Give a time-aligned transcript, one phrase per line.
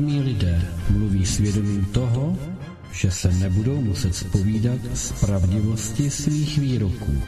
[0.00, 2.38] Mnozí veřejně známí lidé mluví svědomím toho,
[2.92, 7.22] že se nebudou muset spovídat z pravdivosti svých výroků.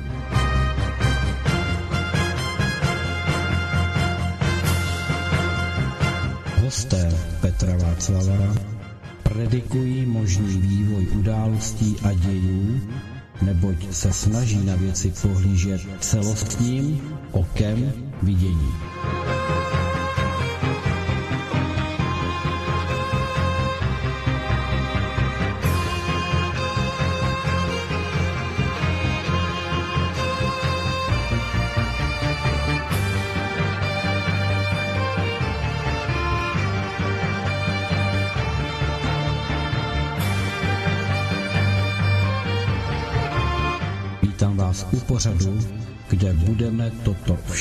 [6.63, 8.55] Hosté Petra Václavara
[9.23, 12.81] predikují možný vývoj událostí a dějů,
[13.43, 17.01] neboť se snaží na věci pohlížet celostním
[17.33, 18.73] okem vidění.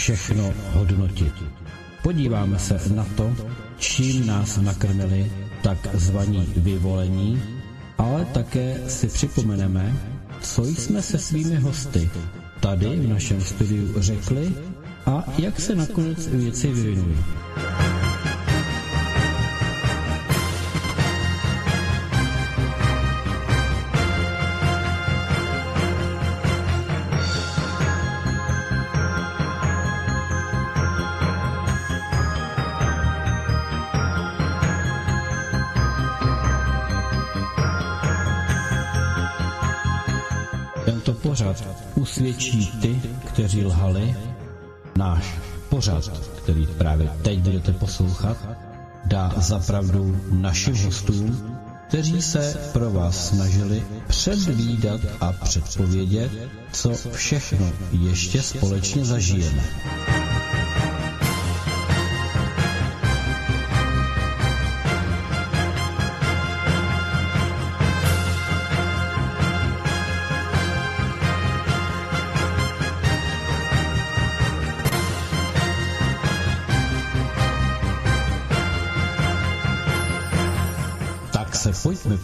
[0.03, 1.33] Všechno hodnotit.
[2.03, 3.35] Podíváme se na to,
[3.77, 7.43] čím nás nakrmili tak zvaní vyvolení,
[7.97, 9.95] ale také si připomeneme,
[10.41, 12.09] co jsme se svými hosty
[12.59, 14.51] tady v našem studiu řekli
[15.05, 17.17] a jak se nakonec věci vyvinuly.
[42.23, 44.15] Usvědčí ty, kteří lhali,
[44.97, 45.35] náš
[45.69, 46.09] pořad,
[46.43, 48.37] který právě teď budete poslouchat,
[49.05, 51.57] dá zapravdu našim hostům,
[51.87, 56.31] kteří se pro vás snažili předvídat a předpovědět,
[56.71, 59.63] co všechno ještě společně zažijeme.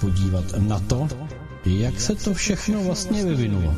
[0.09, 1.08] Podívat na to,
[1.66, 3.74] jak se to všechno vlastně vyvinulo,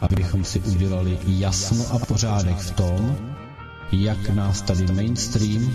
[0.00, 3.16] abychom si udělali jasno a pořádek v tom,
[3.92, 5.72] jak nás tady mainstream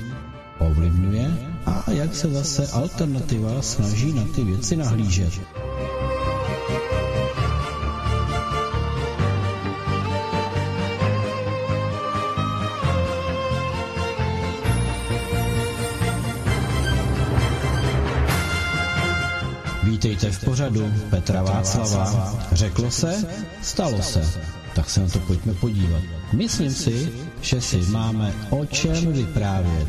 [0.60, 1.32] ovlivňuje
[1.66, 5.63] a jak se zase alternativa snaží na ty věci nahlížet.
[20.04, 22.36] Vítejte v pořadu Petra Václava.
[22.52, 23.26] Řeklo se,
[23.62, 24.34] stalo se.
[24.76, 26.02] Tak se na to pojďme podívat.
[26.34, 29.88] Myslím si, že si máme o čem vyprávět.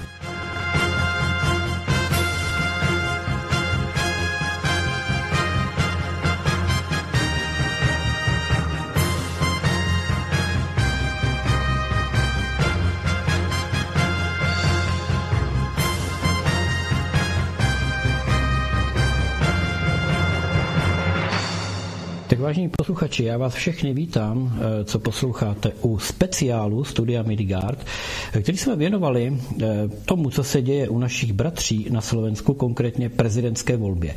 [22.54, 27.86] Vážení posluchači, já vás všechny vítám, eh, co posloucháte u speciálu Studia Midgard,
[28.32, 29.66] eh, který jsme věnovali eh,
[30.04, 34.14] tomu, co se děje u našich bratří na Slovensku, konkrétně prezidentské volbě.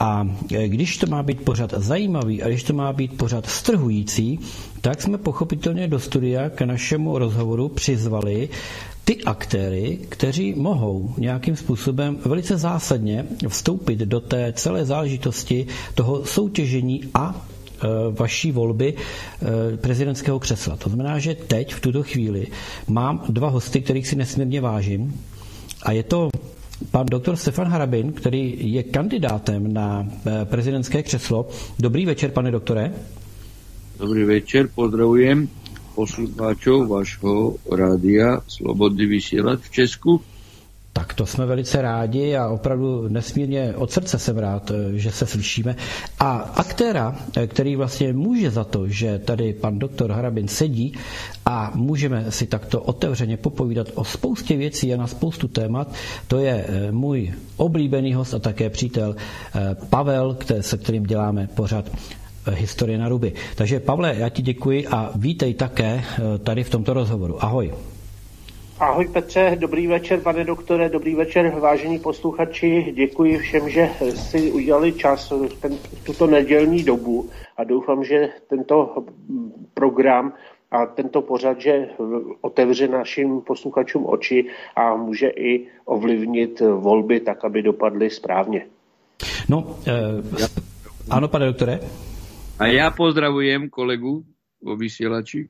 [0.00, 0.28] A
[0.66, 4.38] když to má být pořad zajímavý a když to má být pořad strhující,
[4.80, 8.48] tak jsme pochopitelně do studia k našemu rozhovoru přizvali
[9.04, 17.00] ty aktéry, kteří mohou nějakým způsobem velice zásadně vstoupit do té celé záležitosti toho soutěžení
[17.14, 17.46] a
[18.10, 20.76] vaší volby eh, prezidentského křesla.
[20.76, 22.46] To znamená, že teď v tuto chvíli
[22.88, 25.20] mám dva hosty, kterých si nesmírně vážím
[25.82, 26.30] a je to
[26.90, 31.48] pan doktor Stefan Harabin, který je kandidátem na eh, prezidentské křeslo.
[31.78, 32.92] Dobrý večer, pane doktore.
[33.98, 35.48] Dobrý večer, pozdravujem
[35.94, 40.10] poslucháčov vašho rádia Slobodný vysielač v Česku.
[40.92, 45.26] Tak to jsme velice rádi a opravdu nesmírně od srdce jsem rád, eh, že se
[45.26, 45.76] slyšíme.
[46.18, 50.92] A aktéra, eh, který vlastně může za to, že tady pan doktor Harabin sedí
[51.46, 55.92] a můžeme si takto otevřeně popovídat o spoustě věcí a na spoustu témat,
[56.28, 59.16] to je eh, můj oblíbený host a také přítel
[59.90, 61.84] Pavel, se kterým děláme pořád
[62.50, 63.32] historie na ruby.
[63.54, 66.04] Takže Pavle, já ti děkuji a vítej také
[66.44, 67.44] tady v tomto rozhovoru.
[67.44, 67.72] Ahoj.
[68.82, 72.92] Ahoj Petře, dobrý večer, pane doktore, dobrý večer, vážení posluchači.
[72.96, 79.04] Děkuji všem, že si udělali čas ten, tuto nedělní dobu a doufám, že tento
[79.74, 80.32] program
[80.70, 81.88] a tento pořad, že
[82.40, 84.46] otevře našim posluchačům oči
[84.76, 88.66] a může i ovlivnit volby tak, aby dopadly správně.
[89.48, 90.48] No, eh,
[91.10, 91.80] ano, pane doktore.
[92.58, 94.24] A já pozdravujem kolegu
[94.62, 95.48] vo vysielači.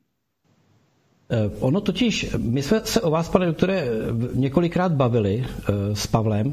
[1.32, 3.84] Eh, ono totiž, my jsme se o vás, pane doktore,
[4.34, 6.52] několikrát bavili eh, s Pavlem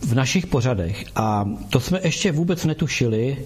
[0.00, 3.36] v našich pořadech a to jsme ještě vůbec netušili,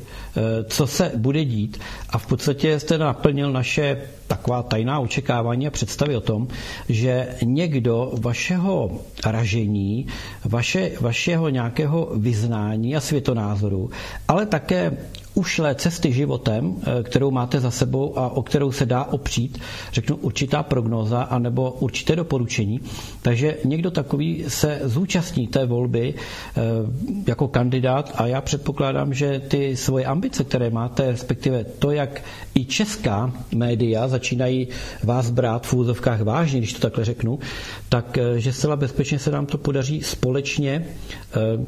[0.69, 1.79] co se bude dít
[2.11, 6.49] a v podstatě jste naplnil naše taková tajná očekávání a představy o tom,
[6.89, 10.07] že někdo vašeho ražení,
[10.45, 13.91] vaše, vašeho nějakého vyznání a světonázoru,
[14.29, 14.97] ale také
[15.39, 19.59] ušlé cesty životem, eh, kterou máte za sebou a o kterou se dá opřít,
[19.93, 22.81] řeknu určitá prognóza anebo určité doporučení.
[23.23, 26.61] Takže někdo takový se zúčastní té volby eh,
[27.27, 32.23] jako kandidát a já předpokládám, že ty svoje ambice, které máte, respektive to, jak
[32.55, 34.69] i česká média začínají
[35.05, 37.39] vás brát v úzovkách vážně, když to takhle řeknu,
[37.89, 40.87] tak eh, že zcela bezpečně se nám to podaří společně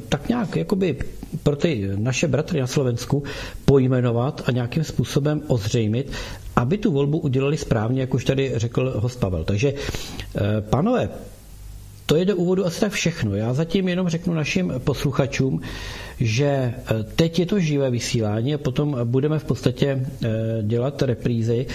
[0.09, 0.97] tak nějak jakoby
[1.43, 3.23] pro ty naše bratry na Slovensku
[3.65, 6.13] pojmenovat a nějakým způsobem ozřejmit,
[6.57, 9.45] aby tu volbu udělali správně, jak už tady řekl host Pavel.
[9.45, 11.09] Takže, eh, panové,
[12.11, 13.35] to je do úvodu asi tak všechno.
[13.37, 15.61] Já zatím jenom řeknu našim posluchačům,
[16.21, 16.75] že eh,
[17.17, 19.87] teď je to živé vysílání a potom budeme v podstatě
[20.23, 20.29] eh,
[20.63, 21.67] dělat reprízy.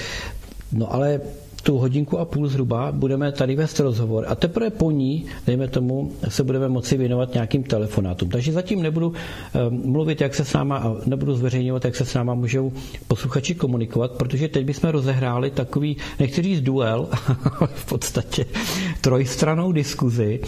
[0.71, 1.21] No ale
[1.65, 6.11] tu hodinku a půl zhruba budeme tady vést rozhovor a teprve po ní, dejme tomu,
[6.29, 8.29] se budeme moci věnovat nějakým telefonátům.
[8.29, 12.13] Takže zatím nebudu um, mluvit, jak se s náma, a nebudu zveřejňovat, jak se s
[12.13, 12.71] náma můžou
[13.07, 17.07] posluchači komunikovat, protože teď bychom rozehráli takový, nechci říct duel,
[17.75, 18.45] v podstatě
[19.01, 20.39] trojstranou diskuzi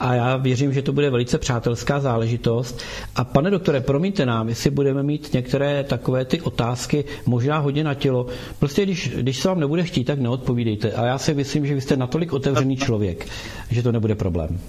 [0.00, 2.80] a já věřím, že to bude velice přátelská záležitost.
[3.16, 7.94] A pane doktore, promiňte nám, jestli budeme mít některé takové ty otázky možná hodně na
[7.94, 8.26] tělo.
[8.58, 10.18] Prostě když, když se vám nebude chtít, tak
[10.54, 10.92] neodpovídejte.
[10.92, 13.26] A já si myslím, že vy jste natolik otevřený člověk,
[13.70, 14.60] že to nebude problém.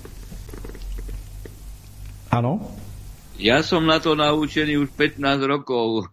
[2.31, 2.59] Ano?
[3.39, 6.07] Ja som na to naučený už 15 rokov.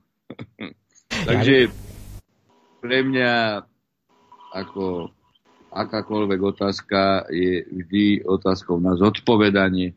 [1.26, 1.70] Takže
[2.82, 3.62] pre mňa
[4.54, 5.10] ako
[5.70, 9.94] akákoľvek otázka je vždy otázkou na zodpovedanie.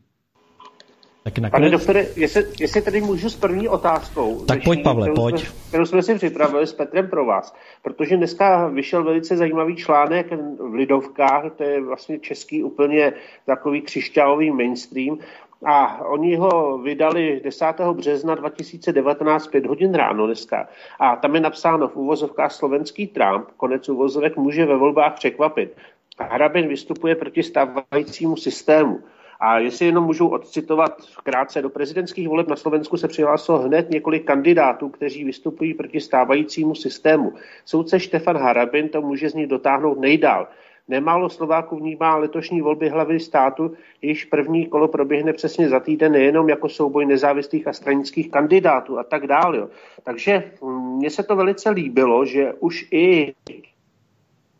[1.26, 1.60] Tak nakonec...
[1.60, 4.44] Pane doktore, jestli, jestli tedy můžu s první otázkou.
[4.44, 5.38] Tak pojď, Pavle, kterou pojď.
[5.38, 7.54] Jsme, kterou jsme si připravili s Petrem pro vás.
[7.82, 10.26] Protože dneska vyšel velice zajímavý článek
[10.70, 13.12] v Lidovkách, to je vlastně český úplně
[13.46, 15.18] takový křišťálový mainstream,
[15.64, 17.66] a oni ho vydali 10.
[17.92, 20.68] března 2019, 5 hodin ráno dneska.
[21.00, 25.76] A tam je napsáno v úvozovkách slovenský Trump, konec úvozovek, může ve volbách překvapit.
[26.18, 29.00] Hrabin vystupuje proti stávajícímu systému.
[29.40, 34.24] A jestli jenom můžu odcitovat krátce, do prezidentských voleb na Slovensku se přihlásilo hned několik
[34.24, 37.32] kandidátů, kteří vystupují proti stávajícímu systému.
[37.64, 40.48] Soudce Štefan Harabin to může z nich dotáhnout nejdál.
[40.88, 46.48] Nemálo Slováků vnímá letošní volby hlavy státu, již první kolo proběhne přesně za týden nejenom
[46.48, 49.68] jako souboj nezávislých a stranických kandidátů a tak dále.
[50.02, 53.34] Takže mm, mně se to velice líbilo, že už i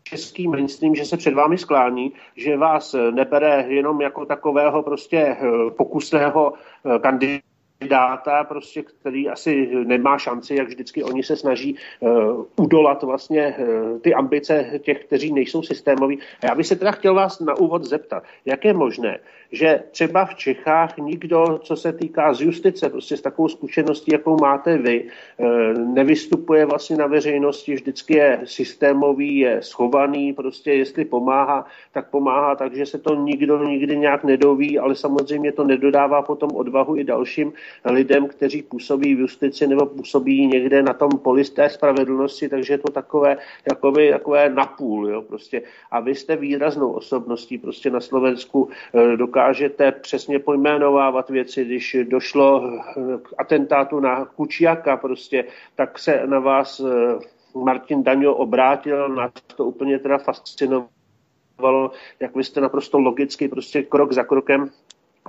[0.09, 5.71] český mainstream, že se před vámi sklání, že vás nebere jenom jako takového prostě eh,
[5.77, 7.46] pokusného eh, kandidáta,
[7.79, 13.99] kandidáta, prostě, který asi nemá šanci, jak vždycky oni se snaží uh, udolat vlastně uh,
[13.99, 16.19] ty ambice těch, kteří nejsou systémoví.
[16.43, 19.19] A já bych se teda chtěl vás na úvod zeptat, jak je možné,
[19.51, 24.37] že třeba v Čechách nikdo, co se týká z justice, prostě s takovou zkušeností, jakou
[24.41, 25.47] máte vy, uh,
[25.93, 32.85] nevystupuje vlastně na veřejnosti, vždycky je systémový, je schovaný, prostě jestli pomáhá, tak pomáhá, takže
[32.85, 37.53] se to nikdo nikdy nějak nedoví, ale samozřejmě to nedodává potom odvahu i dalším
[37.85, 42.77] lidem, kteří působí v justici nebo působí někde na tom poli té spravedlnosti, takže je
[42.77, 43.37] to takové,
[43.69, 45.09] jakoby, takové napůl.
[45.09, 45.61] Jo, prostě.
[45.91, 52.63] A vy jste výraznou osobností prostě na Slovensku, eh, dokážete přesně pojmenovávat věci, když došlo
[52.63, 55.45] eh, k atentátu na Kučiaka, prostě,
[55.75, 57.19] tak se na vás eh,
[57.55, 64.11] Martin Daňo obrátil, na to úplně teda fascinovalo, jak vy jste naprosto logicky, prostě krok
[64.11, 64.69] za krokem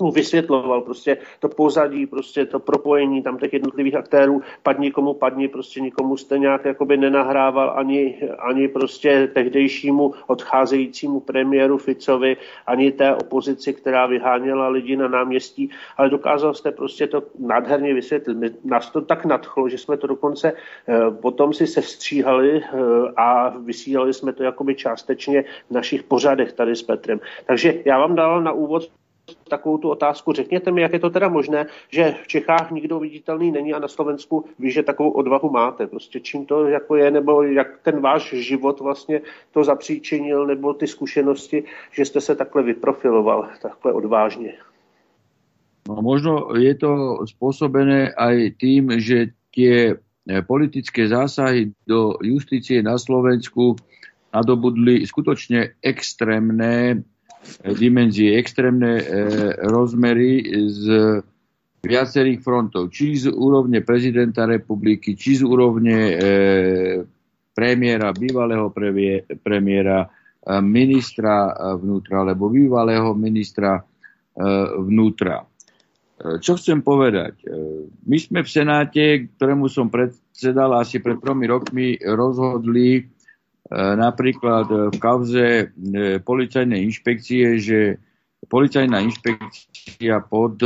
[0.00, 5.48] mu vysvětloval prostě to pozadí, prostě to propojení tam těch jednotlivých aktérů, padni komu padni,
[5.48, 12.36] prostě nikomu jste nějak jakoby nenahrával ani, ani prostě tehdejšímu odcházejícímu premiéru Ficovi,
[12.66, 18.64] ani té opozici, která vyháněla lidi na náměstí, ale dokázal jste prostě to nádherně vysvětlit.
[18.64, 22.78] Nás to tak nadchlo, že jsme to dokonce eh, potom si sestříhali eh,
[23.16, 27.20] a vysílali jsme to jakoby částečně v našich pořadech tady s Petrem.
[27.46, 28.90] Takže já vám dal na úvod
[29.48, 30.32] takovou tu otázku.
[30.32, 33.88] Řekněte mi, jak je to teda možné, že v Čechách nikdo viditelný není a na
[33.88, 35.86] Slovensku ví, že takovou odvahu máte.
[35.86, 39.20] Prostě čím to jako je, nebo jak ten váš život vlastně
[39.50, 44.52] to zapříčinil, nebo ty zkušenosti, že jste se takhle vyprofiloval, takhle odvážně.
[45.88, 49.96] No, možno je to spôsobené aj tým, že tie
[50.44, 53.80] politické zásahy do justície na Slovensku
[54.28, 57.00] nadobudli skutočne extrémne
[57.64, 59.04] dimenzie, extrémne e,
[59.66, 60.84] rozmery z
[61.82, 62.90] viacerých frontov.
[62.90, 66.14] Či z úrovne prezidenta republiky, či z úrovne e,
[67.54, 68.70] premiéra, bývalého
[69.42, 70.08] premiéra, e,
[70.62, 73.82] ministra vnútra, alebo bývalého ministra
[74.78, 75.42] vnútra.
[76.14, 77.42] Čo chcem povedať?
[78.06, 83.17] My sme v Senáte, ktorému som predsedal asi pred tromi rokmi, rozhodli E,
[83.76, 85.64] napríklad e, v kauze e,
[86.24, 87.80] policajnej inšpekcie, že
[88.48, 90.62] policajná inšpekcia pod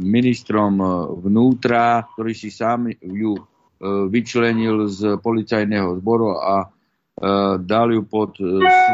[0.00, 0.78] ministrom
[1.18, 3.34] vnútra, ktorý si sám ju
[3.82, 6.70] vyčlenil z policajného zboru a
[7.58, 8.38] dal ju pod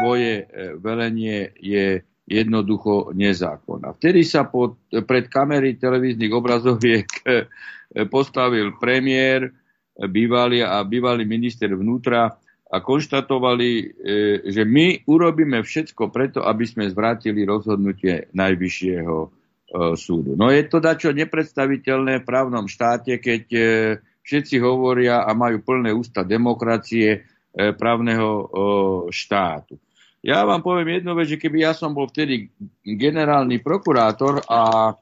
[0.01, 0.49] svoje
[0.81, 3.85] velenie, je jednoducho nezákon.
[3.85, 7.07] A vtedy sa pod, pred kamery televíznych obrazoviek
[8.09, 9.53] postavil premiér,
[10.01, 12.35] bývalý a bývalý minister vnútra
[12.67, 13.83] a konštatovali, e,
[14.51, 19.27] že my urobíme všetko preto, aby sme zvrátili rozhodnutie Najvyššieho e,
[19.95, 20.35] súdu.
[20.35, 23.61] No je to dačo nepredstaviteľné v právnom štáte, keď e,
[24.27, 27.23] všetci hovoria a majú plné ústa demokracie
[27.57, 28.53] právneho
[29.09, 29.81] štátu.
[30.21, 32.53] Ja vám poviem jednu vec, že keby ja som bol vtedy
[32.85, 34.93] generálny prokurátor a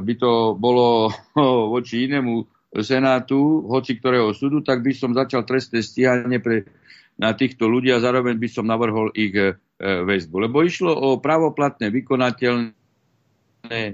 [0.00, 1.12] by to bolo
[1.76, 6.70] voči inému Senátu, hoci ktorého súdu, tak by som začal trestné stíhanie pre,
[7.18, 10.48] na týchto ľudí a zároveň by som navrhol ich e, väzbu.
[10.48, 12.72] Lebo išlo o pravoplatné, vykonateľné,
[13.68, 13.92] e,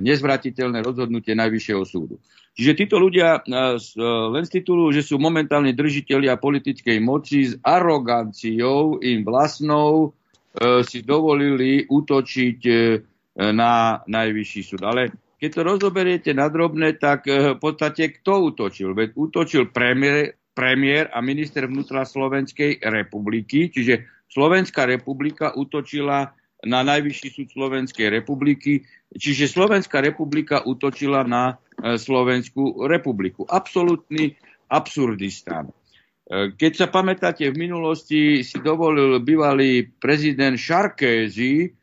[0.00, 2.16] nezvratiteľné rozhodnutie Najvyššieho súdu.
[2.52, 7.60] Čiže títo ľudia e, e, len z titulu, že sú momentálne držiteľia politickej moci s
[7.62, 10.10] aroganciou im vlastnou
[10.56, 12.74] e, si dovolili útočiť e,
[13.52, 14.82] na Najvyšší súd.
[14.84, 18.94] Ale keď to rozoberiete na drobné, tak eh, v podstate kto útočil?
[18.94, 26.30] Veď útočil premiér, premiér a minister vnútra Slovenskej republiky, čiže Slovenská republika útočila
[26.62, 33.42] na Najvyšší súd Slovenskej republiky, čiže Slovenská republika útočila na eh, Slovenskú republiku.
[33.42, 34.38] Absolutný
[34.70, 35.74] absurdistán.
[36.30, 41.81] Eh, keď sa pamätáte, v minulosti si dovolil bývalý prezident Sarkozy e,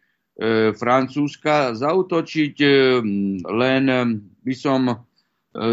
[0.71, 2.69] Francúzska zautočiť e,
[3.43, 3.83] len
[4.39, 4.95] by som e,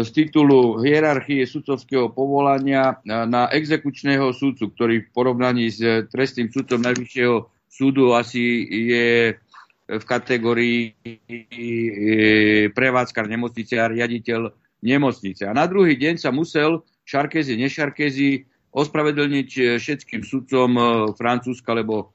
[0.03, 5.79] z titulu hierarchie sudcovského povolania e, na exekučného súdcu, ktorý v porovnaní s
[6.11, 9.39] trestným súdcom Najvyššieho súdu asi je
[9.87, 14.51] v kategórii e, prevádzkar nemocnice a riaditeľ
[14.83, 15.47] nemocnice.
[15.47, 18.43] A na druhý deň sa musel Šarkezi, nešarkezi
[18.75, 20.75] ospravedlniť všetkým sudcom
[21.15, 22.11] Francúzska, lebo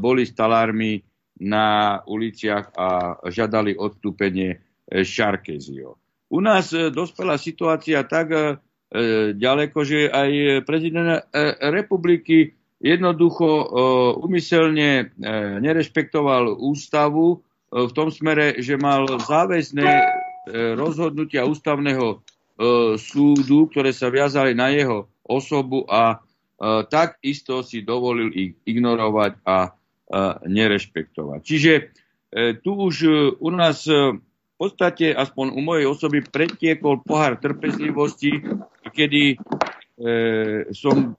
[0.00, 1.04] boli stalármi
[1.40, 5.98] na uliciach a žiadali odstúpenie Šarkezio.
[6.28, 8.40] U nás e, dospela situácia tak e,
[9.32, 10.30] ďaleko, že aj
[10.68, 11.20] prezident e,
[11.72, 13.74] republiky jednoducho
[14.22, 15.10] umyselne
[15.58, 17.42] nerešpektoval ústavu
[17.74, 19.82] v tom smere, že mal záväzné
[20.78, 22.22] rozhodnutia ústavného
[23.02, 26.22] súdu, ktoré sa viazali na jeho osobu a
[26.86, 29.74] takisto si dovolil ich ignorovať a
[30.48, 31.40] nerešpektovať.
[31.44, 31.82] Čiže e,
[32.60, 38.42] tu už e, u nás e, v podstate, aspoň u mojej osoby, pretiekol pohár trpezlivosti,
[38.90, 39.38] kedy
[40.74, 41.14] som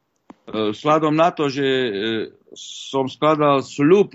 [0.76, 1.68] sladom na to, že
[2.52, 4.12] som skladal sľub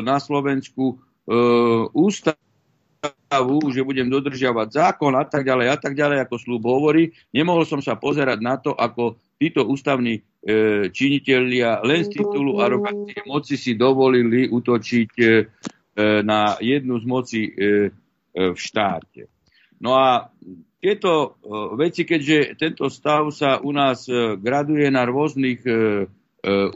[0.00, 1.04] na Slovensku
[1.92, 2.45] ústavu,
[3.72, 7.12] že budem dodržiavať zákon a tak ďalej a tak ďalej, ako slúb hovorí.
[7.30, 13.18] Nemohol som sa pozerať na to, ako títo ústavní E, činiteľia len z titulu arogancie
[13.26, 15.26] moci si dovolili utočiť e,
[16.22, 17.90] na jednu z moci e,
[18.30, 19.26] v štáte.
[19.82, 20.30] No a
[20.78, 21.40] tieto
[21.74, 24.06] veci, keďže tento stav sa u nás
[24.38, 25.64] graduje na rôznych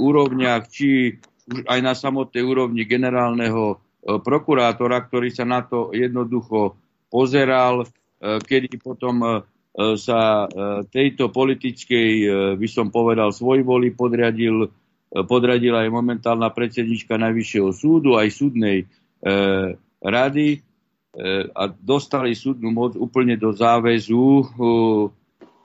[0.01, 1.21] úrovniach, či
[1.53, 6.77] už aj na samotnej úrovni generálneho prokurátora, ktorý sa na to jednoducho
[7.13, 7.85] pozeral,
[8.21, 10.47] kedy potom E, sa e,
[10.91, 12.29] tejto politickej, e,
[12.59, 14.67] by som povedal, svojvoli podriadil,
[15.11, 18.87] podradila aj momentálna predsednička Najvyššieho súdu, aj súdnej
[20.01, 20.63] rady
[21.51, 24.47] a dostali súdnu moc úplne do záväzu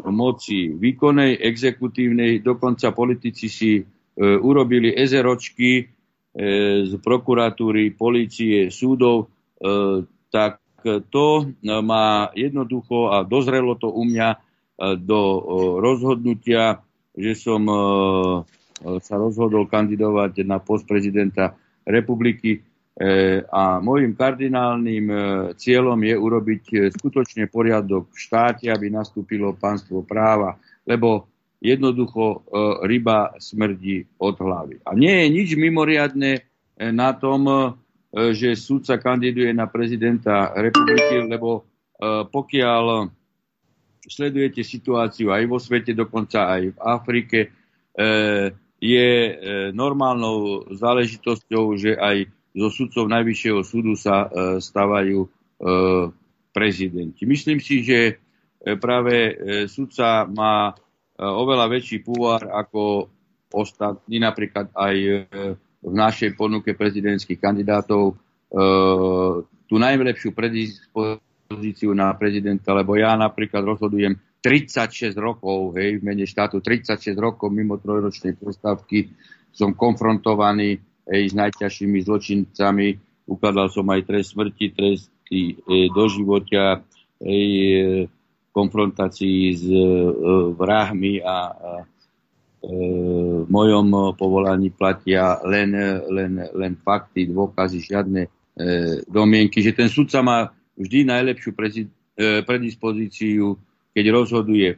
[0.09, 3.71] moci výkonnej, exekutívnej, dokonca politici si
[4.17, 5.93] urobili ezeročky
[6.35, 9.31] z prokuratúry, policie, súdov,
[10.27, 11.27] tak to
[11.63, 14.35] má jednoducho a dozrelo to u mňa
[14.99, 15.21] do
[15.79, 16.83] rozhodnutia,
[17.15, 17.63] že som
[18.75, 21.55] sa rozhodol kandidovať na post prezidenta
[21.87, 22.59] republiky
[23.47, 25.07] a môjim kardinálnym
[25.55, 26.63] cieľom je urobiť
[26.99, 31.31] skutočne poriadok v štáte, aby nastúpilo pánstvo práva, lebo
[31.61, 32.37] jednoducho e,
[32.87, 34.75] ryba smrdí od hlavy.
[34.85, 36.41] A nie je nič mimoriadne e,
[36.91, 37.57] na tom, e,
[38.35, 41.67] že súdca kandiduje na prezidenta republiky, lebo
[42.27, 43.07] pokiaľ
[44.03, 47.39] sledujete situáciu aj vo svete, dokonca aj v Afrike,
[48.83, 49.09] je
[49.71, 54.27] normálnou záležitosťou, že aj zo sudcov Najvyššieho súdu sa
[54.59, 55.23] stávajú
[56.51, 57.23] prezidenti.
[57.23, 58.19] Myslím si, že
[58.59, 59.39] práve
[59.71, 60.75] sudca má
[61.19, 63.07] oveľa väčší púvar ako
[63.55, 65.11] ostatní, napríklad aj e,
[65.79, 68.11] v našej ponuke prezidentských kandidátov.
[68.11, 68.13] E,
[69.65, 76.61] tú najlepšiu predispozíciu na prezidenta, lebo ja napríklad rozhodujem 36 rokov, hej, v mene štátu
[76.61, 79.09] 36 rokov mimo trojročnej prestávky.
[79.55, 80.77] Som konfrontovaný
[81.09, 82.87] hej, s najťažšími zločincami,
[83.25, 86.83] ukladal som aj trest smrti, tresty e, doživotia,
[87.23, 87.47] hej,
[88.55, 89.83] konfrontácii s e,
[90.55, 91.55] vrahmi a e,
[93.45, 95.75] v mojom povolaní platia len,
[96.09, 98.29] len, len fakty, dôkazy, žiadne e,
[99.05, 101.57] domienky, že ten sudca má vždy najlepšiu e,
[102.41, 103.59] predispozíciu,
[103.91, 104.77] keď rozhoduje e,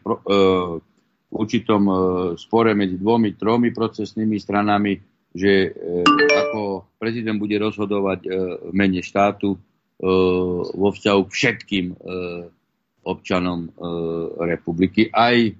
[1.27, 1.95] v určitom e,
[2.35, 4.99] spore medzi dvomi, tromi procesnými stranami,
[5.31, 8.29] že e, ako prezident bude rozhodovať e,
[8.67, 9.59] v mene štátu e,
[10.75, 11.95] vo vzťahu k všetkým e,
[13.07, 13.69] občanom e,
[14.43, 15.51] republiky, aj e,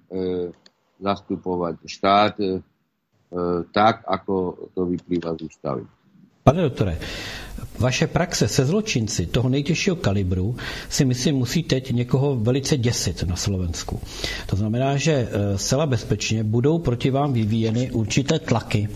[0.99, 2.47] zastupovať štát e,
[3.71, 4.35] tak, ako
[4.71, 5.83] to vyplýva z ústavy.
[6.43, 6.95] Pane doktore,
[7.79, 10.55] vaše praxe se zločinci toho nejtěžšího kalibru
[10.89, 13.99] si myslím musí teď někoho velice děsit na Slovensku.
[14.45, 18.89] To znamená, že e, zcela bezpečně budou proti vám vyvíjeny určité tlaky,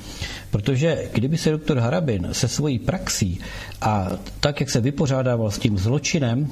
[0.52, 3.40] protože kdyby se doktor Harabin se svojí praxí
[3.82, 4.10] a
[4.40, 6.48] tak, jak se vypořádával s tím zločinem,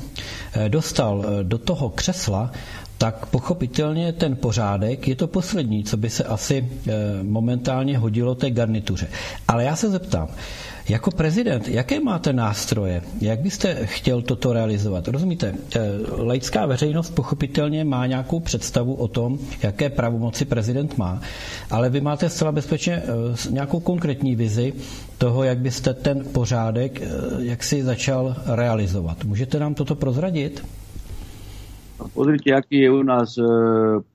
[0.54, 2.52] e, dostal e, do toho křesla,
[3.00, 6.70] tak pochopitelně ten pořádek je to poslední, co by se asi
[7.24, 9.08] momentálně hodilo té garnituře.
[9.48, 10.28] Ale já se zeptám,
[10.90, 13.02] jako prezident, jaké máte nástroje?
[13.22, 15.08] Jak byste chtěl toto realizovat?
[15.08, 15.80] Rozumíte, eh,
[16.18, 21.22] laická veřejnost pochopitelně má nějakou představu o tom, jaké pravomoci prezident má,
[21.72, 24.74] ale vy máte zcela bezpečně eh, nějakou konkrétní vizi
[25.18, 27.08] toho, jak byste ten pořádek eh,
[27.40, 29.24] jak si začal realizovat.
[29.24, 30.64] Můžete nám toto prozradit?
[32.00, 33.36] Pozrite, aký je u nás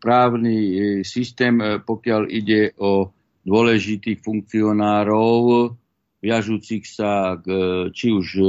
[0.00, 0.56] právny
[1.04, 3.12] systém, pokiaľ ide o
[3.44, 5.76] dôležitých funkcionárov,
[6.24, 7.46] viažúcich sa k,
[7.92, 8.44] či už e,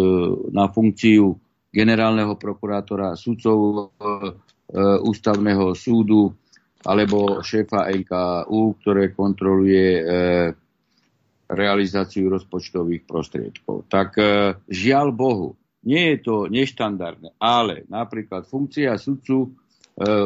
[0.55, 1.35] na funkciu
[1.67, 3.79] generálneho prokurátora, sudcov e,
[5.03, 6.31] ústavného súdu
[6.87, 10.03] alebo šéfa NKU, ktoré kontroluje e,
[11.45, 13.85] realizáciu rozpočtových prostriedkov.
[13.85, 14.17] Tak
[14.65, 15.53] žiaľ Bohu,
[15.85, 19.53] nie je to neštandardné, ale napríklad funkcia sudcu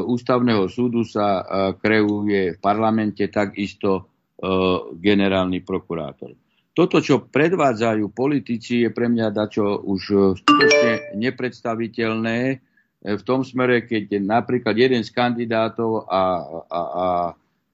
[0.10, 1.46] ústavného súdu sa
[1.78, 4.10] kreuje v parlamente takisto
[4.98, 6.34] generálny prokurátor.
[6.80, 12.58] Toto, čo predvádzajú politici, je pre mňa dačo už e, skutočne nepredstaviteľné e,
[13.04, 16.40] v tom smere, keď napríklad jeden z kandidátov a,
[16.72, 17.06] a, a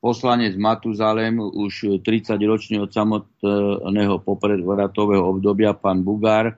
[0.02, 6.54] poslanec Matuzalem už 30 ročne od samotného popredvratového obdobia, pán Bugár, e,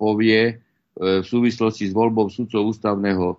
[0.00, 0.56] povie
[0.98, 3.36] v súvislosti s voľbou sudcov ústavného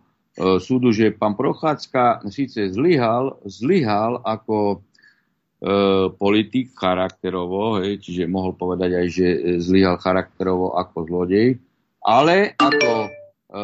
[0.64, 4.86] súdu, že pán Prochádzka síce zlyhal, zlyhal ako
[5.60, 9.28] E, politik charakterovo, hej, čiže mohol povedať aj, že
[9.60, 11.60] zlyhal charakterovo ako zlodej,
[12.00, 13.10] ale ako e,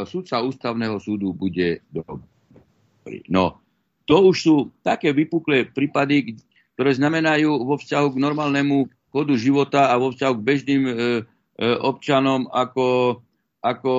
[0.04, 3.24] sudca ústavného súdu bude dobrý.
[3.32, 3.64] No,
[4.04, 6.36] to už sú také vypuklé prípady,
[6.76, 11.00] ktoré znamenajú vo vzťahu k normálnemu chodu života a vo vzťahu k bežným e, e,
[11.62, 13.20] občanom ako,
[13.64, 13.94] ako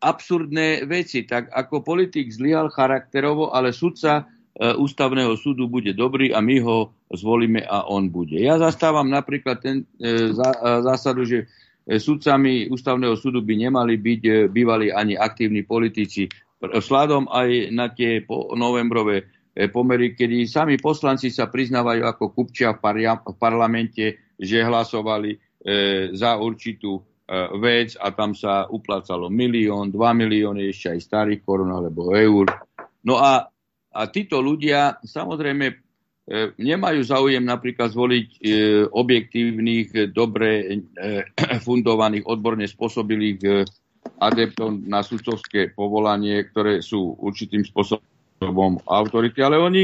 [0.00, 1.24] absurdné veci.
[1.24, 6.92] Tak ako politik zlyhal charakterovo, ale sudca E, ústavného súdu bude dobrý a my ho
[7.08, 8.36] zvolíme a on bude.
[8.36, 11.48] Ja zastávam napríklad ten e, zá, e, zásadu, že
[11.88, 16.28] e, sudcami ústavného súdu by nemali byť e, bývali ani aktívni politici.
[16.60, 18.20] Sladom aj na tie
[18.52, 19.24] novembrové
[19.56, 25.38] e, pomery, kedy sami poslanci sa priznávajú ako kupčia v, parlamente, že hlasovali e,
[26.12, 27.02] za určitú e,
[27.62, 32.50] vec a tam sa uplácalo milión, dva milióny, ešte aj starých korun alebo eur.
[33.06, 33.46] No a
[33.92, 35.76] a títo ľudia samozrejme
[36.56, 38.28] nemajú záujem napríklad zvoliť
[38.88, 40.80] objektívnych, dobre
[41.66, 43.68] fundovaných, odborne spôsobilých
[44.22, 49.82] adeptov na sudcovské povolanie, ktoré sú určitým spôsobom autority, ale oni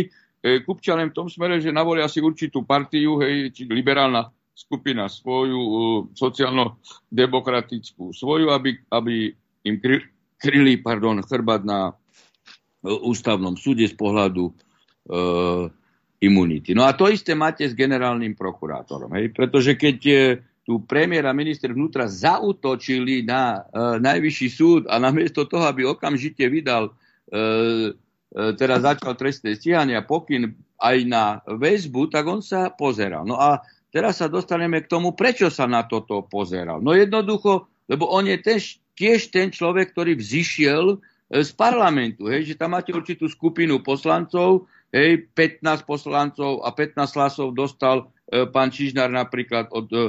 [0.62, 5.62] kupčia len v tom smere, že navolia si určitú partiu, hej, či liberálna skupina svoju
[6.18, 9.31] sociálno-demokratickú svoju, aby, aby
[9.62, 10.03] im kry,
[10.35, 11.94] kryli pardon, chrbát na uh,
[13.07, 15.71] ústavnom súde z pohľadu uh,
[16.18, 16.75] imunity.
[16.75, 19.14] No a to isté máte s generálnym prokurátorom.
[19.14, 19.31] Hej?
[19.31, 20.18] Pretože keď uh,
[20.66, 26.42] tu premiér a minister vnútra zautočili na uh, najvyšší súd a namiesto toho, aby okamžite
[26.51, 30.51] vydal, uh, uh, teda začal trestné stíhanie a pokyn
[30.83, 33.23] aj na väzbu, tak on sa pozeral.
[33.23, 36.81] No a teraz sa dostaneme k tomu, prečo sa na toto pozeral.
[36.81, 38.62] No jednoducho, lebo on je tež,
[38.96, 40.96] tiež ten človek, ktorý vzýšiel e,
[41.44, 47.48] z parlamentu, hej, že tam máte určitú skupinu poslancov, hej, 15 poslancov a 15 hlasov
[47.57, 50.01] dostal e, pán Čižnár napríklad od e,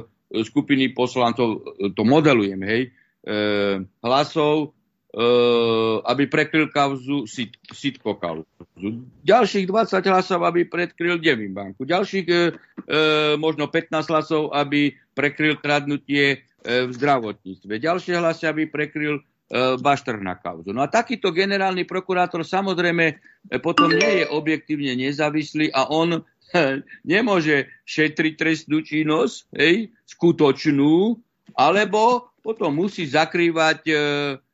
[0.43, 2.81] skupiny poslancov, e, to modelujem, hej,
[3.23, 3.39] e,
[4.03, 4.78] hlasov
[6.05, 8.45] aby prekryl kauzu sit, sitko kauzu.
[9.25, 11.81] Ďalších 20 hlasov, aby predkryl Devin banku.
[11.81, 12.37] Ďalších e,
[13.41, 17.81] možno 15 hlasov, aby prekryl kradnutie e, v zdravotníctve.
[17.81, 19.21] Ďalšie hlasy, aby prekryl e,
[19.81, 20.77] Baštr na kauzu.
[20.77, 23.17] No a takýto generálny prokurátor samozrejme
[23.65, 26.21] potom nie je objektívne nezávislý a on
[27.01, 31.17] nemôže šetriť trestnú činnosť, hej, skutočnú,
[31.57, 34.48] alebo potom musí zakrývať e, E,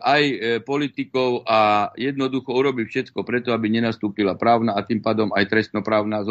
[0.00, 5.50] aj e, politikov a jednoducho urobiť všetko preto, aby nenastúpila právna a tým pádom aj
[5.50, 6.22] trestnoprávna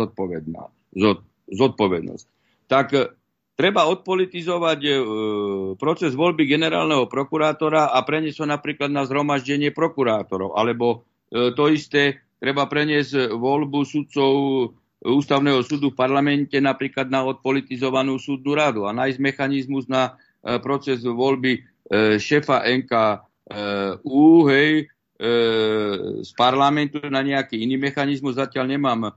[1.52, 2.26] zodpovednosť.
[2.72, 3.12] Tak e,
[3.60, 4.80] treba odpolitizovať
[5.76, 10.56] proces voľby generálneho prokurátora a preniesť ho napríklad na zhromaždenie prokurátorov.
[10.56, 14.32] Alebo to isté treba preniesť voľbu sudcov
[15.04, 21.66] ústavného súdu v parlamente napríklad na odpolitizovanú súdnu radu a nájsť mechanizmus na proces voľby
[21.90, 24.86] E, šefa NKU, hej,
[25.18, 25.28] e,
[26.22, 28.38] z parlamentu na nejaký iný mechanizmus.
[28.38, 29.12] Zatiaľ nemám e,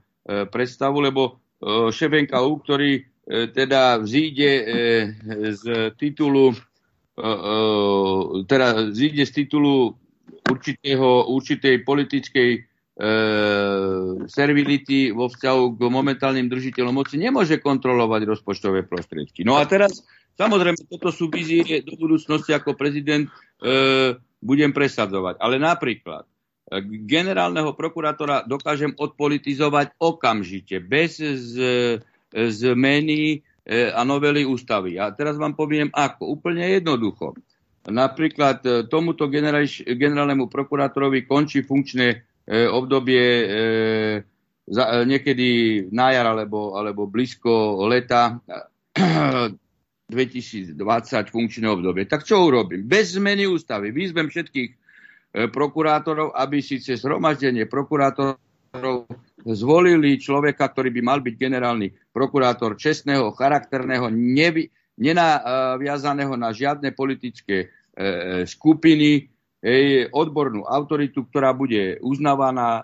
[0.49, 2.91] predstavu, lebo šéf NKU, ktorý
[3.55, 4.51] teda vzíde
[5.55, 6.51] z titulu
[8.51, 9.95] teda vzíde z titulu
[10.51, 12.59] určitého, určitej politickej e,
[14.27, 19.47] servility vo vzťahu k momentálnym držiteľom moci nemôže kontrolovať rozpočtové prostriedky.
[19.47, 25.37] No a teraz Samozrejme, toto sú vízie do budúcnosti ako prezident e, budem presadzovať.
[25.37, 26.29] Ale napríklad e,
[27.05, 31.53] generálneho prokurátora dokážem odpolitizovať okamžite, bez z,
[32.33, 34.97] zmeny e, a novely ústavy.
[34.97, 36.33] A teraz vám poviem ako.
[36.33, 37.37] Úplne jednoducho.
[37.85, 42.17] Napríklad e, tomuto generálnemu prokurátorovi končí funkčné e,
[42.73, 43.45] obdobie e,
[44.65, 45.47] za, e, niekedy
[45.93, 48.41] na jar alebo, alebo blízko leta
[50.11, 50.75] 2020
[51.31, 52.03] funkčné obdobie.
[52.05, 52.83] Tak čo urobím?
[52.83, 54.75] Bez zmeny ústavy vyzvem všetkých e,
[55.47, 58.41] prokurátorov, aby si cez zhromaždenie prokurátorov
[59.45, 67.67] zvolili človeka, ktorý by mal byť generálny prokurátor čestného, charakterného, nevy, nenaviazaného na žiadne politické
[67.67, 72.83] e, skupiny, e, odbornú autoritu, ktorá bude uznávaná, e,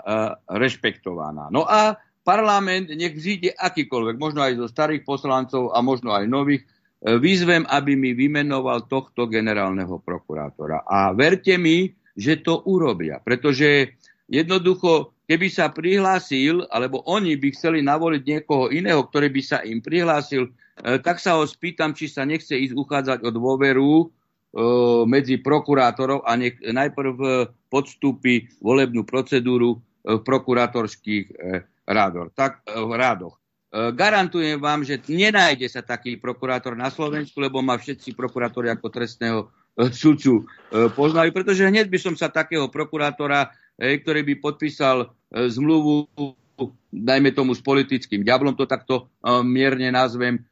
[0.57, 1.53] rešpektovaná.
[1.53, 6.65] No a parlament nech vzíde akýkoľvek, možno aj zo starých poslancov a možno aj nových,
[6.99, 10.83] E, vyzvem, aby mi vymenoval tohto generálneho prokurátora.
[10.83, 13.23] A verte mi, že to urobia.
[13.23, 13.95] Pretože
[14.27, 19.79] jednoducho, keby sa prihlásil, alebo oni by chceli navoliť niekoho iného, ktorý by sa im
[19.79, 24.05] prihlásil, e, tak sa ho spýtam, či sa nechce ísť uchádzať o dôveru e,
[25.07, 31.31] medzi prokurátorov a nech najprv podstúpi volebnú procedúru v prokurátorských
[31.87, 32.29] rádoch.
[32.35, 38.87] E, garantujem vám, že nenájde sa taký prokurátor na Slovensku, lebo ma všetci prokurátori ako
[38.89, 45.15] trestného e, sudcu e, poznajú, pretože hneď by som sa takého prokurátora, ktorý by podpísal
[45.31, 46.11] zmluvu,
[46.91, 50.43] dajme tomu s politickým diablom, to takto mierne nazvem,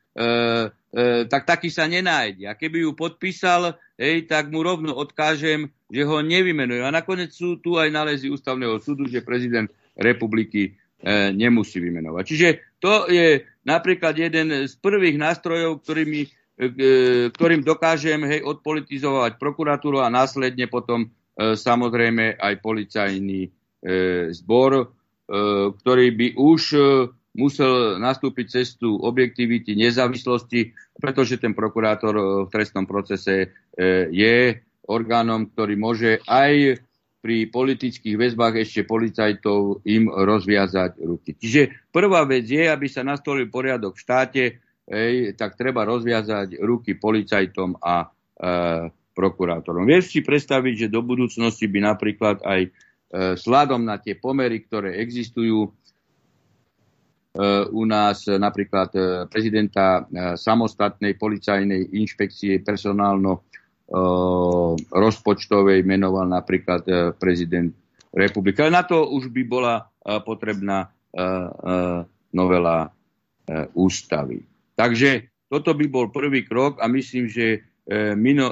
[1.27, 2.47] tak taký sa nenájde.
[2.47, 6.88] A keby ju podpísal, hej, tak mu rovno odkážem, že ho nevymenujú.
[6.88, 9.67] A nakoniec sú tu aj nálezy ústavného súdu, že prezident
[9.99, 12.23] republiky E, nemusí vymenovať.
[12.25, 12.47] Čiže
[12.79, 16.21] to je napríklad jeden z prvých nástrojov, ktorými,
[16.57, 16.69] e,
[17.33, 21.07] ktorým dokážem hej, odpolitizovať prokuratúru a následne potom e,
[21.57, 23.53] samozrejme aj policajný
[24.33, 24.89] zbor,
[25.79, 26.61] ktorý by už
[27.37, 33.53] musel nastúpiť cestu objektivity, nezávislosti, pretože ten prokurátor v trestnom procese
[34.09, 34.35] je
[34.89, 36.81] orgánom, ktorý môže aj
[37.17, 41.34] pri politických väzbách ešte policajtov im rozviazať ruky.
[41.34, 44.43] Čiže prvá vec je, aby sa nastolil poriadok v štáte,
[44.88, 48.08] ej, tak treba rozviazať ruky policajtom a e,
[49.17, 49.89] prokurátorom.
[49.89, 52.69] Vieš si predstaviť, že do budúcnosti by napríklad aj e,
[53.36, 55.73] sladom na tie pomery, ktoré existujú,
[57.71, 58.99] u nás napríklad e,
[59.30, 63.39] prezidenta e, samostatnej policajnej inšpekcie personálno e,
[64.91, 66.84] rozpočtovej menoval napríklad
[67.15, 67.71] prezident
[68.12, 68.60] republiky.
[68.60, 69.88] Ale na to už by bola
[70.28, 70.91] potrebná
[72.36, 72.91] novela
[73.71, 74.43] ústavy.
[74.76, 77.63] Takže toto by bol prvý krok a myslím, že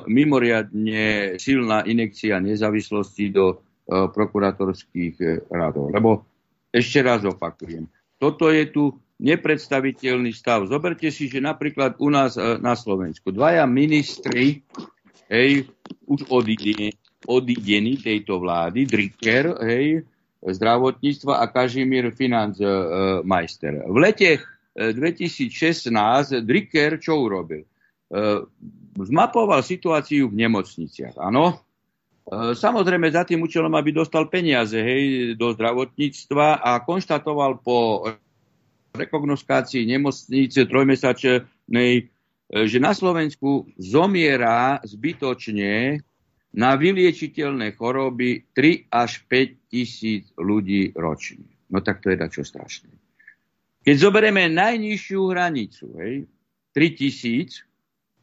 [0.08, 3.60] mimoriadne silná inekcia nezávislosti do
[3.92, 5.92] prokuratorských radov.
[5.92, 6.24] Lebo
[6.72, 10.68] ešte raz opakujem, toto je tu nepredstaviteľný stav.
[10.72, 14.64] Zoberte si, že napríklad u nás na Slovensku dvaja ministri,
[15.30, 15.66] hej,
[16.06, 16.30] už
[17.26, 20.06] odidení tejto vlády, Dricker, hej,
[20.46, 22.14] zdravotníctva a Kažimír e,
[23.26, 23.82] majster.
[23.90, 27.66] V lete e, 2016 Dricker čo urobil?
[27.66, 27.68] E,
[29.02, 31.58] zmapoval situáciu v nemocniciach, áno.
[32.30, 38.06] E, samozrejme za tým účelom, aby dostal peniaze hej, do zdravotníctva a konštatoval po
[38.96, 42.15] rekognoskácii nemocnice trojmesačnej, e,
[42.50, 46.00] že na Slovensku zomiera zbytočne
[46.56, 51.44] na vyliečiteľné choroby 3 až 5 tisíc ľudí ročne.
[51.68, 52.94] No tak to je dačo strašné.
[53.86, 56.16] Keď zoberieme najnižšiu hranicu, hej,
[56.74, 57.62] 3 tisíc,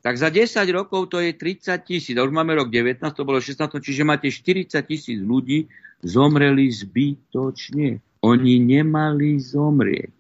[0.03, 2.15] tak za 10 rokov to je 30 tisíc.
[2.19, 5.71] A už máme rok 19, to bolo 16, čiže máte 40 tisíc ľudí
[6.03, 8.03] zomreli zbytočne.
[8.27, 10.11] Oni nemali zomrieť.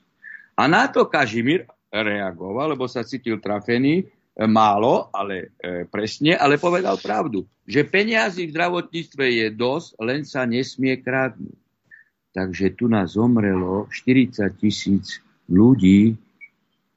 [0.55, 4.05] A na to Kažimír reagoval, lebo sa cítil trafený, e,
[4.49, 10.49] málo, ale e, presne, ale povedal pravdu, že peniazy v zdravotníctve je dosť, len sa
[10.49, 11.61] nesmie kradnúť.
[12.33, 15.21] Takže tu nás zomrelo 40 tisíc
[15.53, 16.17] ľudí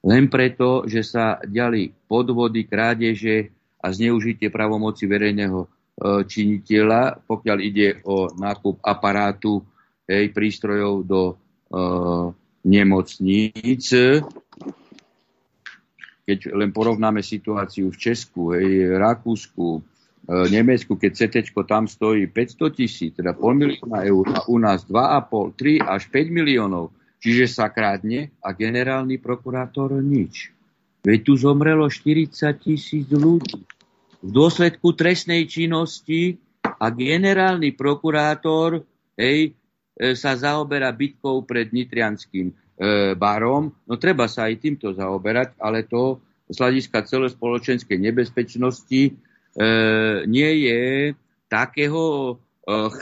[0.06, 3.50] len preto, že sa diali podvody, krádeže
[3.82, 5.68] a zneužitie pravomoci verejného e,
[6.22, 9.66] činiteľa, pokiaľ ide o nákup aparátu,
[10.06, 11.34] hej, prístrojov do e,
[12.70, 13.82] nemocníc.
[16.26, 19.80] Keď len porovnáme situáciu v Česku, hej, Rakúsku, e,
[20.50, 25.54] Nemecku, keď CT tam stojí 500 tisíc, teda pol milióna eur a u nás 2,5,
[25.54, 26.90] 3 až 5 miliónov,
[27.22, 30.50] čiže sa krádne a generálny prokurátor nič.
[31.06, 33.62] Veď tu zomrelo 40 tisíc ľudí.
[34.26, 38.82] V dôsledku trestnej činnosti a generálny prokurátor
[39.14, 39.54] hej,
[39.96, 42.52] E, sa zaoberá bitkou pred Nitrianským
[43.16, 43.72] barom.
[43.88, 49.12] No treba sa aj týmto zaoberať, ale to z hľadiska celospoločenskej nebezpečnosti e,
[50.30, 50.82] nie je
[51.50, 52.34] takého e,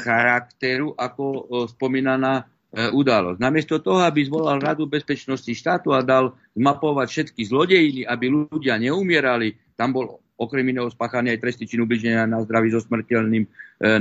[0.01, 3.39] charakteru ako e, spomínaná e, udalosť.
[3.41, 9.61] Namiesto toho, aby zvolal Radu bezpečnosti štátu a dal zmapovať všetky zlodejiny, aby ľudia neumierali,
[9.77, 13.49] tam bol okrem iného spáchaný aj trestný čin ubliženia na zdraví so smrteľným e,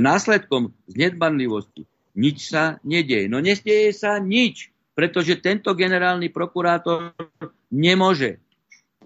[0.00, 1.84] následkom z nedbanlivosti
[2.14, 3.26] nič sa nedieje.
[3.26, 7.12] No nesdeje sa nič, pretože tento generálny prokurátor
[7.68, 8.38] nemôže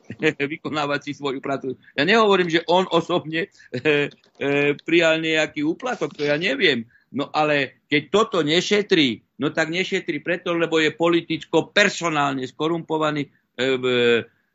[0.53, 1.77] vykonávať si svoju prácu.
[1.97, 4.09] Ja nehovorím, že on osobne e,
[4.41, 6.85] e, prijal nejaký úplatok, to ja neviem.
[7.09, 13.69] No ale keď toto nešetrí, no tak nešetrí preto, lebo je politicko-personálne skorumpovaný e,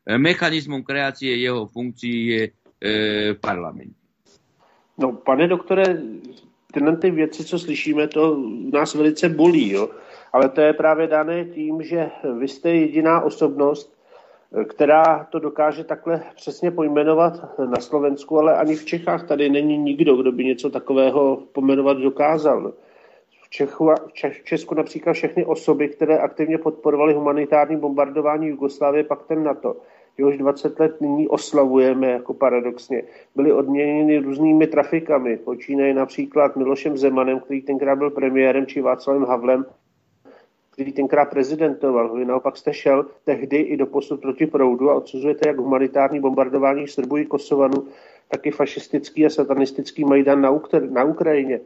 [0.06, 2.50] mechanizmom kreácie jeho funkcií je e,
[3.34, 3.98] v parlamente.
[4.94, 5.98] No, pane doktore,
[6.74, 8.38] tyhle ty věci, co slyšíme, to
[8.72, 9.70] nás velice bolí.
[9.70, 9.90] Jo?
[10.34, 13.98] Ale to je právě dané tím, že vy jste jediná osobnost,
[14.68, 20.16] která to dokáže takhle přesně pojmenovat na Slovensku, ale ani v Čechách tady není nikdo,
[20.16, 22.72] kdo by něco takového pomenovat dokázal.
[23.42, 23.90] V, Čechu,
[24.30, 29.76] v Česku například všechny osoby, které aktivně podporovaly humanitární bombardování Jugoslávie, pak ten NATO,
[30.18, 33.02] jehož 20 let nyní oslavujeme jako paradoxně,
[33.36, 35.36] byly odměněny různými trafikami.
[35.36, 39.64] Počínají například Milošem Zemanem, který tenkrát byl premiérem, či Václavem Havlem,
[40.74, 42.14] který tenkrát prezidentoval.
[42.14, 46.88] Vy naopak jste šel tehdy i do posud proti proudu a odsuzujete jak humanitární bombardování
[46.88, 47.86] Srbů i Kosovanu,
[48.28, 51.60] tak i fašistický a satanistický Majdan na, Ukr- na Ukrajině.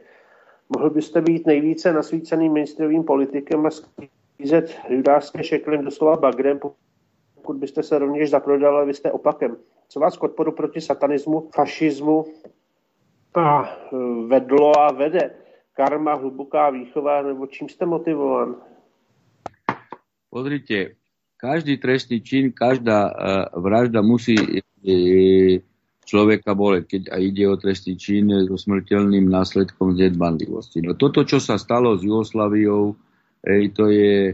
[0.69, 6.59] Mohl byste být nejvíce nasvíceným mainstreamovým politikem a sklízet judářské šeklem doslova bagrem,
[7.35, 9.57] pokud byste se rovněž zaprodali, vy jste opakem.
[9.87, 12.25] Co vás k odporu proti satanismu, fašismu
[13.35, 15.35] a e, vedlo a vede?
[15.73, 18.55] Karma, hluboká výchova, nebo čím jste motivovan?
[20.29, 20.97] Pozrite,
[21.41, 23.13] každý trestný čin, každá uh,
[23.57, 24.61] vražda musí uh,
[26.09, 30.81] človeka boleť, keď aj ide o trestný čin so smrteľným následkom nedbanlivosti.
[30.81, 32.97] No toto, čo sa stalo s Jugoslaviou,
[33.77, 34.33] to je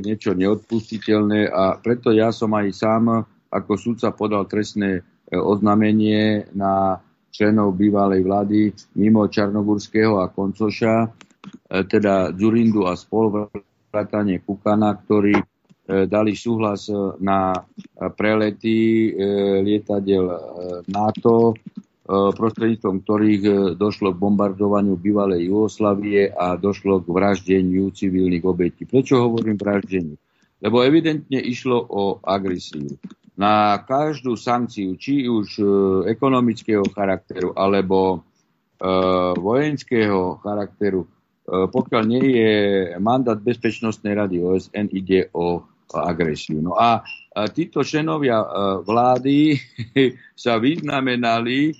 [0.00, 5.02] niečo neodpustiteľné a preto ja som aj sám ako súdca podal trestné e,
[5.36, 6.96] oznámenie na
[7.28, 8.60] členov bývalej vlády
[8.96, 11.08] mimo Čarnogurského a Koncoša, e,
[11.84, 13.52] teda Zurindu a spol
[14.46, 15.34] Kukana, ktorí
[15.90, 17.50] E, dali súhlas e, na
[18.14, 19.12] prelety e,
[19.66, 20.26] lietadiel
[20.86, 21.58] NATO,
[22.10, 23.44] prostredníctvom ktorých
[23.78, 28.82] došlo k bombardovaniu bývalej Jugoslavie a došlo k vraždeniu civilných obetí.
[28.82, 30.18] Prečo hovorím vraždeniu?
[30.58, 32.98] Lebo evidentne išlo o agresiu.
[33.38, 35.62] Na každú sankciu, či už
[36.10, 38.26] ekonomického charakteru alebo
[39.38, 41.06] vojenského charakteru,
[41.50, 42.54] pokiaľ nie je
[43.02, 46.62] mandát Bezpečnostnej rady OSN, ide o agresiu.
[46.62, 47.02] No a
[47.50, 48.48] títo členovia e,
[48.86, 49.58] vlády
[50.46, 51.72] sa vyznamenali e,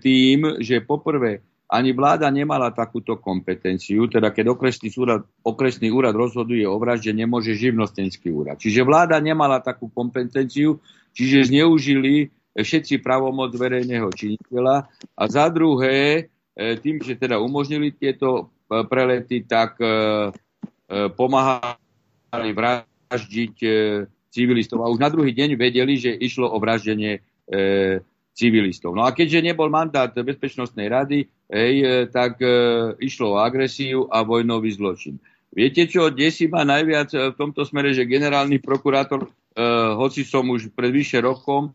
[0.00, 6.66] tým, že poprvé ani vláda nemala takúto kompetenciu, teda keď okresný úrad, okresný úrad rozhoduje
[6.66, 8.58] o vražde, nemôže živnostenský úrad.
[8.58, 10.82] Čiže vláda nemala takú kompetenciu,
[11.14, 12.26] čiže zneužili
[12.58, 16.26] všetci pravomoc verejného činiteľa a za druhé,
[16.58, 19.82] e, tým, že teda umožnili tieto prelety, tak
[21.18, 23.68] pomáhali vraždiť vraždiť e,
[24.30, 24.86] civilistov.
[24.86, 27.20] A už na druhý deň vedeli, že išlo o vraždenie e,
[28.38, 28.94] civilistov.
[28.94, 32.46] No a keďže nebol mandát Bezpečnostnej rady, hej, e, tak e,
[33.02, 35.18] išlo o agresiu a vojnový zločin.
[35.50, 39.28] Viete čo, desí ma najviac e, v tomto smere, že generálny prokurátor, e,
[39.98, 41.74] hoci som už pred vyše rokom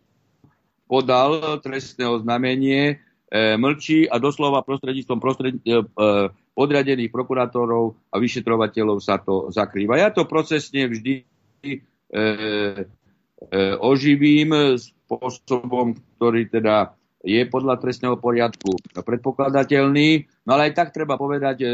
[0.88, 2.96] podal trestné oznámenie,
[3.28, 6.08] e, mlčí a doslova prostredníctvom prostred, e, e
[6.56, 10.00] podriadených prokurátorov a vyšetrovateľov sa to zakrýva.
[10.00, 11.28] Ja to procesne vždy
[11.62, 11.76] e,
[12.16, 12.24] e,
[13.76, 20.10] oživím spôsobom, ktorý teda je podľa trestného poriadku predpokladateľný,
[20.46, 21.68] no ale aj tak treba povedať, e,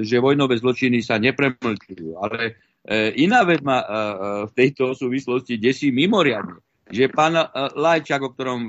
[0.00, 2.16] že vojnové zločiny sa nepremlčujú.
[2.16, 2.38] Ale
[2.80, 3.86] e, iná vec ma e,
[4.48, 6.56] v tejto súvislosti desí mimoriadne,
[6.88, 7.36] že pán
[7.76, 8.68] Lajčák, o ktorom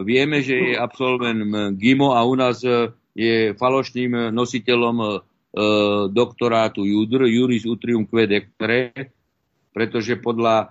[0.00, 2.64] vieme, že je absolvent GIMO a u nás
[3.12, 5.08] je falošným nositeľom e,
[6.08, 9.12] doktorátu JUDR, Juris Utrium Quedectre,
[9.72, 10.66] pretože podľa e,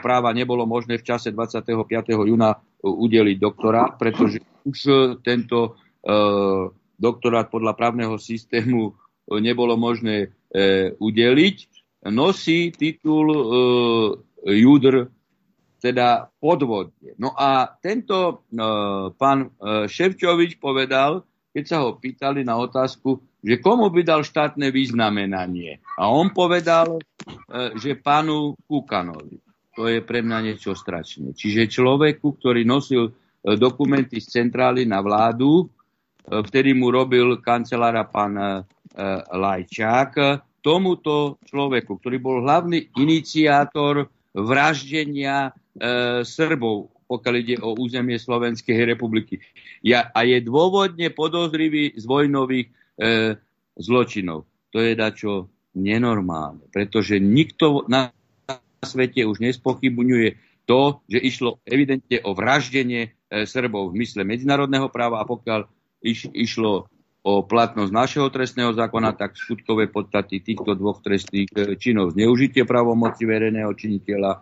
[0.00, 1.68] práva nebolo možné v čase 25.
[2.28, 4.78] júna udeliť doktorát, pretože už
[5.20, 6.10] tento e,
[6.96, 8.96] doktorát podľa právneho systému
[9.28, 11.56] nebolo možné e, udeliť.
[12.10, 13.40] Nosí titul e,
[14.42, 15.06] JUDR
[15.82, 17.18] teda podvodne.
[17.18, 18.54] No a tento e,
[19.18, 19.48] pán e,
[19.90, 25.84] Ševčovič povedal, keď sa ho pýtali na otázku, že komu by dal štátne vyznamenanie.
[26.00, 27.00] A on povedal, e,
[27.76, 29.36] že pánu Kukanovi.
[29.76, 31.36] To je pre mňa niečo strašné.
[31.36, 33.12] Čiže človeku, ktorý nosil e,
[33.60, 38.64] dokumenty z centrály na vládu, e, vtedy mu robil kancelára pán
[39.32, 44.04] Lajčák, tomuto človeku, ktorý bol hlavný iniciátor
[44.36, 45.48] vraždenia
[46.20, 49.44] Srbov pokiaľ ide o územie Slovenskej republiky.
[49.84, 52.72] Ja, a je dôvodne podozrivý z vojnových e,
[53.76, 54.48] zločinov.
[54.72, 58.16] To je dačo nenormálne, pretože nikto na
[58.80, 60.28] svete už nespochybňuje
[60.64, 63.10] to, že išlo evidentne o vraždenie e,
[63.44, 65.68] Srbov v mysle medzinárodného práva a pokiaľ
[66.00, 66.88] iš, išlo
[67.22, 73.22] o platnosť našeho trestného zákona, tak skutkové podstaty týchto dvoch trestných e, činov zneužitie pravomoci
[73.22, 74.38] verejného činiteľa e,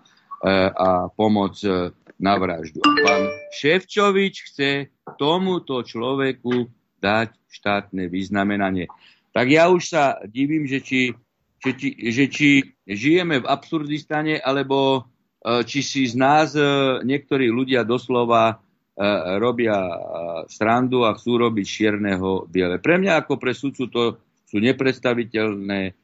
[0.73, 2.85] a pomoc e, na vraždu.
[2.85, 3.23] A pán
[3.57, 6.69] Ševčovič chce tomuto človeku
[7.01, 8.87] dať štátne vyznamenanie.
[9.33, 11.17] Tak ja už sa divím, že či,
[11.65, 11.73] že
[12.13, 15.01] že či žijeme v absurdistane, alebo
[15.41, 16.61] e, či si z nás e,
[17.09, 18.55] niektorí ľudia doslova e,
[19.41, 19.81] robia
[20.53, 22.77] srandu a chcú robiť čierneho biele.
[22.77, 24.03] Pre mňa ako pre sudcu to
[24.45, 25.97] sú nepredstaviteľné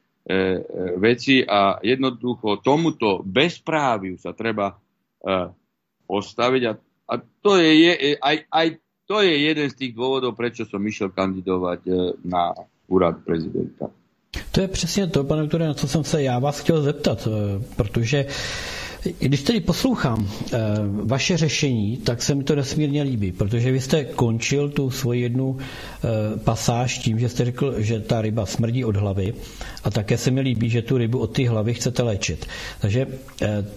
[0.99, 4.75] veci a jednoducho tomuto bezpráviu sa treba
[6.07, 6.71] postaviť a,
[7.09, 8.67] a to je, je aj, aj
[9.07, 11.91] to je jeden z tých dôvodov, prečo som išiel kandidovať e,
[12.27, 12.51] na
[12.87, 13.87] úrad prezidenta.
[14.51, 17.63] To je přesně to, pane doktore, na co jsem se já vás chtěl zeptat, e,
[17.75, 18.25] protože
[19.19, 20.57] když tedy poslouchám e,
[21.03, 25.57] vaše řešení, tak se mi to nesmírně líbí, protože vy jste končil tu svoji jednu
[26.43, 29.33] pasáž tím, že jste řekl, že ta ryba smrdí od hlavy
[29.83, 32.45] a také se mi líbí, že tu rybu od té hlavy chcete léčit.
[32.79, 33.07] Takže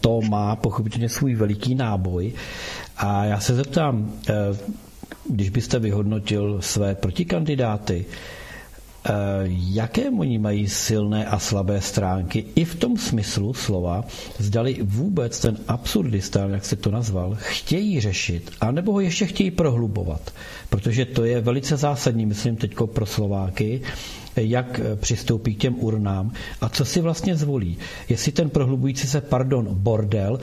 [0.00, 2.32] to má pochopitelně svůj veliký náboj
[2.96, 4.12] a já se zeptám,
[5.28, 8.04] když byste vyhodnotil své protikandidáty,
[9.48, 14.04] jaké oni mají silné a slabé stránky i v tom smyslu slova,
[14.38, 20.34] zdali vůbec ten absurdistán, jak se to nazval, chtějí řešit, anebo ho ještě chtějí prohlubovat.
[20.68, 23.80] Protože to je velice zásadní, myslím, teď pro Slováky,
[24.36, 27.78] jak přistoupí k těm urnám a co si vlastně zvolí.
[28.08, 30.40] Jestli ten prohlubující se, pardon, bordel,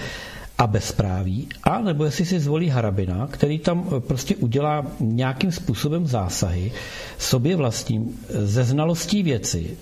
[0.57, 6.07] a bezpráví, a nebo jestli si zvolí Harabina, který tam eh, prostě udělá nějakým způsobem
[6.07, 6.71] zásahy
[7.17, 9.77] sobě vlastním ze znalostí věci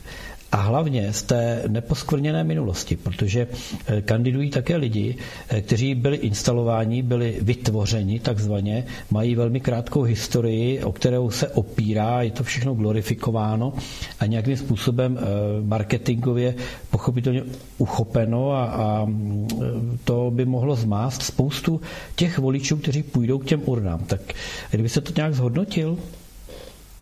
[0.51, 3.47] a hlavně z té neposkvrněné minulosti, protože
[3.87, 5.15] eh, kandidují také lidi,
[5.49, 12.21] eh, kteří byli instalováni, byli vytvořeni takzvaně, mají velmi krátkou historii, o kterou se opírá,
[12.21, 13.73] je to všechno glorifikováno
[14.19, 15.23] a nějakým způsobem eh,
[15.65, 16.55] marketingově
[16.89, 17.43] pochopitelně
[17.77, 19.07] uchopeno a, a
[20.03, 21.81] to by mohlo zmást spoustu
[22.15, 23.99] těch voličů, kteří půjdou k těm urnám.
[24.07, 24.21] Tak
[24.71, 25.97] kdyby se to nějak zhodnotil?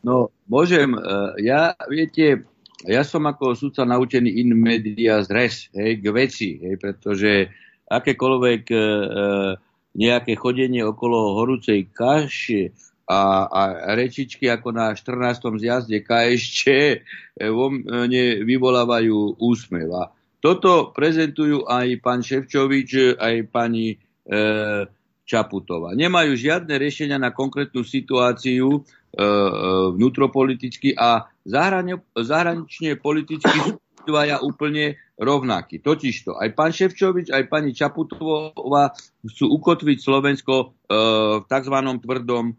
[0.03, 0.99] No, môžem.
[1.39, 2.43] Ja, viete,
[2.84, 7.47] ja som ako sudca naučený in media res, hej, k veci, hej, pretože
[7.88, 8.84] akékoľvek e, e,
[9.93, 12.73] nejaké chodenie okolo horúcej kaše
[13.07, 13.61] a, a
[13.93, 15.59] rečičky ako na 14.
[15.59, 16.95] zjazde KSČ e,
[17.51, 19.89] vo mne vyvolávajú úsmev.
[19.95, 20.03] A
[20.43, 23.97] toto prezentujú aj pán Ševčovič, aj pani e,
[25.23, 25.95] Čaputová.
[25.95, 29.25] Nemajú žiadne riešenia na konkrétnu situáciu e, e
[29.95, 35.79] vnútropoliticky a zahranične politicky dvaja úplne rovnakí.
[35.79, 38.91] Totižto aj pán Ševčovič, aj pani Čaputová
[39.23, 40.65] chcú ukotviť Slovensko e,
[41.39, 41.77] v tzv.
[42.03, 42.53] tvrdom e,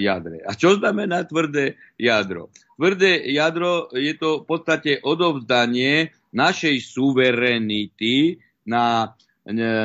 [0.00, 0.40] jadre.
[0.48, 2.48] A čo znamená tvrdé jadro?
[2.80, 9.16] Tvrdé jadro je to v podstate odovzdanie našej suverenity na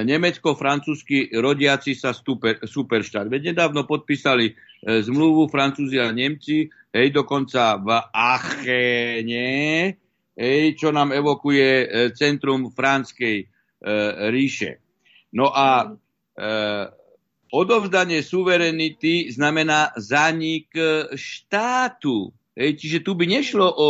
[0.03, 3.31] nemecko-francúzsky rodiaci sa super, superštát.
[3.31, 4.53] Veď nedávno podpísali e,
[4.99, 9.47] zmluvu Francúzi a Nemci, hej, dokonca v Achene,
[10.35, 13.45] hej, čo nám evokuje e, centrum franskej e,
[14.35, 14.83] ríše.
[15.31, 15.89] No a e,
[17.55, 22.35] odovzdanie suverenity znamená zanik e, štátu.
[22.51, 23.89] Hej, čiže tu by nešlo o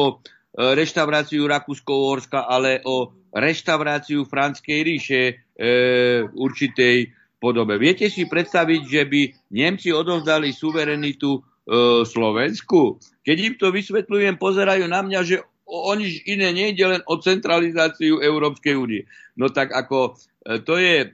[0.54, 5.34] reštauráciu Rakúsko-Uhorska, ale o reštauráciu Franskej ríše e,
[6.30, 7.10] určitej
[7.42, 7.82] podobe.
[7.82, 9.22] Viete si predstaviť, že by
[9.52, 11.42] Nemci odovzdali suverenitu e,
[12.06, 13.02] Slovensku?
[13.26, 18.22] Keď im to vysvetľujem, pozerajú na mňa, že o, nič iné nejde len o centralizáciu
[18.22, 19.10] Európskej únie.
[19.34, 20.14] No tak ako
[20.46, 21.08] e, to je e,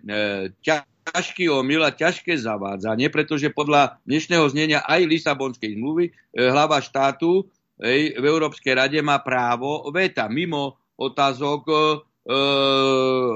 [0.60, 7.48] ťažký omyl a ťažké zavádzanie, pretože podľa dnešného znenia aj Lisabonskej zmluvy e, hlava štátu
[7.80, 12.09] v Európskej rade má právo veta mimo otázok E,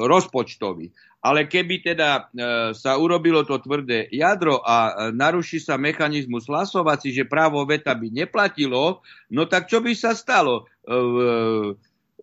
[0.06, 0.92] rozpočtový.
[1.24, 2.22] Ale keby teda e,
[2.76, 8.12] sa urobilo to tvrdé jadro a e, naruší sa mechanizmus hlasovací, že právo veta by
[8.12, 9.00] neplatilo,
[9.32, 10.68] no tak čo by sa stalo?
[10.84, 10.94] E,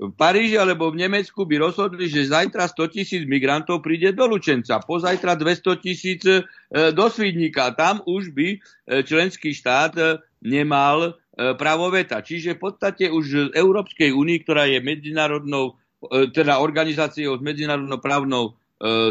[0.00, 4.84] v Paríži alebo v Nemecku by rozhodli, že zajtra 100 tisíc migrantov príde do Lučenca,
[4.84, 6.44] pozajtra 200 tisíc e,
[6.92, 7.72] do Svidníka.
[7.72, 8.58] Tam už by e,
[9.00, 11.12] členský štát e, nemal e,
[11.56, 12.20] právo veta.
[12.20, 18.44] Čiže v podstate už z Európskej únii, ktorá je medzinárodnou E, teda organizáciou s medzinárodnoprávnou
[18.48, 18.52] e,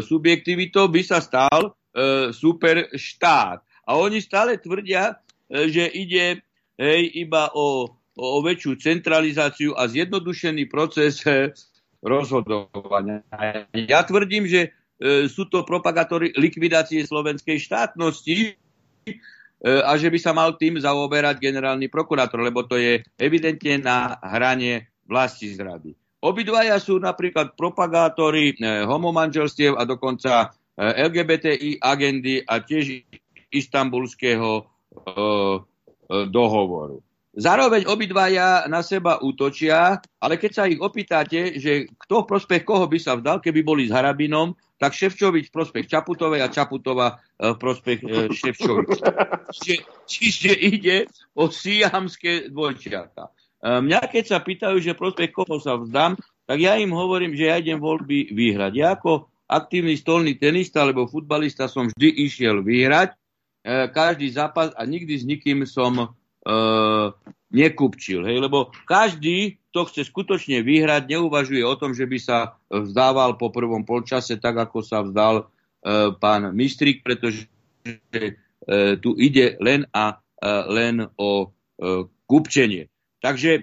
[0.02, 3.62] subjektivitou by sa stal e, super štát.
[3.86, 5.14] A oni stále tvrdia,
[5.46, 6.42] e, že ide
[6.74, 7.86] hej, iba o,
[8.18, 11.54] o, väčšiu centralizáciu a zjednodušený proces e,
[12.02, 13.22] rozhodovania.
[13.76, 18.52] Ja tvrdím, že e, sú to propagátory likvidácie slovenskej štátnosti e,
[19.62, 24.88] a že by sa mal tým zaoberať generálny prokurátor, lebo to je evidentne na hranie
[25.04, 25.99] vlasti zrady.
[26.20, 33.08] Obidvaja sú napríklad propagátori eh, homomanželstiev a dokonca eh, LGBTI agendy a tiež
[33.48, 35.56] istambulského eh,
[36.10, 37.00] dohovoru.
[37.30, 42.90] Zároveň obidvaja na seba útočia, ale keď sa ich opýtate, že kto v prospech koho
[42.90, 47.54] by sa vzdal, keby boli s Harabinom, tak Ševčovič v prospech Čaputovej a Čaputova v
[47.54, 48.02] prospech
[48.34, 48.98] Ševčovič.
[49.54, 49.74] Čiže,
[50.10, 51.06] čiže ide
[51.38, 53.30] o siamské dvojčiata.
[53.60, 56.16] Mňa keď sa pýtajú, že prospech koho sa vzdám,
[56.48, 58.72] tak ja im hovorím, že ja idem voľby vyhrať.
[58.72, 63.16] Ja ako aktívny stolný tenista alebo futbalista som vždy išiel vyhrať e,
[63.90, 66.06] každý zápas a nikdy s nikým som e,
[67.50, 68.22] nekupčil.
[68.22, 68.38] Hej?
[68.46, 73.82] Lebo každý, kto chce skutočne vyhrať, neuvažuje o tom, že by sa vzdával po prvom
[73.82, 75.44] polčase, tak ako sa vzdal e,
[76.16, 77.50] pán Mistrik, pretože
[77.84, 78.38] e,
[79.02, 81.46] tu ide len a e, len o e,
[82.30, 82.86] kupčenie.
[83.20, 83.62] Takže e,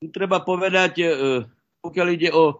[0.00, 1.06] tu treba povedať, e,
[1.80, 2.54] pokiaľ ide o e,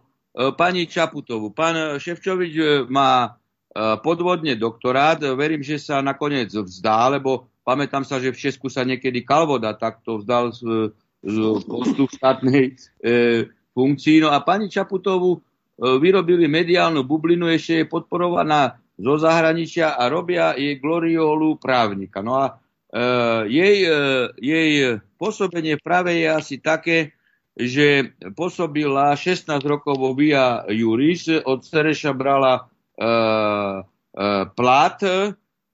[0.57, 1.53] pani Čaputovu.
[1.53, 3.37] Pán Ševčovič má
[4.01, 9.21] podvodne doktorát, verím, že sa nakoniec vzdá, lebo pamätám sa, že v Česku sa niekedy
[9.21, 10.89] Kalvoda takto vzdal e,
[11.21, 11.35] z
[11.69, 13.45] postu štátnej e,
[13.77, 14.25] funkcii.
[14.25, 15.45] No a pani Čaputovu
[15.77, 22.25] vyrobili mediálnu bublinu, ešte je podporovaná zo zahraničia a robia jej gloriolu právnika.
[22.25, 22.53] No a e,
[23.45, 23.99] jej, e,
[24.41, 24.71] jej
[25.17, 27.17] pôsobenie práve je asi také,
[27.57, 33.09] že pôsobila 16 rokov vo Via Juris, od Sereša brala e, e,
[34.53, 34.99] plat,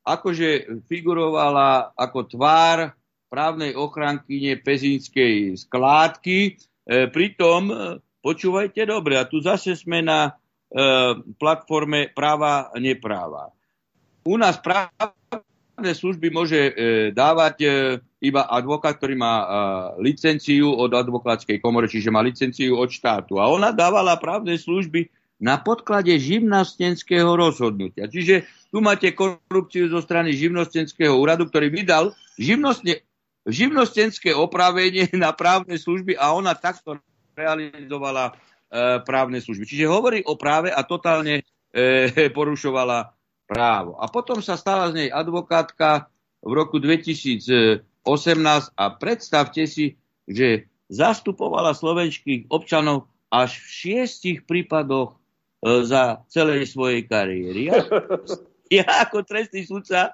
[0.04, 2.96] akože figurovala ako tvár
[3.28, 6.56] právnej ochrankyne pezínskej skládky.
[6.88, 7.76] E, pritom, e,
[8.24, 10.40] počúvajte dobre, a tu zase sme na
[10.74, 10.82] E,
[11.38, 13.54] platforme práva nepráva.
[14.26, 14.58] U nás
[15.74, 16.72] právne služby môže e,
[17.12, 17.68] dávať e,
[18.22, 19.36] iba advokát, ktorý má
[20.00, 23.42] licenciu od advokátskej komory, čiže má licenciu od štátu.
[23.42, 25.12] A ona dávala právne služby
[25.44, 28.08] na podklade živnostenského rozhodnutia.
[28.08, 33.04] Čiže tu máte korupciu zo strany živnostenského úradu, ktorý vydal živnostne,
[33.44, 36.96] živnostenské opravenie na právne služby a ona takto
[37.36, 38.40] realizovala
[38.74, 39.70] E, právne služby.
[39.70, 43.14] Čiže hovorí o práve a totálne e, porušovala
[43.48, 44.00] právo.
[44.00, 46.08] A potom sa stala z nej advokátka
[46.44, 47.84] v roku 2018
[48.76, 49.96] a predstavte si,
[50.28, 55.18] že zastupovala slovenských občanov až v šiestich prípadoch e,
[55.88, 57.72] za celej svojej kariéry.
[57.72, 57.80] Ja,
[58.84, 60.14] ja ako trestný sudca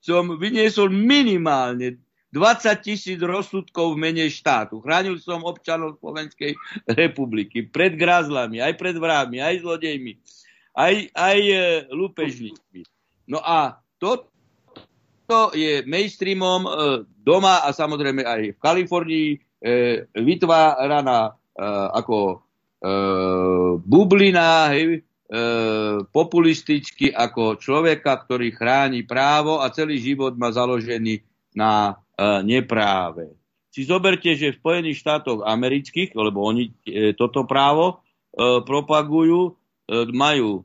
[0.00, 2.00] som vyniesol minimálne
[2.34, 4.82] 20 tisíc rozsudkov v mene štátu.
[4.82, 6.58] Chránil som občanov Slovenskej
[6.90, 10.18] republiky pred grázlami, aj pred vrávmi, aj zlodejmi,
[10.74, 11.56] aj, aj e,
[11.94, 12.82] lúpežníkmi.
[13.30, 14.26] No a to,
[15.30, 16.70] to je mainstreamom e,
[17.22, 19.28] doma a samozrejme aj v Kalifornii
[20.12, 21.64] vytváraná e,
[21.96, 22.44] ako
[23.80, 25.00] bublina, hej,
[26.12, 31.24] populisticky ako človeka, ktorý chráni právo a celý život má založený
[31.56, 31.96] na
[32.44, 33.32] nepráve.
[33.72, 36.76] Si zoberte, že v Spojených štátoch amerických, lebo oni
[37.16, 38.04] toto právo
[38.68, 39.56] propagujú,
[39.90, 40.64] majú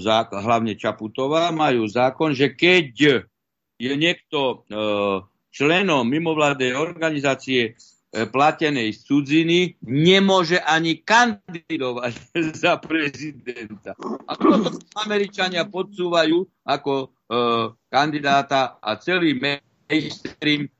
[0.00, 3.20] zákon, hlavne Čaputová, majú zákon, že keď
[3.76, 4.64] je niekto
[5.52, 7.76] členom mimovládnej organizácie
[8.10, 12.12] platenej z cudziny, nemôže ani kandidovať
[12.64, 13.94] za prezidenta.
[14.26, 17.12] A toto Američania podsúvajú ako
[17.90, 20.70] kandidáta a celý mainstream e,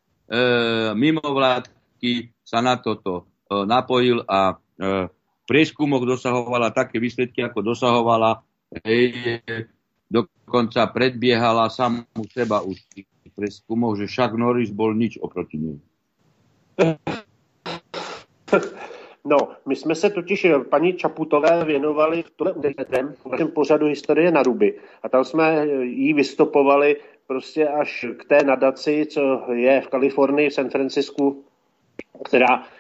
[0.95, 5.11] mimovládky sa na toto e, napojil a e,
[5.51, 8.47] prieskumoch dosahovala také výsledky, ako dosahovala.
[8.87, 9.43] Hej,
[10.07, 12.79] dokonca predbiehala samú seba už
[13.27, 15.79] v prieskumoch, že však Norris bol nič oproti nej.
[19.25, 24.79] No, my jsme se totiž paní Čaputové věnovali v našem pořadu Historie na ruby.
[25.03, 26.97] A tam jsme jí vystopovali
[27.27, 31.45] prostě až k té nadaci, co je v Kalifornii, v San Francisku,
[32.25, 32.80] která, eh,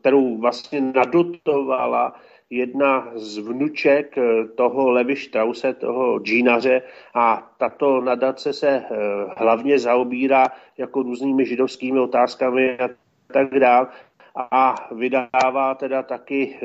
[0.00, 2.14] kterou vlastně nadotovala
[2.50, 6.82] jedna z vnuček eh, toho Levi Strause, toho džínaře.
[7.14, 8.84] A tato nadace se eh,
[9.36, 10.46] hlavně zaobírá
[10.78, 12.88] jako různými židovskými otázkami a
[13.32, 13.86] tak dále
[14.50, 16.56] a vydává teda taky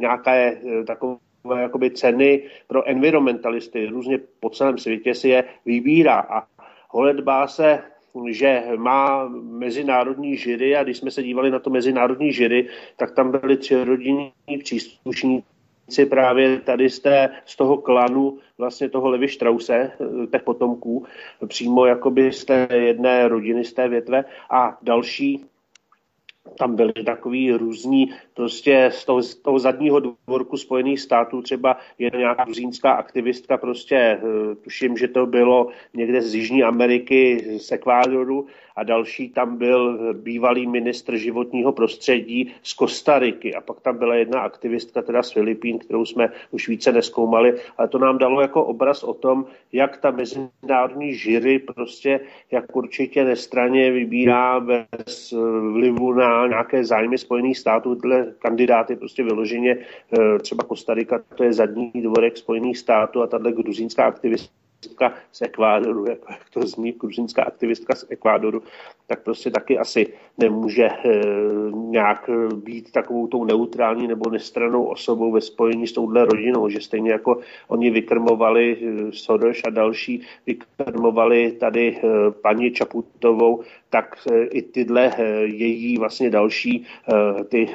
[0.00, 1.18] nějaké takové
[1.60, 3.86] jakoby ceny pro environmentalisty.
[3.86, 6.20] Různě po celém světě si je vybírá.
[6.20, 6.46] A
[6.88, 7.82] holedbá se
[8.30, 13.30] že má mezinárodní žiry a když jsme se dívali na to mezinárodní žiry, tak tam
[13.30, 19.92] byli tři rodinní příslušníci právě tady z, té, z toho klanu vlastně toho Levi Strause,
[20.32, 21.06] těch potomků,
[21.46, 24.24] přímo jakoby z té jedné rodiny, z té větve.
[24.50, 25.44] A další
[26.58, 32.10] tam byly takový různí, prostě z toho, z toho zadního dvorku Spojených států třeba je
[32.16, 38.46] nějaká gruzínská aktivistka, prostě eh, tuším, že to bylo někde z Jižní Ameriky, z Ekvádoru
[38.76, 43.54] a další tam byl bývalý ministr životního prostředí z Kostariky.
[43.54, 47.88] A pak tam byla jedna aktivistka teda z Filipín, kterou jsme už více neskoumali, ale
[47.88, 52.20] to nám dalo jako obraz o tom, jak ta mezinárodní žiry prostě,
[52.50, 55.34] jak určitě nestraně vybírá bez
[55.72, 61.52] vlivu na nějaké zájmy Spojených států, tyhle kandidáty prostě vyloženě, eh, třeba Kostarika, to je
[61.52, 66.18] zadní dvorek Spojených států a tahle gruzínská aktivistka aktivistka z Ekvádoru, jak
[66.52, 68.62] to zní, gruzínská aktivistka z Ekvádoru,
[69.06, 71.20] tak prostě taky asi nemůže e,
[71.72, 77.10] nějak být takovou tou neutrální nebo nestranou osobou ve spojení s touhle rodinou, že stejně
[77.10, 82.00] jako oni vykrmovali e, Soros a další, vykrmovali tady e,
[82.30, 87.68] paní Čaputovou, tak e, i tyhle e, její vlastně další, e, ty,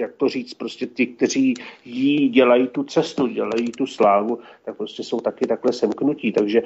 [0.00, 1.54] jak to říct, prostě ty, kteří
[1.84, 6.32] jí dělají tu cestu, dělají tu slávu, tak prostě jsou taky tak takhle semknutí.
[6.32, 6.62] Takže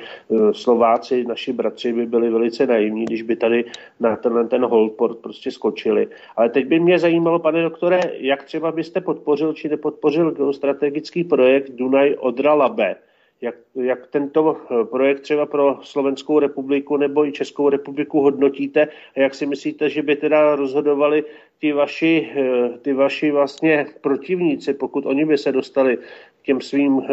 [0.53, 3.65] Slováci, naši bratři by byli velice naivní, když by tady
[4.01, 6.09] na tenhle ten holdport prostě skočili.
[6.37, 11.71] Ale teď by mě zajímalo, pane doktore, jak třeba byste podpořil či nepodpořil geostrategický projekt
[11.71, 12.97] Dunaj Odra Labe,
[13.41, 18.89] jak, jak tento eh, projekt třeba pro Slovenskou republiku nebo i Českou republiku hodnotíte?
[19.17, 21.25] A jak si myslíte, že by teda rozhodovali
[21.59, 25.99] ty vaši, eh, ty vaši vlastně protivníci, pokud oni by se dostali
[26.43, 27.07] k těm svým uh,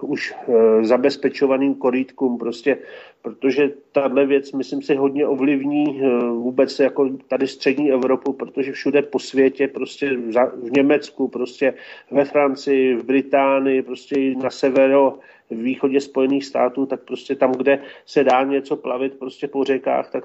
[0.00, 2.78] už uh, zabezpečovaným korýtkům, prostě,
[3.22, 9.02] protože tahle věc, myslím si, hodně ovlivní uh, vůbec jako tady střední Evropu, protože všude
[9.02, 10.16] po světě, prostě
[10.62, 11.74] v Německu, prostě
[12.10, 15.18] ve Francii, v Británii, prostě na severo,
[15.50, 20.10] v východě Spojených států, tak prostě tam, kde se dá něco plavit prostě po řekách,
[20.10, 20.24] tak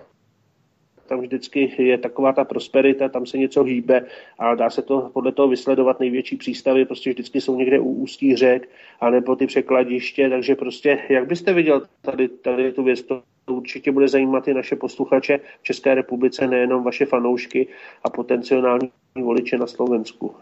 [1.10, 4.06] tam vždycky je taková ta prosperita, tam se něco hýbe
[4.40, 8.36] a dá se to podle toho vysledovat největší přístavy, prostě vždycky jsou někde u ústí
[8.36, 8.70] řek,
[9.02, 14.08] anebo ty překladiště, takže prostě, jak byste viděl tady, tady tu věc, to určitě bude
[14.08, 17.68] zajímat i naše posluchače v České republice, nejenom vaše fanoušky
[18.04, 20.36] a potenciální voliče na Slovensku.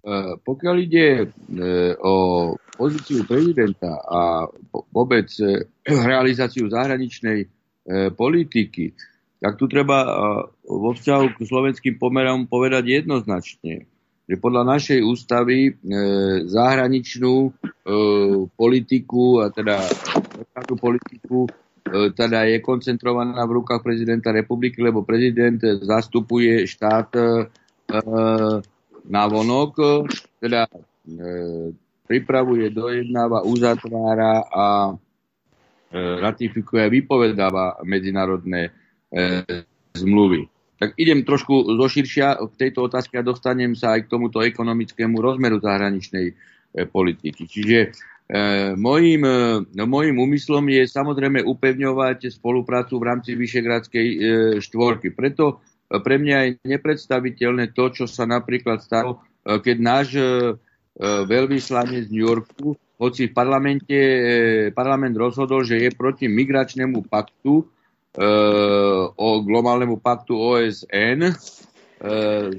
[0.00, 2.14] Eh, pokiaľ ide eh, o
[2.56, 4.48] pozíciu prezidenta a
[4.88, 5.68] vôbec eh,
[6.10, 8.92] realizáciu zahraničnej politiky,
[9.40, 10.04] tak tu treba
[10.62, 13.88] vo vzťahu k slovenským pomerom povedať jednoznačne,
[14.28, 15.74] že podľa našej ústavy
[16.44, 17.50] zahraničnú
[18.54, 19.80] politiku a teda
[20.78, 21.50] politiku
[22.14, 27.10] teda je koncentrovaná v rukách prezidenta republiky, lebo prezident zastupuje štát
[29.10, 30.06] na vonok,
[30.38, 30.78] teda e,
[32.06, 34.94] pripravuje, dojednáva, uzatvára a e,
[36.22, 38.70] ratifikuje a vypovedáva medzinárodné e,
[39.98, 40.46] zmluvy.
[40.80, 45.58] Tak idem trošku zoširšia v tejto otázke a dostanem sa aj k tomuto ekonomickému rozmeru
[45.58, 46.34] zahraničnej e,
[46.86, 47.50] politiky.
[47.50, 47.88] Čiže e,
[48.78, 54.16] mojím, e, mojím úmyslom je samozrejme upevňovať spoluprácu v rámci Vyšegradskej e,
[54.62, 55.12] štvorky.
[55.12, 55.60] Preto
[55.98, 60.28] pre mňa je nepredstaviteľné to, čo sa napríklad stalo, e, keď náš e, e,
[61.26, 63.98] veľvyslanec z New Yorku, hoci v parlamente,
[64.76, 67.64] parlament rozhodol, že je proti migračnému paktu,
[69.16, 71.32] o globálnemu paktu OSN,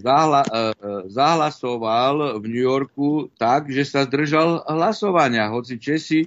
[0.02, 0.42] zahla,
[1.06, 5.54] zahlasoval v New Yorku tak, že sa zdržal hlasovania.
[5.54, 6.26] Hoci Česi,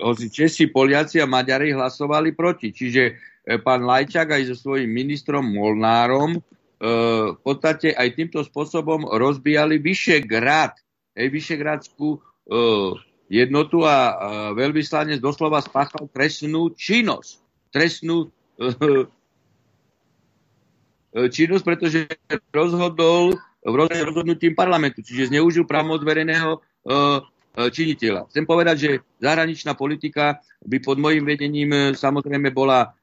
[0.00, 2.72] hoci Česi, Poliaci a Maďari hlasovali proti.
[2.72, 3.29] Čiže
[3.64, 6.40] pán Lajčák aj so svojím ministrom Molnárom e,
[7.32, 10.76] v podstate aj týmto spôsobom rozbijali Vyšegrad,
[11.16, 12.18] hej, Vyšegradskú e,
[13.30, 13.96] jednotu a
[14.58, 17.38] veľvyslanec doslova spáchal trestnú činnosť.
[17.70, 18.26] Trestnú
[21.14, 22.10] činnosť, pretože
[22.50, 26.58] rozhodol v rozhodnutím parlamentu, čiže zneužil právomoc verejného
[27.54, 28.26] činiteľa.
[28.34, 28.90] Chcem povedať, že
[29.22, 32.98] zahraničná politika by pod môjim vedením samozrejme bola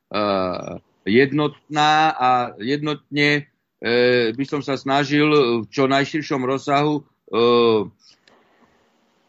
[1.07, 2.29] jednotná a
[2.59, 3.47] jednotne
[3.81, 5.27] eh, by som sa snažil
[5.63, 7.81] v čo najširšom rozsahu eh,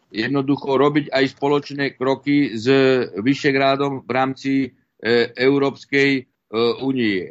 [0.09, 2.65] jednoducho robiť aj spoločné kroky s
[3.13, 4.53] Vyšegrádom v rámci
[5.37, 6.25] Európskej
[6.81, 7.29] únie.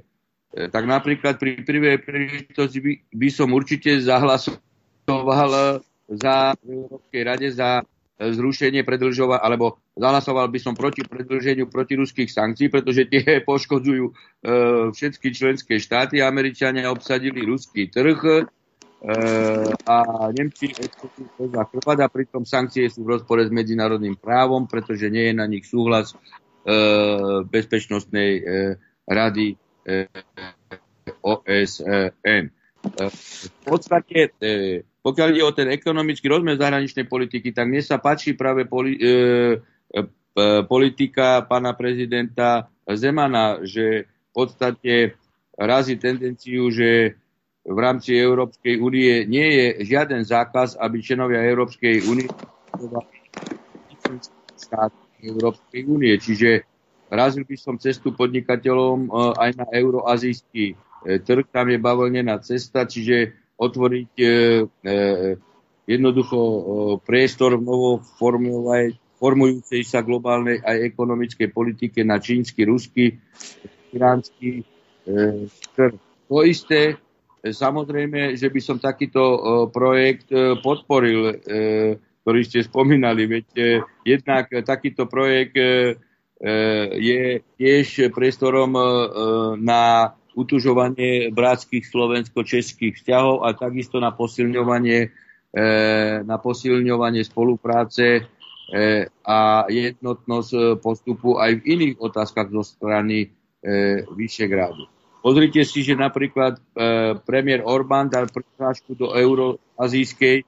[0.55, 7.83] Tak napríklad pri prvej príležitosti by som určite zahlasoval za Európskej rade za
[8.19, 14.13] zrušenie predlžova, alebo zahlasoval by som proti predlženiu protiruských sankcií, pretože tie poškodzujú e,
[14.91, 16.19] všetky členské štáty.
[16.19, 18.39] Američania obsadili ruský trh e,
[19.87, 19.97] a
[20.35, 25.31] Nemci exportujú za krvat a pritom sankcie sú v rozpore s medzinárodným právom, pretože nie
[25.31, 26.17] je na nich súhlas e,
[27.47, 28.43] Bezpečnostnej e,
[29.07, 29.55] rady
[29.87, 30.11] e,
[31.23, 32.45] OSN.
[32.51, 32.53] E,
[33.07, 38.37] v podstate e, pokiaľ ide o ten ekonomický rozmer zahraničnej politiky, tak mne sa páči
[38.37, 40.01] práve poli, e, e,
[40.69, 45.17] politika pána prezidenta Zemana, že v podstate
[45.57, 47.17] razí tendenciu, že
[47.65, 52.29] v rámci Európskej únie nie je žiaden zákaz, aby členovia Európskej únie
[55.25, 56.21] Európskej únie.
[56.21, 56.69] Čiže
[57.09, 62.85] razil by som cestu podnikateľom e, aj na euroazijský e, trh, tam je bavlnená cesta,
[62.85, 64.95] čiže otvoriť e, e,
[65.91, 66.61] jednoducho e,
[67.03, 67.99] priestor novo
[69.19, 73.19] formujúcej sa globálnej aj ekonomickej politike na čínsky, ruský,
[73.91, 75.51] iránsky e,
[76.29, 77.01] To isté,
[77.43, 79.39] e, samozrejme, že by som takýto e,
[79.73, 81.35] projekt e, podporil, e,
[82.23, 83.63] ktorý ste spomínali, veď e,
[84.05, 85.97] jednak takýto projekt e,
[86.39, 86.53] e
[87.01, 87.23] je
[87.57, 88.85] tiež priestorom e,
[89.65, 95.11] na utužovanie bratských slovensko-českých vzťahov a takisto na posilňovanie,
[95.51, 95.63] e,
[96.23, 98.31] na posilňovanie spolupráce
[99.25, 103.33] a jednotnosť postupu aj v iných otázkach zo strany
[104.13, 104.85] Vyšegrádu.
[105.25, 106.61] Pozrite si, že napríklad
[107.25, 110.45] premiér Orbán dal prihlášku do euroazijskej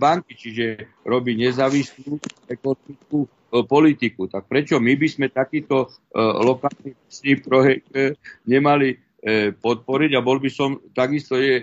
[0.00, 2.18] banky, čiže robí nezávislú
[2.48, 3.28] ekonomickú
[3.68, 4.26] politiku.
[4.26, 6.96] Tak prečo my by sme takýto lokálny
[7.44, 7.92] projekt
[8.48, 8.98] nemali
[9.60, 11.60] podporiť a bol by som takisto je,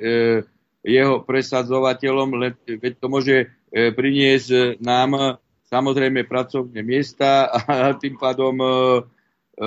[0.87, 3.45] jeho presadzovateľom, veď to môže e,
[3.91, 8.67] priniesť nám samozrejme pracovné miesta a tým pádom e,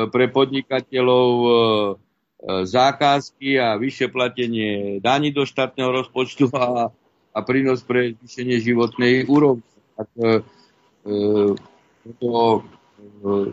[0.08, 1.50] pre podnikateľov e,
[2.64, 6.88] zákazky a vyššie platenie daní do štátneho rozpočtu a,
[7.36, 9.66] a prínos pre zvýšenie životnej úrovne.
[10.00, 10.40] Tak, e,
[12.16, 12.64] to,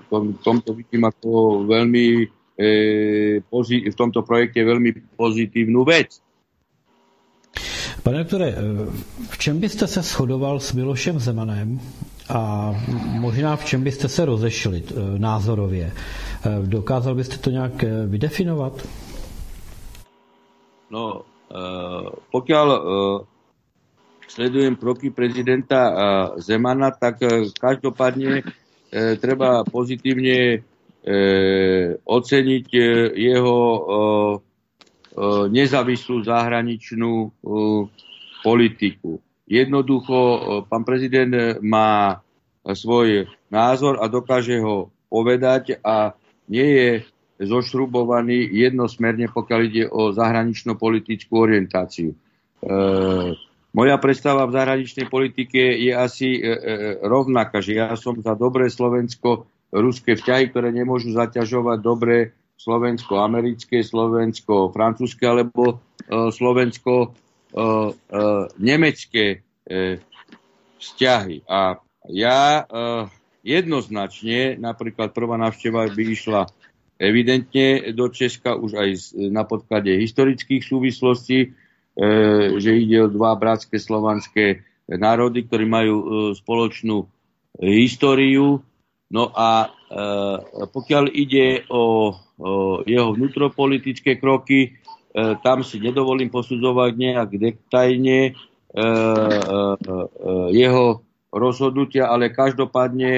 [0.08, 2.28] tom, tomto vidím ako veľmi e,
[2.58, 6.22] v tomto projekte veľmi pozitívnu vec.
[8.04, 8.56] Pane doktore,
[9.30, 11.80] v čem byste se shodoval s Milošem Zemanem
[12.30, 12.72] a
[13.20, 15.94] možná v čem byste se rozešli eh, názorově?
[16.66, 18.88] Dokázal byste to nějak vydefinovat?
[20.92, 21.28] No,
[22.32, 22.68] pokiaľ
[24.28, 25.80] sledujem kroky prezidenta
[26.40, 27.20] Zemana, tak
[27.60, 28.44] každopádne
[29.20, 30.64] treba pozitívne
[32.04, 32.68] oceniť
[33.16, 33.58] jeho
[35.18, 37.30] E, nezávislú zahraničnú e,
[38.46, 39.18] politiku.
[39.50, 40.40] Jednoducho, e,
[40.70, 42.22] pán prezident má
[42.62, 46.14] svoj názor a dokáže ho povedať a
[46.46, 46.90] nie je
[47.50, 52.14] zošrubovaný jednosmerne, pokiaľ ide o zahranično-politickú orientáciu.
[52.14, 52.18] E,
[53.74, 56.50] moja predstava v zahraničnej politike je asi e, e,
[57.02, 58.70] rovnaká, že ja som za dobré
[59.68, 69.44] slovensko-ruské vzťahy, ktoré nemôžu zaťažovať dobré slovensko-americké, slovensko-francúzske alebo uh, slovensko-nemecké uh, uh,
[70.80, 71.42] vzťahy.
[71.46, 73.12] A ja uh,
[73.44, 76.48] jednoznačne, napríklad prvá návšteva by išla
[76.98, 78.90] evidentne do Česka už aj
[79.30, 81.54] na podklade historických súvislostí,
[82.58, 87.06] že ide o dva bratské slovanské národy, ktorí majú spoločnú
[87.62, 88.66] históriu.
[89.08, 89.72] No a
[90.72, 92.12] pokiaľ ide o
[92.86, 94.60] jeho vnútropolitické kroky.
[94.62, 94.70] E,
[95.42, 98.86] tam si nedovolím posudzovať nejak detajne e, e,
[100.54, 101.02] jeho
[101.34, 103.14] rozhodnutia, ale každopádne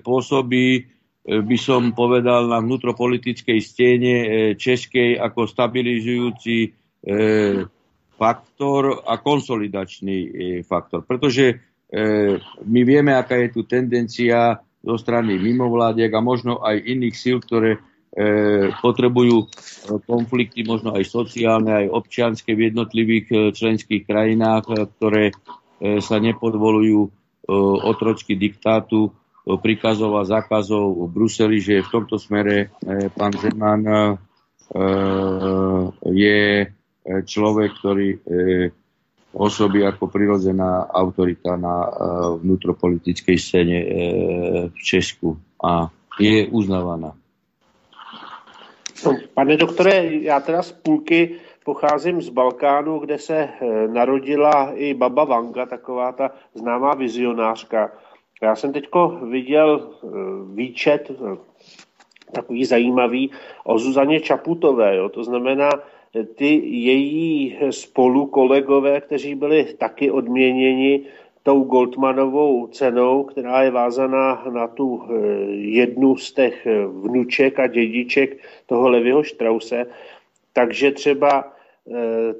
[0.00, 0.88] pôsobí,
[1.28, 4.16] by som povedal, na vnútropolitickej stene
[4.56, 6.72] českej ako stabilizujúci
[8.16, 10.18] faktor a konsolidačný
[10.64, 11.04] faktor.
[11.04, 11.60] Pretože
[12.64, 17.80] my vieme, aká je tu tendencia zo strany mimovládiek a možno aj iných síl, ktoré
[18.14, 19.46] E, potrebujú e,
[20.06, 25.34] konflikty možno aj sociálne, aj občianske v jednotlivých e, členských krajinách, ktoré
[25.84, 27.10] sa nepodvolujú
[27.82, 29.10] otročky diktátu,
[29.60, 32.72] prikazov a zákazov v Bruseli, že v tomto smere
[33.12, 33.84] pán Zeman
[36.08, 36.40] je
[37.04, 38.08] človek, ktorý
[39.34, 41.90] osoby ako prirodzená autorita na
[42.38, 43.78] vnútropolitickej scéne
[44.70, 47.12] v Česku a je uznávaná.
[49.34, 55.24] Pane doktore, já teda z půlky pocházím z Balkánu, kde se eh, narodila i Baba
[55.24, 57.92] Vanga, taková ta známá vizionářka.
[58.42, 59.90] Já jsem teďko viděl
[60.54, 61.10] výčet
[62.32, 63.30] takový zajímavý
[63.64, 64.96] o Zuzaně Čaputové.
[64.96, 65.08] Jo?
[65.08, 65.70] To znamená,
[66.34, 71.00] ty její spolukolegové, kteří byli taky odměněni
[71.42, 75.14] tou Goldmanovou cenou, která je vázaná na tu eh,
[75.54, 79.86] jednu z těch vnuček a dědiček toho Levyho Strause.
[80.52, 81.53] Takže třeba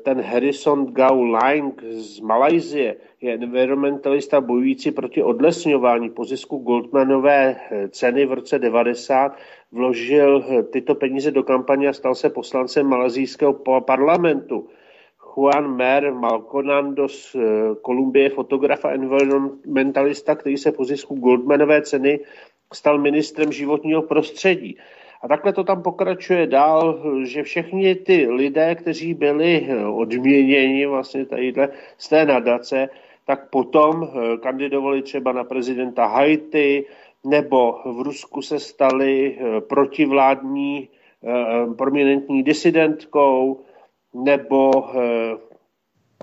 [0.05, 7.57] ten Harrison Gao Lang z Malajzie je environmentalista bojující proti odlesňování po zisku Goldmanové
[7.91, 9.37] ceny v roce 90,
[9.73, 14.69] vložil tyto peníze do kampaně a stal se poslancem malazijského parlamentu.
[15.35, 17.41] Juan Mer Malconando z eh,
[17.83, 22.21] Kolumbie, fotograf a environmentalista, který se po zisku Goldmanové ceny
[22.73, 24.79] stal ministrem životního prostředí.
[25.25, 31.27] A takhle to tam pokračuje dál, že všichni ty lidé, kteří byli eh, odměněni vlastně
[31.27, 31.69] tadyhle
[31.99, 32.89] z té nadace,
[33.27, 36.85] tak potom eh, kandidovali třeba na prezidenta Haiti,
[37.25, 40.89] nebo v Rusku se stali protivládní
[41.77, 43.61] prominentní disidentkou,
[44.15, 45.37] nebo eh,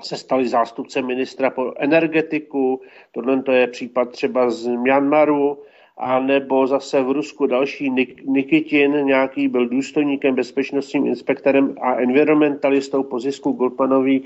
[0.02, 2.82] se stali zástupcem ministra pro energetiku,
[3.12, 5.58] tohle to je případ třeba z Myanmaru,
[6.02, 7.90] a nebo zase v Rusku další
[8.26, 14.20] Nikitin, nějaký byl důstojníkem, bezpečnostním inspektorem a environmentalistou po zisku Goldmanové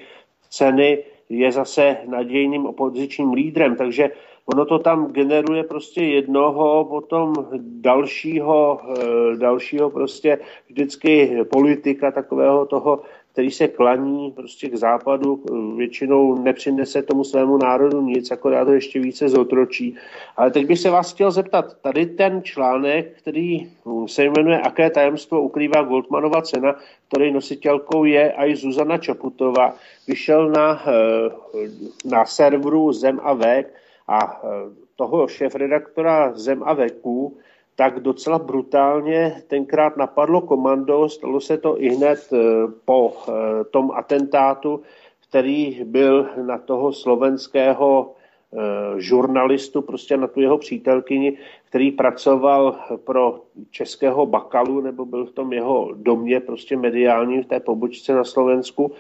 [0.50, 3.76] ceny, je zase nadějným opozičním lídrem.
[3.76, 4.10] Takže
[4.46, 13.02] ono to tam generuje prostě jednoho, potom dalšího, eh, dalšího prostě vždycky politika takového toho
[13.36, 15.44] který se klaní prostě k západu,
[15.78, 19.96] většinou nepřinese tomu svému národu nic, akorát to ještě více zotročí.
[20.38, 23.72] Ale teď bych se vás chtěl zeptat, tady ten článek, který
[24.08, 26.76] se jmenuje Aké tajemstvo ukrývá Goldmanova cena,
[27.08, 29.76] který nositelkou je i Zuzana Čaputová,
[30.08, 31.30] vyšel na, eh,
[32.06, 33.74] na serveru Zem a Vek
[34.08, 34.48] a eh,
[34.96, 37.38] toho šéf-redaktora Zem a Veku
[37.76, 42.38] tak docela brutálně tenkrát napadlo komando, stalo se to i hned eh,
[42.86, 44.82] po eh, tom atentátu,
[45.30, 48.14] který byl na toho slovenského
[48.54, 48.58] eh,
[49.02, 51.38] žurnalistu, prostě na tu jeho přítelkyni,
[51.70, 57.60] který pracoval pro českého bakalu, nebo byl v tom jeho domě prostě mediální v té
[57.60, 58.92] pobočce na Slovensku.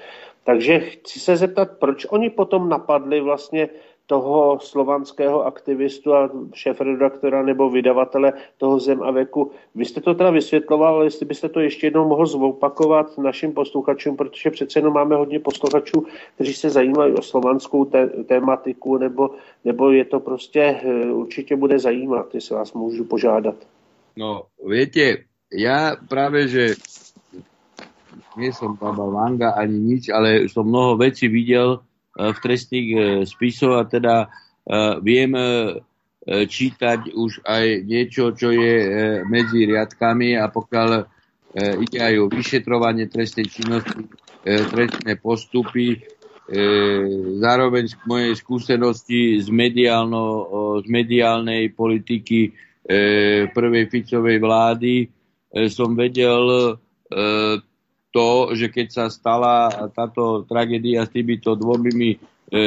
[0.43, 3.69] Takže chci se zeptat, proč oni potom napadli vlastně
[4.06, 9.51] toho slovanského aktivistu a šéf-redaktora nebo vydavatele toho Zem a veku.
[9.76, 14.18] Vy jste to teda vysvětloval, ale jestli byste to ještě jednou mohl zopakovat našim posluchačům,
[14.18, 19.30] protože přece jenom máme hodně posluchačů, kteří se zajímají o slovanskou té, tématiku, nebo,
[19.66, 23.56] nebo je to prostě eh, určitě bude zajímat, jestli vás můžu požádat.
[24.16, 26.80] No, viete, ja práve, že
[28.39, 31.84] nie som baba Vanga ani nič, ale som mnoho vecí videl,
[32.16, 35.34] v trestných eh, spisoch a teda eh, viem
[36.26, 38.74] čítať už aj niečo, čo je
[39.30, 41.05] medzi riadkami a pokiaľ
[41.86, 44.09] ide aj o vyšetrovanie trestnej činnosti,
[44.41, 46.01] trestné postupy,
[47.38, 50.26] zároveň z mojej skúsenosti z, mediálno,
[50.82, 52.57] z mediálnej politiky
[53.53, 55.05] prvej Ficovej vlády
[55.70, 56.74] som vedel
[58.16, 62.59] to, že keď sa stala táto tragédia s týmito dvomi e, e,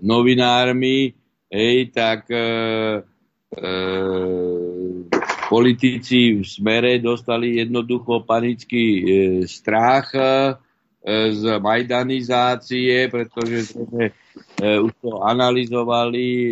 [0.00, 1.12] novinármi,
[1.52, 2.40] hej, tak e,
[3.52, 3.70] e,
[5.52, 9.02] politici v smere dostali jednoducho panický e,
[9.44, 10.24] strach e,
[11.28, 14.12] z majdanizácie, pretože sme e,
[14.80, 16.50] už to analyzovali e,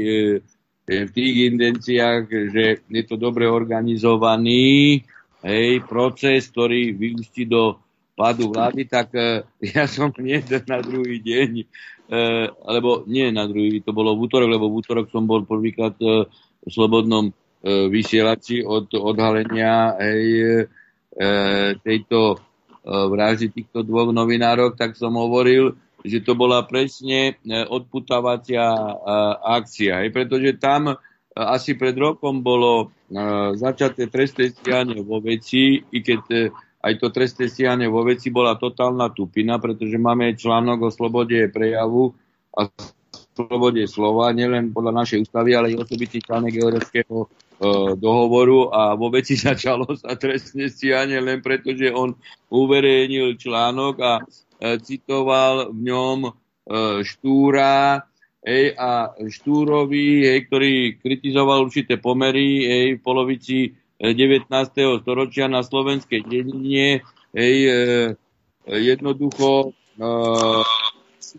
[0.85, 2.23] v tých intenciách,
[2.53, 5.01] že je to dobre organizovaný
[5.43, 7.86] hej, proces, ktorý vyústi do
[8.17, 9.45] pádu vlády, tak e,
[9.77, 11.65] ja som hneď na druhý deň, e,
[12.65, 16.25] alebo nie na druhý, to bolo v útorok, lebo v útorok som bol prvýkrát e,
[16.67, 17.31] v slobodnom
[17.67, 20.63] vysielači od odhalenia hej,
[21.83, 22.39] tejto
[22.87, 25.75] vraždy týchto dvoch novinárov, tak som hovoril,
[26.07, 27.35] že to bola presne
[27.67, 28.71] odputávacia
[29.43, 30.05] akcia.
[30.05, 30.95] Hej, pretože tam
[31.35, 32.95] asi pred rokom bolo
[33.59, 36.23] začaté trestné stíhanie vo veci, i keď
[36.87, 42.15] aj to trestné stíhanie vo veci bola totálna tupina, pretože máme článok o slobode prejavu
[42.55, 42.71] a
[43.35, 47.29] slobode slova, nielen podľa našej ústavy, ale aj osobitý článok Európskeho e,
[47.99, 48.73] dohovoru.
[48.73, 52.15] A vo veci začalo sa trestné stíhanie len preto, že on
[52.49, 54.23] uverejnil článok a e,
[54.81, 56.31] citoval v ňom e,
[57.03, 58.01] Štúra
[58.47, 64.49] ej, a Štúrovi, ej, ktorý kritizoval určité pomery ej, v polovici 19.
[65.01, 67.01] storočia na slovenskej dedine
[67.33, 68.13] hej, e,
[68.69, 70.05] jednoducho e,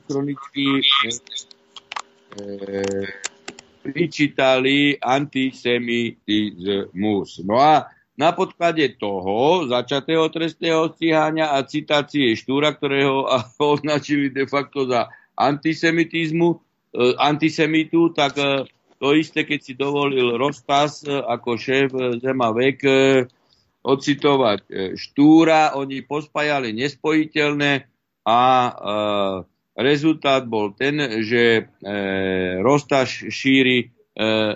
[0.10, 0.84] chronicky e,
[3.86, 7.46] pričítali antisemitizmus.
[7.46, 13.30] No a na podklade toho začatého trestného stíhania a citácie Štúra, ktorého
[13.62, 15.06] označili de facto za
[15.38, 16.58] antisemitizmu,
[17.22, 18.42] antisemitu, tak
[18.98, 22.94] to isté, keď si dovolil Rostas e, ako šéf e, Zema Vek e,
[23.88, 24.68] ocitovať
[25.00, 27.88] Štúra, oni pospájali nespojiteľné
[28.28, 28.40] a
[29.80, 31.72] rezultát bol ten, že
[32.60, 33.88] Rostaš šíri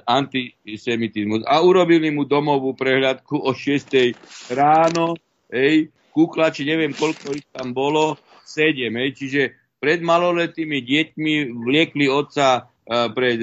[0.04, 1.48] antisemitizmus.
[1.48, 4.52] A urobili mu domovú prehľadku o 6.
[4.52, 5.16] ráno,
[5.48, 9.42] hej, kúklači, neviem koľko ich tam bolo, 7, hej, čiže
[9.80, 12.68] pred maloletými deťmi vliekli otca
[13.16, 13.39] pred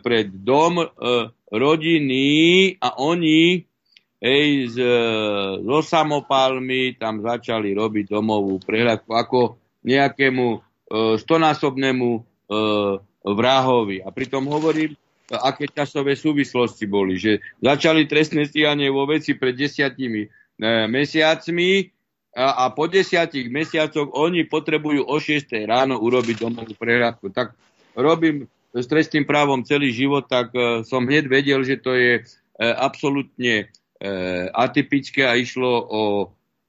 [0.00, 0.86] pred dom e,
[1.52, 2.26] rodiny
[2.80, 3.60] a oni
[4.20, 4.90] hej, e,
[5.60, 10.58] so samopálmi tam začali robiť domovú prehľadku ako nejakému e,
[11.20, 12.20] stonásobnému e,
[13.28, 14.02] vrahovi.
[14.02, 14.96] A pritom hovorím,
[15.28, 20.28] aké časové súvislosti boli, že začali trestné stíhanie vo veci pred desiatimi e,
[20.88, 21.92] mesiacmi
[22.32, 27.28] a, a po desiatich mesiacoch oni potrebujú o 6 ráno urobiť domovú prehľadku.
[27.32, 27.52] Tak
[27.96, 32.22] robím s trestným právom celý život, tak e, som hneď vedel, že to je e,
[32.60, 34.08] absolútne e,
[34.52, 36.04] atypické a išlo o,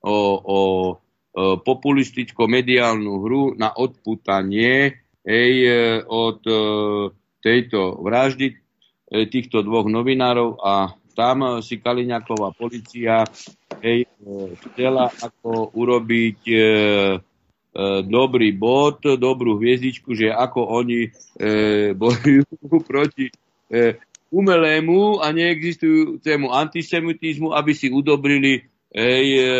[0.04, 0.60] o, o
[1.40, 5.54] populistickú mediálnu hru na odputanie hej,
[6.10, 6.42] od
[7.40, 8.58] tejto vraždy
[9.30, 13.24] týchto dvoch novinárov a tam si Kaliňáková policia
[13.86, 14.10] hej,
[14.74, 16.42] chcela ako urobiť
[18.06, 21.10] dobrý bod, dobrú hviezdičku, že ako oni e,
[21.94, 22.50] bojujú
[22.90, 23.30] proti
[23.70, 23.98] e,
[24.34, 29.52] umelému a neexistujúcemu antisemitizmu, aby si udobrili hej, e,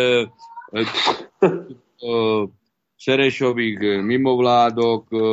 [0.74, 0.80] e,
[2.02, 2.14] e,
[3.00, 5.24] Serešových mimovládok, e, e,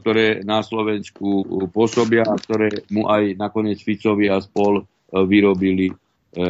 [0.00, 5.94] ktoré na Slovensku pôsobia a ktoré mu aj nakoniec Ficovi a spol e, vyrobili e,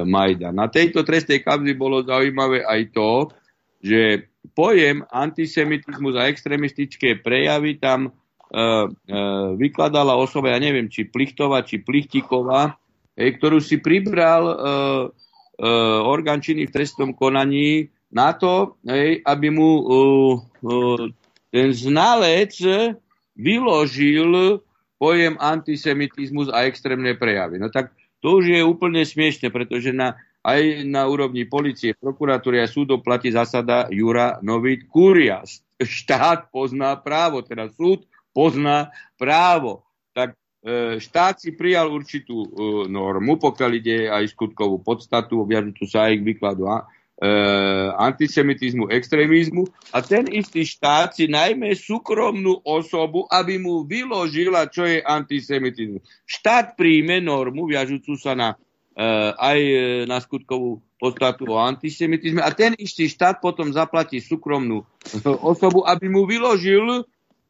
[0.06, 0.54] Majdan.
[0.54, 3.10] Na tejto trestej kabzi bolo zaujímavé aj to,
[3.82, 8.14] že pojem antisemitizmus a extremistické prejavy tam e, e,
[9.58, 12.78] vykladala osoba, ja neviem, či Plichtová, či Plichtiková,
[13.18, 14.58] e, ktorú si pribral e, e,
[16.06, 20.74] orgán činný v trestnom konaní na to, e, aby mu e, e,
[21.50, 22.54] ten znalec
[23.34, 24.62] vyložil
[25.02, 27.58] pojem antisemitizmus a extrémne prejavy.
[27.58, 27.90] No tak
[28.22, 33.30] to už je úplne smiešne, pretože na aj na úrovni policie, prokuratúry a súdov platí
[33.30, 35.46] zásada Jura Novit Kuria.
[35.78, 38.02] Štát pozná právo, teda súd
[38.34, 39.86] pozná právo.
[40.10, 42.48] Tak e, štát si prijal určitú e,
[42.90, 46.90] normu, pokiaľ ide aj skutkovú podstatu, viažúcu sa aj k výkladu a,
[47.22, 47.26] e,
[48.02, 49.62] antisemitizmu, extrémizmu
[49.94, 56.02] a ten istý štát si najmä súkromnú osobu, aby mu vyložila, čo je antisemitizmus.
[56.26, 58.58] Štát príjme normu, viažúcu sa na
[59.36, 64.86] aj eh, na skutkovú podstatu o antisemitizme a ten istý štát potom zaplatí súkromnú
[65.42, 67.02] osobu, aby mu vyložil,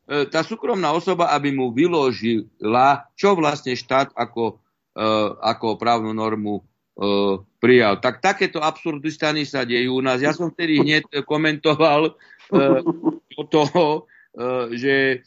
[0.06, 4.58] eh, tá súkromná osoba, aby mu vyložila, čo vlastne štát ako,
[5.40, 6.60] ako právnu normu
[7.56, 7.96] prijal.
[7.96, 10.20] Tak takéto absurdistany sa dejú u nás.
[10.20, 12.12] Ja som vtedy hneď komentoval
[13.40, 14.04] o toho,
[14.76, 15.24] že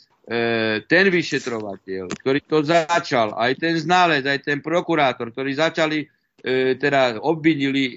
[0.89, 7.21] ten vyšetrovateľ, ktorý to začal, aj ten ználec, aj ten prokurátor, ktorí začali, e, teda
[7.21, 7.95] obvinili e,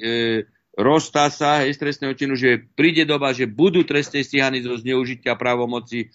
[0.79, 6.09] Rostasa z trestného činu, že príde doba, že budú trestne stíhaní zo zneužitia právomoci e,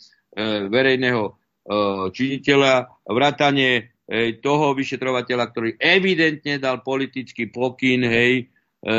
[0.72, 1.32] verejného e,
[2.16, 8.94] činiteľa, vrátanie e, toho vyšetrovateľa, ktorý evidentne dal politický pokyn, hej, e,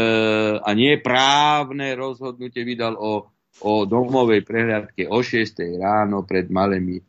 [0.61, 3.33] a nie právne rozhodnutie vydal o
[3.63, 7.03] o domovej prehľadke o 6 ráno pred malými e,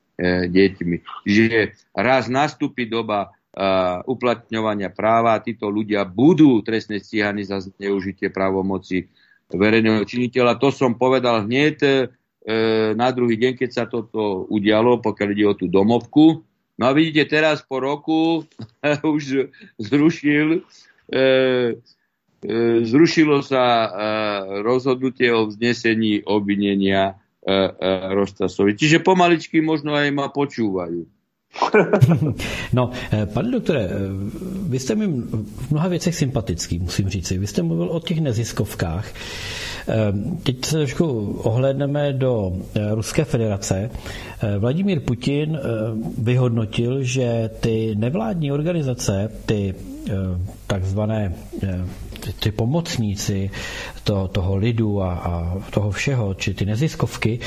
[0.51, 0.97] deťmi.
[1.25, 3.29] Že raz nastúpi doba e,
[4.05, 9.09] uplatňovania práva títo ľudia budú trestne stíhaní za zneužitie právomoci
[9.49, 10.61] verejného činiteľa.
[10.61, 11.93] To som povedal hneď e,
[12.93, 16.45] na druhý deň, keď sa toto udialo, pokiaľ ide o tú domovku.
[16.75, 18.45] No a vidíte, teraz po roku
[19.15, 19.49] už
[19.81, 20.61] zrušil
[21.05, 21.77] E,
[22.83, 23.89] zrušilo sa e,
[24.61, 27.15] rozhodnutie o vznesení obvinenia e,
[28.13, 28.77] Rostasovi.
[28.77, 31.05] Čiže pomaličky možno aj ma počúvajú.
[32.73, 32.91] No,
[33.33, 33.89] pane doktore,
[34.67, 37.31] vy jste mi v mnoha věcech sympatický, musím říct.
[37.31, 39.13] Vy jste mluvil o těch neziskovkách.
[40.43, 41.05] Teď se trošku
[41.43, 42.51] ohlédneme do
[42.91, 43.89] Ruské federace.
[44.59, 45.59] Vladimír Putin
[46.17, 49.75] vyhodnotil, že ty nevládní organizace, ty
[50.67, 51.33] takzvané
[52.25, 53.49] ty, ty pomocníci
[54.03, 57.39] to, toho lidu a, a toho všeho, či ty neziskovky,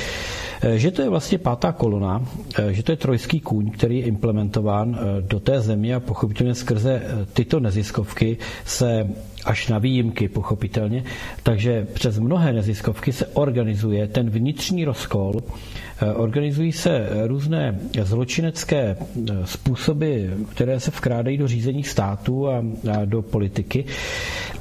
[0.63, 2.23] eh, že to je vlastně pátá kolona,
[2.59, 6.55] eh, že to je trojský kůň, který je implementován eh, do té země a pochopitelně
[6.55, 7.03] skrze
[7.33, 9.09] tyto neziskovky se
[9.45, 11.05] až na výjimky, pochopitelně.
[11.43, 15.33] Takže přes mnohé neziskovky se organizuje ten vnitřní rozkol,
[16.15, 18.97] Organizují se různé zločinecké
[19.45, 22.63] způsoby, které se vkrádají do řízení státu a,
[23.05, 23.85] do politiky.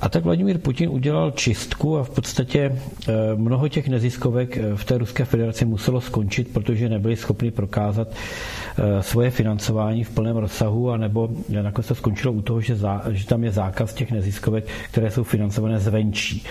[0.01, 2.59] A tak Vladimír Putin udělal čistku a v podstatě
[3.07, 8.07] eh, mnoho těch neziskovek eh, v té Ruské federaci muselo skončit, protože nebyli schopni prokázat
[8.11, 11.29] eh, svoje financování v plném rozsahu, anebo
[11.61, 15.23] nakonec to skončilo u toho, že, zá, že tam je zákaz těch neziskovek, které jsou
[15.23, 16.43] financované zvenčí.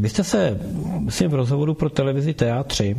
[0.00, 0.60] Vy jste se,
[0.98, 2.96] myslím, v rozhovoru pro televizi TA3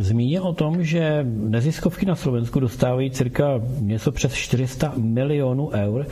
[0.00, 6.06] zmínil o tom, že neziskovky na Slovensku dostávají cirka něco přes 400 milionů eur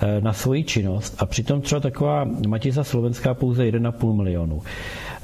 [0.00, 4.62] eh, na svoji činnost a přitom třeba taková Matiza slovenská pouze 1,5 milionu.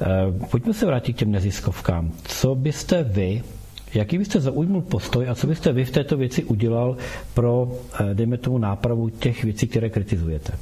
[0.01, 0.05] Eh,
[0.51, 2.11] pojďme se vrátit k těm neziskovkám.
[2.23, 3.43] Co byste vy
[3.93, 6.97] Jaký byste zaujmul postoj a co byste vy v této věci udělal
[7.33, 10.53] pro, eh, dejme tomu, nápravu těch věcí, které kritizujete?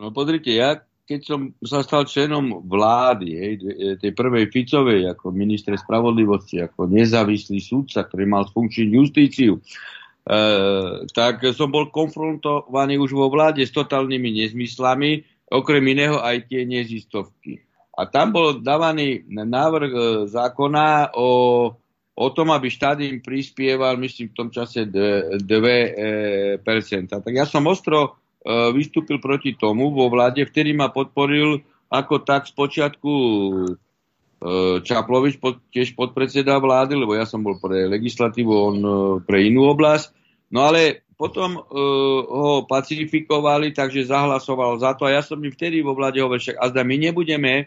[0.00, 0.76] No pozrite, ja
[1.06, 3.54] keď som sa stal členom vlády, hej,
[4.02, 9.60] tej prvej Ficovej, ako minister spravodlivosti, ako nezávislý súdca, ktorý mal funkčniť justíciu, e,
[11.14, 17.62] tak som bol konfrontovaný už vo vláde s totálnymi nezmyslami, okrem iného aj tie nezistovky.
[17.96, 21.30] A tam bol dávaný návrh e, zákona o
[22.16, 25.44] o tom, aby štát im prispieval, myslím, v tom čase 2%.
[27.12, 32.54] Tak ja som ostro vystúpil proti tomu vo vláde, vtedy ma podporil ako tak z
[32.54, 33.12] počiatku
[34.86, 35.42] Čaplovič,
[35.74, 38.78] tiež podpredseda vlády, lebo ja som bol pre legislatívu, on
[39.26, 40.14] pre inú oblasť.
[40.54, 41.64] No ale potom uh,
[42.28, 46.60] ho pacifikovali, takže zahlasoval za to a ja som im vtedy vo vláde hovoril, však
[46.60, 47.64] a zda my nebudeme e,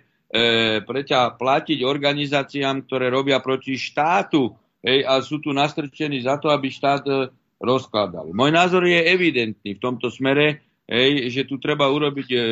[0.86, 4.54] preťa platiť organizáciám, ktoré robia proti štátu
[4.86, 8.30] hej, a sú tu nastrčení za to, aby štát e, rozkladal.
[8.38, 12.44] Môj názor je evidentný v tomto smere, hej, že tu treba urobiť e, e,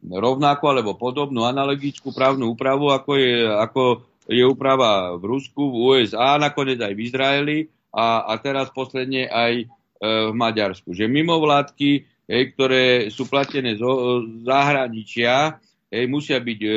[0.00, 3.82] rovnako alebo podobnú analogickú právnu úpravu, ako je, ako
[4.24, 7.58] je úprava v Rusku, v USA, nakoniec aj v Izraeli
[7.92, 9.64] a, a teraz posledne aj e,
[10.00, 10.96] v Maďarsku.
[10.96, 11.90] Že mimovládky,
[12.30, 15.60] hej, ktoré sú platené zo zahraničia,
[15.92, 16.70] hej, musia byť e,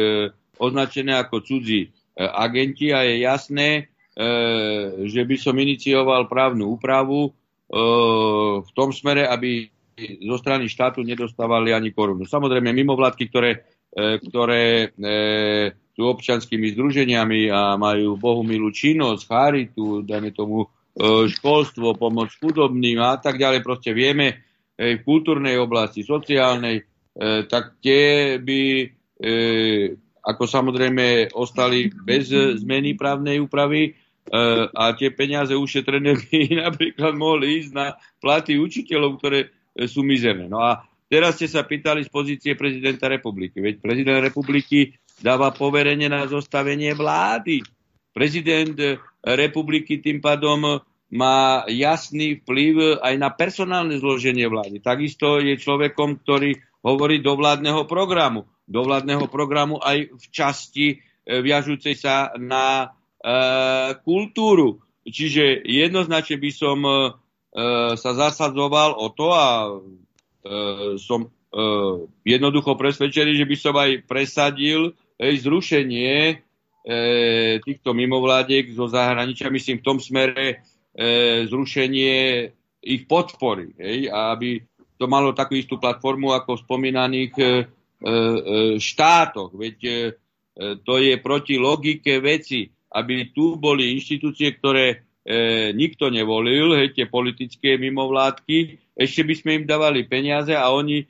[0.60, 1.90] označené ako cudzí e,
[2.20, 3.82] agenti a je jasné, e,
[5.08, 7.32] že by som inicioval právnu úpravu e,
[8.60, 12.26] v tom smere, aby zo strany štátu nedostávali ani korunu.
[12.26, 13.52] Samozrejme, mimovládky, ktoré,
[13.94, 14.88] e, ktoré e,
[15.94, 23.18] sú občanskými združeniami a majú bohumilú činnosť, charitu, dajme tomu E, školstvo, pomoc chudobným a
[23.18, 23.66] tak ďalej.
[23.66, 26.82] Proste vieme v kultúrnej oblasti, sociálnej,
[27.46, 28.90] tak tie by
[30.26, 33.94] ako samozrejme ostali bez zmeny právnej úpravy
[34.74, 40.46] a tie peniaze ušetrené by napríklad mohli ísť na platy učiteľov, ktoré sú mizerné.
[40.46, 43.60] No a teraz ste sa pýtali z pozície prezidenta republiky.
[43.62, 47.66] Veď prezident republiky dáva poverenie na zostavenie vlády.
[48.14, 48.78] Prezident
[49.26, 50.82] republiky tým pádom
[51.14, 54.82] má jasný vplyv aj na personálne zloženie vlády.
[54.82, 58.50] Takisto je človekom, ktorý hovorí do vládneho programu.
[58.66, 60.96] Do vládneho programu aj v časti e,
[61.40, 62.88] viažúcej sa na e,
[64.02, 64.82] kultúru.
[65.06, 66.92] Čiže jednoznačne by som e,
[67.94, 71.30] sa zasadzoval o to a e, som e,
[72.26, 76.36] jednoducho presvedčený, že by som aj presadil e, zrušenie e,
[77.62, 82.18] týchto mimovládiek zo zahraničia, myslím v tom smere e, zrušenie
[82.84, 84.60] ich podpory, hej, aby
[85.00, 87.52] to malo takú istú platformu ako v spomínaných e, e,
[88.80, 89.52] štátoch.
[89.56, 89.94] Veď e,
[90.84, 97.08] to je proti logike veci, aby tu boli inštitúcie, ktoré e, nikto nevolil, hej, tie
[97.08, 101.06] politické mimovládky, ešte by sme im dávali peniaze a oni e,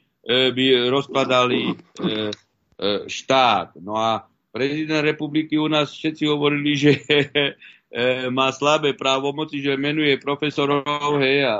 [0.53, 3.75] by rozkladali e, e, štát.
[3.81, 10.15] No a prezident republiky u nás všetci hovorili, že e, má slabé právomoci, že menuje
[10.21, 11.57] profesorov, hej, a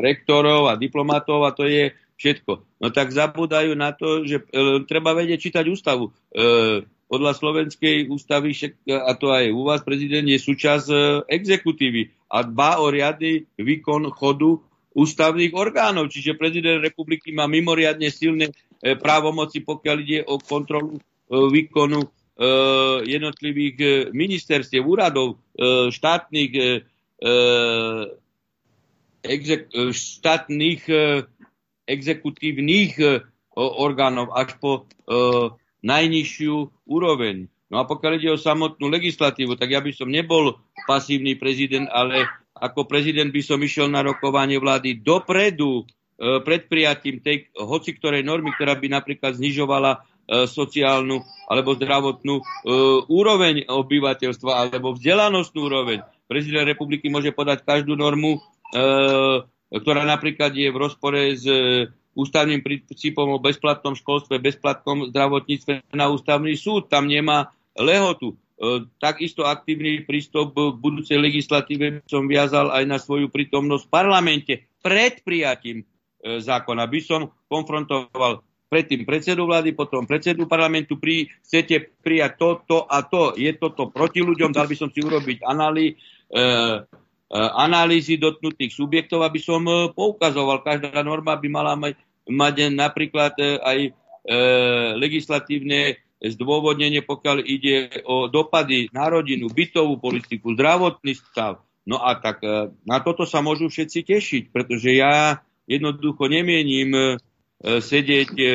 [0.00, 2.80] rektorov a diplomatov a to je všetko.
[2.80, 6.14] No tak zabúdajú na to, že e, treba vedieť čítať ústavu.
[6.32, 8.50] E, podľa slovenskej ústavy,
[8.90, 10.96] a to aj u vás, prezident je súčasť e,
[11.38, 14.58] exekutívy a dbá o riadny výkon chodu
[14.90, 16.10] ústavných orgánov.
[16.10, 18.50] Čiže prezident republiky má mimoriadne silné
[18.82, 22.02] e, právomoci, pokiaľ ide o kontrolu e, výkonu
[23.00, 25.40] jednotlivých ministerstiev, úradov,
[25.88, 26.52] štátnych,
[29.88, 30.82] štátnych
[31.88, 32.92] exekutívnych
[33.56, 34.84] orgánov až po
[35.86, 37.46] najnižšiu úroveň.
[37.70, 40.58] No a pokiaľ ide o samotnú legislatívu, tak ja by som nebol
[40.90, 42.26] pasívny prezident, ale
[42.58, 48.48] ako prezident by som išiel na rokovanie vlády dopredu pred prijatím tej hoci ktorej normy,
[48.56, 52.44] ktorá by napríklad znižovala E, sociálnu alebo zdravotnú e,
[53.06, 56.02] úroveň obyvateľstva alebo vzdelanostnú úroveň.
[56.26, 58.40] Prezident republiky môže podať každú normu, e,
[59.70, 61.46] ktorá napríklad je v rozpore s
[62.16, 66.88] ústavným princípom o bezplatnom školstve, bezplatnom zdravotníctve na ústavný súd.
[66.88, 68.34] Tam nemá lehotu.
[68.96, 75.20] Takisto aktívny prístup k budúcej legislatíve som viazal aj na svoju prítomnosť v parlamente pred
[75.20, 75.84] prijatím
[76.24, 76.88] zákona.
[76.88, 77.20] By som
[77.52, 83.54] konfrontoval predtým predsedu vlády, potom predsedu parlamentu, pri, chcete prijať to, to a to, je
[83.54, 85.94] toto proti ľuďom, dal by som si urobiť analý, e,
[86.34, 86.82] e,
[87.34, 91.98] analýzy dotknutých subjektov, aby som e, poukazoval, každá norma by mala mať,
[92.30, 93.90] mať napríklad e, aj e,
[94.94, 101.66] legislatívne zdôvodnenie, pokiaľ ide o dopady na rodinu, bytovú politiku, zdravotný stav.
[101.82, 107.18] No a tak e, na toto sa môžu všetci tešiť, pretože ja jednoducho nemienim
[107.56, 108.46] E, sedieť e,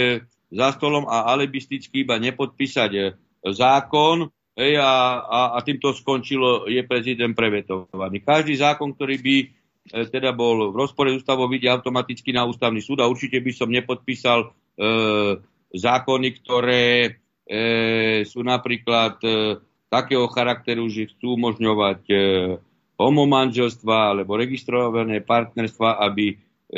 [0.53, 3.01] za stolom a alibisticky iba nepodpísať e,
[3.49, 8.23] zákon hej, a, a, a týmto skončilo, je prezident prevetovaný.
[8.23, 9.35] Každý zákon, ktorý by
[9.89, 13.69] teda bol v rozpore s ústavou, ide automaticky na ústavný súd a určite by som
[13.73, 14.49] nepodpísal e,
[15.73, 17.09] zákony, ktoré e,
[18.23, 19.57] sú napríklad e,
[19.89, 22.15] takého charakteru, že chcú umožňovať e,
[23.01, 26.35] homomanželstva alebo registrované partnerstva, aby e,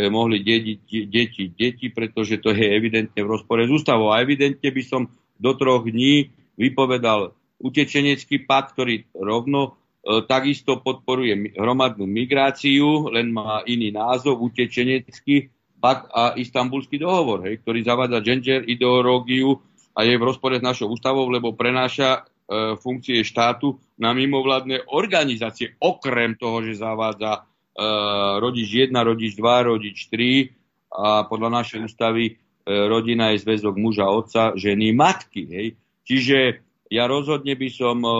[0.08, 0.82] mohli dediť
[1.12, 4.16] deti, deti, pretože to je evidentne v rozpore s ústavou.
[4.16, 11.56] A evidentne by som do troch dní vypovedal utečenecký pakt, ktorý rovno e, takisto podporuje
[11.56, 15.48] hromadnú migráciu, len má iný názov, utečenecký
[15.80, 19.60] pakt a istambulský dohovor, hej, ktorý zavádza gender ideológiu
[19.95, 25.76] a je v rozpore s našou ústavou, lebo prenáša e, funkcie štátu na mimovládne organizácie,
[25.80, 27.41] okrem toho, že zavádza e,
[28.40, 30.64] rodič 1, rodič 2, rodič 3
[30.94, 32.34] a podľa našej ústavy e,
[32.68, 35.44] rodina je zväzok muža, otca, ženy, matky.
[35.52, 35.68] Hej.
[36.03, 36.38] Čiže
[36.94, 38.18] ja rozhodne by som e, e,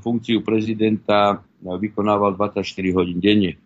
[0.00, 2.64] funkciu prezidenta vykonával 24
[2.96, 3.60] hodín denne.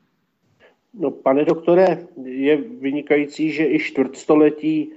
[0.99, 4.91] No, pane doktore, je vynikající, že i čtvrtstoletí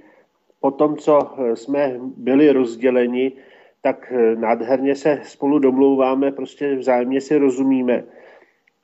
[0.60, 3.32] po tom, co jsme byli rozděleni,
[3.82, 8.04] tak nádherně se spolu domlouváme, prostě vzájemně si rozumíme.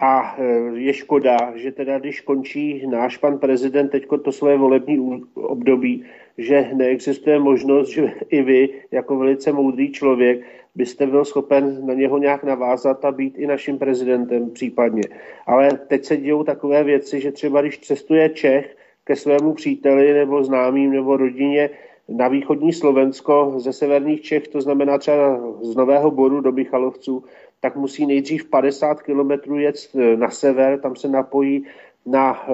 [0.00, 0.36] A
[0.74, 6.04] je škoda, že teda když končí náš pan prezident teďko to svoje volební období,
[6.38, 10.40] že neexistuje možnost, že i vy, jako velice moudrý člověk,
[10.74, 15.02] byste byl schopen na něho nějak navázat a být i naším prezidentem případně.
[15.46, 20.44] Ale teď se dějou takové věci, že třeba když cestuje Čech ke svému příteli nebo
[20.44, 21.70] známým nebo rodině
[22.08, 27.24] na východní Slovensko ze severních Čech, to znamená třeba z Nového Boru do Michalovců,
[27.60, 29.76] tak musí nejdřív 50 kilometrů jet
[30.16, 31.64] na sever, tam se napojí
[32.10, 32.52] na eh,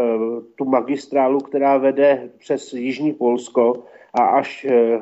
[0.55, 5.01] tu magistrálu, která vede přes Jižní Polsko a až eh,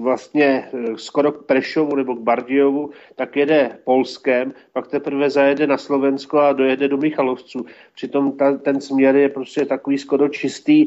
[0.00, 5.78] vlastně eh, skoro k Prešovu nebo k Bardiovu, tak jede Polskem, pak teprve zajede na
[5.78, 7.66] Slovensko a dojede do Michalovců.
[7.94, 10.86] Přitom ta, ten směr je prostě takový skoro čistý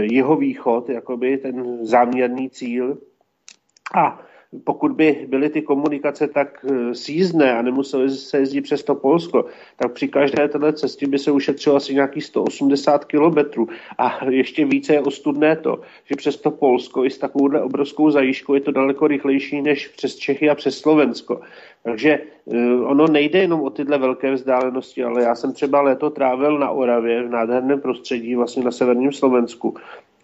[0.00, 2.98] jeho východ, jakoby ten záměrný cíl.
[3.94, 4.20] A
[4.64, 9.44] pokud by byly ty komunikace tak eh, sízné a nemuseli se jezdit přes to Polsko,
[9.76, 13.68] tak při každé této cestě by se ušetřilo asi nějakých 180 kilometrů.
[13.98, 18.54] A ještě více je ostudné to, že přes to Polsko i s takovouhle obrovskou zajížkou
[18.54, 21.40] je to daleko rychlejší než přes Čechy a přes Slovensko.
[21.82, 26.58] Takže eh, ono nejde jenom o tyhle velké vzdálenosti, ale já jsem třeba léto trávil
[26.58, 29.74] na Oravě v nádherném prostředí, vlastně na severním Slovensku.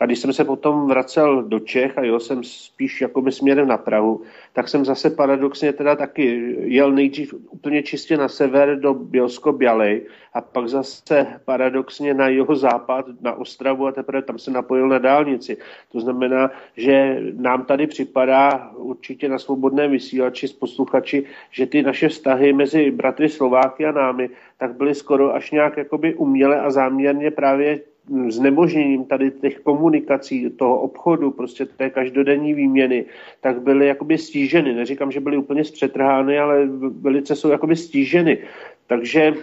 [0.02, 3.78] A když jsem se potom vracel do Čech a jel jsem spíš jakoby směrem na
[3.78, 4.22] Prahu,
[4.52, 10.06] tak jsem zase paradoxně teda taky jel nejdřív úplně čistě na sever do bielsko bialej
[10.34, 14.98] a pak zase paradoxně na jeho západ, na Ostravu a teprve tam se napojil na
[14.98, 15.56] dálnici.
[15.92, 22.08] To znamená, že nám tady připadá určitě na svobodné vysílači s posluchači, že ty naše
[22.08, 27.30] vztahy mezi bratry Slováky a námi tak byly skoro až nějak jakoby uměle a záměrně
[27.30, 27.91] právě
[28.28, 33.04] znemožněním tady těch komunikací, toho obchodu, prostě té každodenní výměny,
[33.40, 34.74] tak byly jakoby stíženy.
[34.74, 36.66] Neříkám, že byly úplně zpřetrhány, ale
[37.00, 38.38] velice jsou jakoby stíženy.
[38.86, 39.34] Takže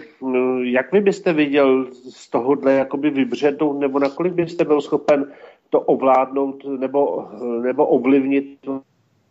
[0.62, 5.32] jak vy byste viděl z tohohle jakoby vybřednout, nebo nakolik byste byl schopen
[5.70, 7.28] to ovládnout nebo,
[7.62, 8.58] nebo ovlivnit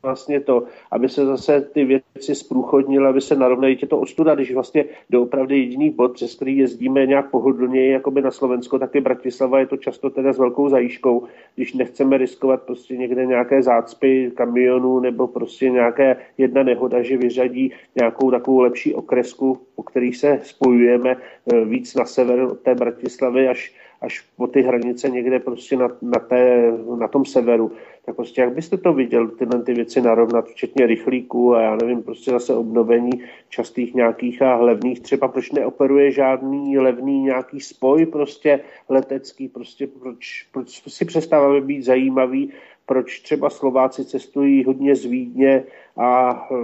[0.03, 4.85] vlastně to, aby se zase ty věci zprůchodnily, aby se narovnaly těto ostuda, když vlastně
[5.09, 9.59] doopravdy jediný bod, přes který jezdíme nějak pohodlněji, jako by na Slovensko, tak je Bratislava,
[9.59, 11.23] je to často teda s velkou zajížkou,
[11.55, 17.71] když nechceme riskovat prostě někde nějaké zácpy kamionů nebo prostě nějaké jedna nehoda, že vyřadí
[17.95, 21.17] nějakou takovou lepší okresku, po kterých se spojujeme
[21.53, 25.87] eh, víc na sever od té Bratislavy až až po ty hranice někde prostě na,
[26.01, 27.71] na, té, na tom severu.
[28.09, 32.03] Tak prostě jak byste to viděl, tyhle ty věci narovnat, včetně rychlíků a já nevím,
[32.03, 33.11] prostě zase obnovení
[33.49, 38.59] častých nějakých a levných, třeba proč neoperuje žádný levný nějaký spoj prostě
[38.89, 42.51] letecký, prostě proč, proč si přestáváme být zajímavý
[42.89, 45.63] proč třeba Slováci cestují hodně z Vídně
[45.97, 46.55] a e,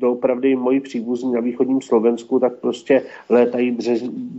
[0.00, 3.76] doopravdy moji příbuzní na východním Slovensku, tak prostě létají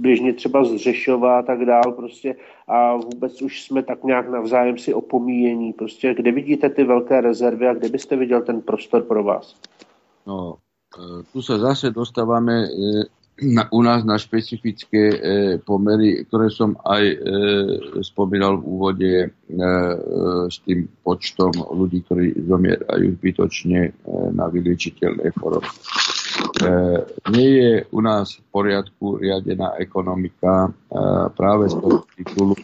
[0.01, 2.35] běžně třeba z Řešova a tak dál prostě
[2.67, 5.73] a vůbec už jsme tak nějak navzájem si opomíjení.
[5.73, 9.55] Prostě kde vidíte ty velké rezervy a kde byste viděl ten prostor pro vás?
[10.25, 10.57] No,
[10.97, 12.69] e, tu sa zase dostávame e,
[13.41, 15.17] na, u nás na špecifické e,
[15.63, 17.17] pomery, ktoré som aj e,
[18.03, 19.95] spomínal v úvode e, e,
[20.51, 23.91] s tým počtom ľudí, ktorí zomierajú zbytočne e,
[24.35, 25.69] na vyliečiteľné choroby.
[25.69, 25.77] E,
[27.31, 30.69] nie je u nás v poriadku riadená ekonomika e,
[31.33, 32.55] práve z toho titulu,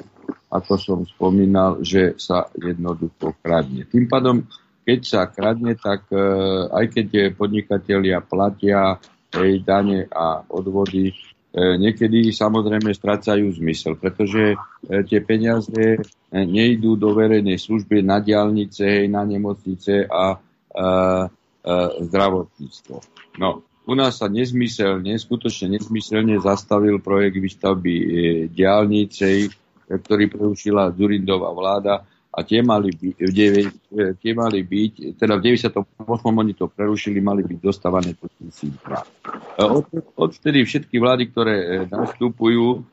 [0.52, 3.88] ako som spomínal, že sa jednoducho kradne.
[3.88, 4.44] Tým pádom,
[4.84, 6.20] keď sa kradne, tak e,
[6.72, 9.00] aj keď podnikatelia platia
[9.42, 11.14] hej, dane a odvody, e,
[11.80, 14.58] niekedy samozrejme strácajú zmysel, pretože e,
[15.08, 16.00] tie peniaze e,
[16.32, 20.40] nejdú do verejnej služby na diálnice, hej, na nemocnice a
[21.96, 22.96] zdravotníctvo.
[23.40, 27.94] No, u nás sa nezmyselne, skutočne nezmyselne zastavil projekt výstavby
[28.52, 29.56] diálnice,
[29.88, 32.04] ktorý preušila Zurindová vláda
[32.36, 36.36] a tie mali, byť, e, tie mali byť, teda v 98.
[36.36, 39.08] oni to prerušili, mali byť dostávané po tisíckrát.
[39.56, 39.88] E, od,
[40.20, 41.56] odvtedy všetky vlády, ktoré
[41.88, 42.84] nastupujú,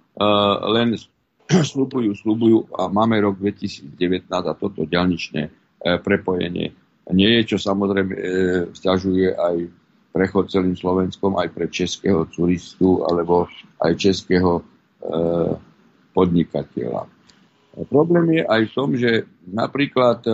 [0.70, 0.94] len
[1.72, 5.50] slúbujú, slúbujú a máme rok 2019 a toto ďalničné
[5.82, 6.70] prepojenie
[7.10, 8.14] nie je, čo samozrejme
[8.70, 9.56] stiažuje aj
[10.12, 13.48] prechod celým Slovenskom aj pre českého turistu alebo
[13.80, 14.62] aj českého e,
[16.12, 17.08] podnikateľa.
[17.72, 20.32] A problém je aj v tom, že napríklad e,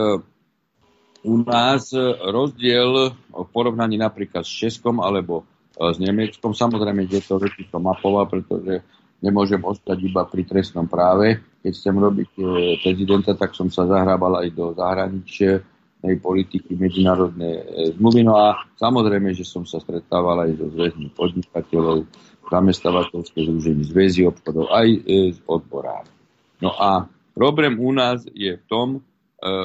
[1.23, 1.95] u nás
[2.27, 5.47] rozdiel v porovnaní napríklad s Českom alebo
[5.79, 8.83] e, s Nemeckom, samozrejme je to veci to mapová, pretože
[9.23, 11.39] nemôžem ostať iba pri trestnom práve.
[11.63, 12.43] Keď chcem robiť e,
[12.83, 15.63] prezidenta, tak som sa zahrával aj do zahraničia,
[15.99, 17.63] politiky, medzinárodné e,
[17.99, 18.23] zmluvy.
[18.23, 22.07] No a samozrejme, že som sa stretával aj so zväzmi podnikateľov,
[22.49, 24.99] zamestnávateľské zúžení zväzy obchodov, aj e,
[25.35, 26.15] s odborármi.
[26.63, 29.01] No a problém u nás je v tom, e,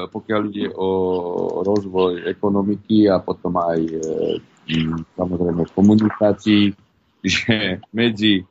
[0.06, 0.88] pokiaľ ide o
[1.66, 3.82] rozvoj ekonomiky a potom aj
[5.18, 6.72] samozrejme komunikácii,
[7.20, 8.46] že medzi,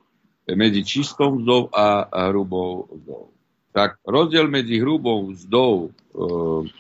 [0.46, 3.34] medzi čistou mzdou a hrubou mzdou
[3.74, 5.92] tak rozdiel medzi hrubou mzdou e,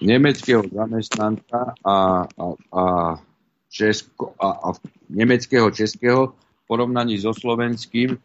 [0.06, 1.98] nemeckého zamestnanca a,
[2.30, 2.84] a, a,
[3.66, 4.70] česko, a, a
[5.10, 8.18] nemeckého českého v porovnaní so slovenským, e,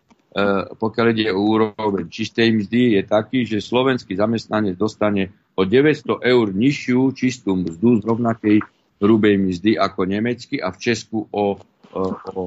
[0.78, 6.46] pokiaľ ide o úroveň čistej mzdy, je taký, že slovenský zamestnanec dostane o 900 eur
[6.54, 8.56] nižšiu čistú mzdu z rovnakej
[9.02, 11.58] hrubej mzdy ako nemecký a v Česku o,
[11.94, 12.02] o,
[12.34, 12.42] o,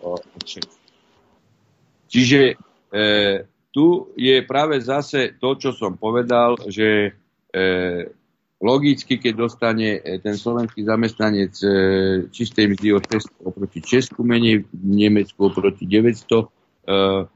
[0.00, 0.10] o,
[0.44, 0.76] Česku.
[2.08, 2.54] Čiže e,
[3.74, 7.10] tu je práve zase to, čo som povedal, že
[7.50, 7.60] e,
[8.62, 11.68] logicky, keď dostane ten slovenský zamestnanec e,
[12.30, 16.48] čistej mzdy o 600 oproti Česku menej, Nemecku oproti 900, e,
[16.88, 17.33] e,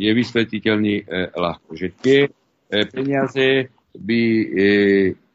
[0.00, 1.04] je vysvetliteľný e,
[1.36, 1.76] ľahko.
[1.76, 2.30] Že tie e,
[2.88, 4.66] peniaze by, e,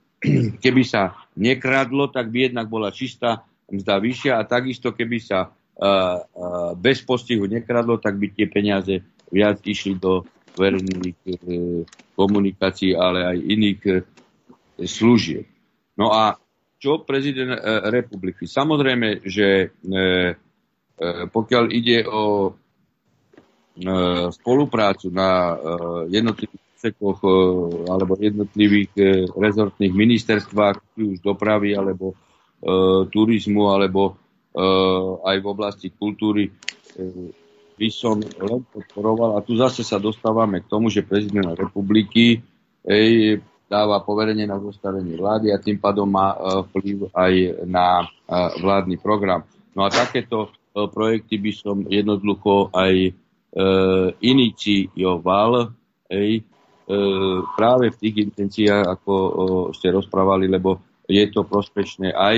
[0.63, 5.47] keby sa nekradlo, tak by jednak bola čistá mzda vyššia a takisto, keby sa e,
[5.77, 5.89] e,
[6.79, 10.25] bez postihu nekradlo, tak by tie peniaze viac išli do
[10.55, 11.31] verejných e,
[12.15, 13.93] komunikácií, ale aj iných e,
[14.87, 15.45] služieb.
[15.99, 16.39] No a
[16.79, 17.59] čo prezident e,
[17.91, 18.47] republiky?
[18.47, 19.71] Samozrejme, že
[21.27, 22.55] pokiaľ ide o
[24.31, 25.59] spoluprácu na
[26.07, 27.19] jednotlivých sekoch
[27.91, 28.91] alebo jednotlivých
[29.35, 32.15] rezortných ministerstvách, či už dopravy, alebo
[33.11, 34.15] turizmu, alebo
[35.27, 36.55] aj v oblasti kultúry,
[37.75, 42.39] by som len podporoval, a tu zase sa dostávame k tomu, že prezident republiky
[43.65, 46.37] dáva poverenie na zostavenie vlády a tým pádom má e,
[46.69, 47.33] vplyv aj
[47.65, 48.07] na e,
[48.61, 49.41] vládny program.
[49.73, 53.11] No a takéto e, projekty by som jednoducho aj e,
[54.19, 55.71] inicioval
[56.11, 56.43] ej, e,
[57.55, 59.31] práve v tých intenciách, ako e,
[59.75, 62.37] ste rozprávali, lebo je to prospešné aj,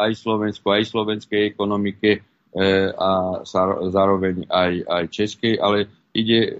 [0.00, 2.24] aj Slovensku, aj slovenskej ekonomike,
[2.96, 3.44] a
[3.92, 6.56] zároveň aj, aj českej, ale ide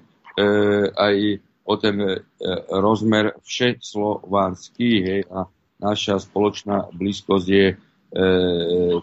[0.93, 2.21] aj o ten
[2.69, 5.49] rozmer všeslovanský hej, a
[5.79, 7.77] naša spoločná blízkosť je e,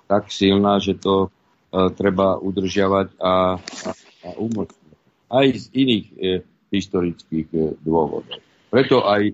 [0.07, 3.89] tak silná, že to e, treba udržiavať a, a,
[4.27, 4.84] a umocniť.
[5.35, 6.15] Aj z iných e,
[6.71, 8.39] historických e, dôvodov.
[8.71, 9.33] Preto aj e,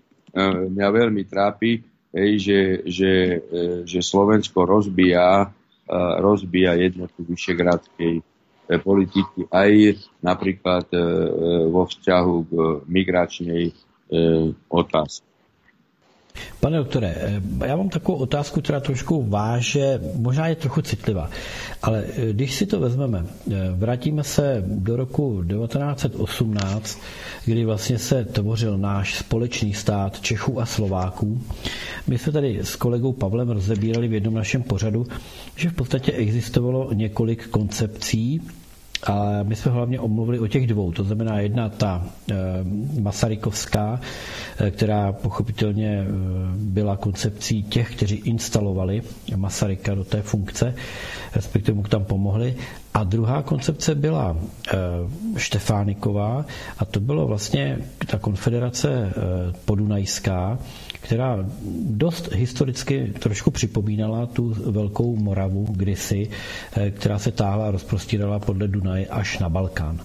[0.74, 1.78] mňa veľmi trápi,
[2.18, 2.60] hej, že,
[2.90, 5.54] že, e, že Slovensko rozbíja
[6.20, 8.24] rozbíja jednotu vyšegrádskej e,
[8.80, 11.00] politiky aj napríklad e,
[11.68, 12.52] vo vzťahu k
[12.88, 13.74] migračnej e,
[14.72, 15.28] otázke.
[16.60, 17.16] Pane doktore,
[17.66, 21.30] já mám takovou otázku, která trošku váže, možná je trochu citlivá,
[21.82, 23.26] ale když si to vezmeme,
[23.76, 27.00] vrátíme se do roku 1918,
[27.46, 31.42] kdy vlastně se tvořil náš společný stát Čechů a Slováků.
[32.08, 35.08] My jsme tady s kolegou Pavlem rozebírali v jednom našem pořadu,
[35.56, 38.42] že v podstatě existovalo několik koncepcí
[39.08, 40.92] a my jsme hlavně omluvili o těch dvou.
[40.92, 42.36] To znamená jedna ta e,
[43.02, 44.00] Masarykovská,
[44.60, 46.06] e, která pochopitelně e,
[46.56, 49.02] byla koncepcí těch, kteří instalovali
[49.36, 50.76] Masaryka do té funkce,
[51.36, 52.56] respektive mu tam pomohli.
[52.94, 54.38] A druhá koncepce byla
[55.38, 56.46] Štefániková
[56.80, 59.14] a to bylo vlastně ta konfederace
[59.66, 60.60] podunajská,
[61.02, 61.38] která
[61.82, 66.30] dost historicky trošku připomínala tu velkou Moravu kdysi,
[66.78, 70.00] eh, která se táhla a rozprostírala podle Dunaje až na Balkán.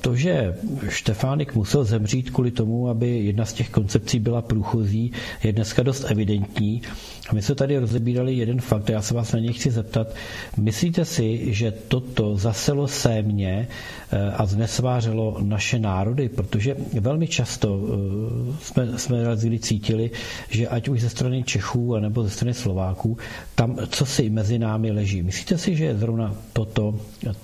[0.00, 0.54] To, že
[0.88, 5.12] Štefánik musel zemřít kvůli tomu, aby jedna z těch koncepcí byla průchozí,
[5.44, 6.82] je dneska dost evidentní.
[7.28, 10.14] A my se tady rozebírali jeden fakt, já se vás na něj chci zeptat.
[10.56, 13.68] Myslíte si, že toto zaselo sémě
[14.12, 16.28] eh, a znesvářelo naše národy?
[16.28, 20.10] Protože velmi často eh, jsme, jsme razili cítili,
[20.50, 23.16] že ať už ze strany Čechů nebo ze strany Slováků,
[23.54, 25.22] tam co si mezi námi leží.
[25.22, 26.94] Myslíte si, že je zrovna toto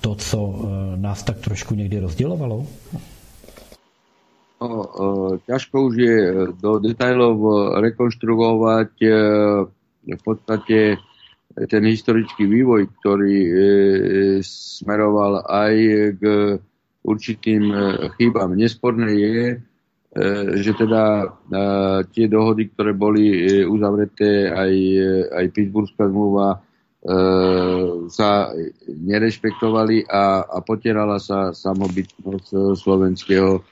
[0.00, 2.66] to, co eh, nás tak trošku někdy rozdělovalo?
[4.60, 4.68] No,
[5.46, 6.16] ťažko už je
[6.60, 7.38] do detajlov
[7.80, 8.92] rekonštruovať
[10.04, 11.00] v podstate
[11.68, 13.52] ten historický vývoj, ktorý e,
[14.44, 15.74] smeroval aj
[16.16, 16.22] k
[17.02, 17.76] určitým e,
[18.14, 18.54] chybám.
[18.54, 19.56] Nesporné je, e,
[20.62, 21.34] že teda
[22.10, 23.30] tie dohody, ktoré boli
[23.62, 24.72] uzavreté, aj,
[25.30, 26.62] aj Pittsburghská zmluva,
[28.12, 28.52] sa
[28.84, 33.64] nerešpektovali a, a potierala sa samobytnosť slovenského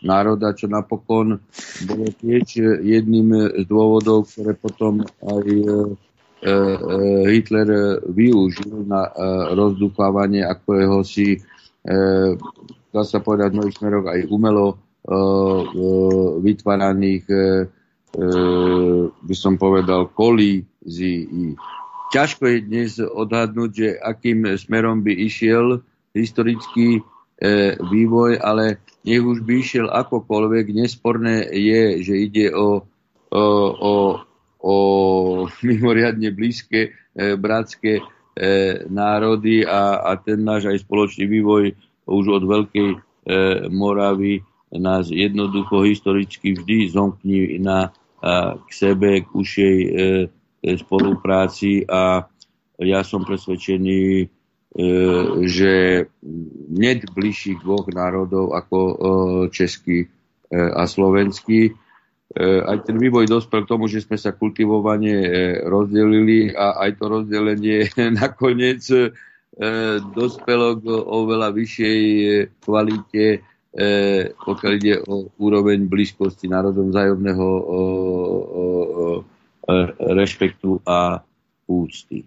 [0.00, 1.36] národa, čo napokon
[1.84, 5.44] bolo tiež jedným z dôvodov, ktoré potom aj
[6.36, 9.12] E, e, Hitler využil na e,
[9.56, 11.40] rozdúfávanie ako si
[12.90, 14.74] dá sa povedať v mnohých smeroch aj umelo
[16.42, 17.30] vytváraných
[19.22, 21.54] by som povedal kolízií.
[22.16, 25.84] Ťažko je dnes odhadnúť, že akým smerom by išiel
[26.16, 27.04] historický
[27.92, 32.88] vývoj, ale nech už by išiel akokoľvek, nesporné je, že ide o,
[33.28, 33.44] o,
[33.76, 33.92] o
[34.66, 34.76] o
[35.62, 36.90] mimoriadne blízke e,
[37.38, 38.02] bratské e,
[38.90, 41.70] národy a, a ten náš aj spoločný vývoj
[42.10, 42.98] už od Veľkej e,
[43.70, 44.42] Moravy
[44.74, 49.88] nás jednoducho historicky vždy zomkní na, a, k sebe, k ušej e,
[50.62, 52.26] spolupráci a
[52.80, 54.26] ja som presvedčený, e,
[55.48, 55.72] že
[56.68, 58.94] net bližších dvoch národov ako e,
[59.48, 60.08] český e,
[60.52, 61.72] a slovenský.
[62.36, 65.28] E, aj ten vývoj dospel k tomu, že sme sa kultivovane e,
[65.64, 67.88] rozdelili a aj to rozdelenie
[68.20, 69.08] nakoniec e,
[70.12, 72.00] dospelo k oveľa vyššej
[72.60, 73.40] kvalite,
[74.36, 77.48] pokiaľ ide o úroveň blízkosti národom vzájomného
[80.14, 81.24] rešpektu a
[81.66, 82.24] úcty.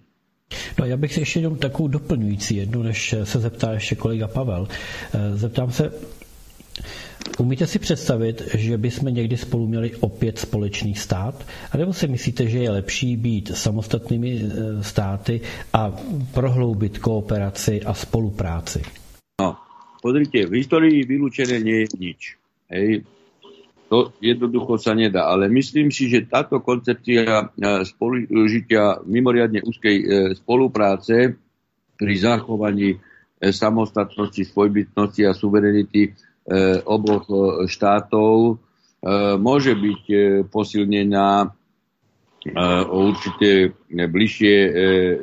[0.80, 4.68] No já bych si ještě jenom takovou doplňující jednu, než se zeptá ještě kolega Pavel.
[5.34, 5.91] Zeptám se,
[7.40, 11.48] Umíte si představit, že bychom někdy spolu měli opět společný stát?
[11.72, 15.41] A nebo si myslíte, že je lepší být samostatnými e, státy
[15.74, 15.91] a
[16.34, 18.82] prohloubit kooperaci a spolupráci?
[19.41, 19.56] No,
[20.02, 22.36] pozrite, v histórii vylúčené nie je nič.
[22.70, 23.03] Hej.
[23.90, 25.26] To jednoducho sa nedá.
[25.28, 27.45] Ale myslím si, že táto koncepcia e,
[27.84, 30.06] spolužitia mimoriadne úzkej e,
[30.38, 31.34] spolupráce
[31.98, 33.02] pri zachovaní
[33.40, 36.11] samostatnosti, svojbytnosti a suverenity
[36.49, 38.53] E, oboch e, štátov e,
[39.38, 40.03] môže byť
[40.49, 41.53] posilnená
[42.88, 44.56] o určité bližšie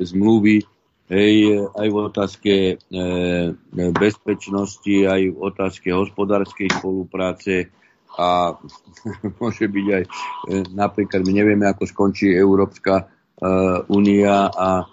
[0.05, 0.61] zmluvy
[1.09, 2.55] hej, aj v otázke
[3.97, 7.73] bezpečnosti, aj v otázke hospodárskej spolupráce
[8.17, 8.57] a
[9.41, 10.05] môže byť aj
[10.73, 13.13] napríklad, my nevieme, ako skončí Európska
[13.93, 14.89] únia a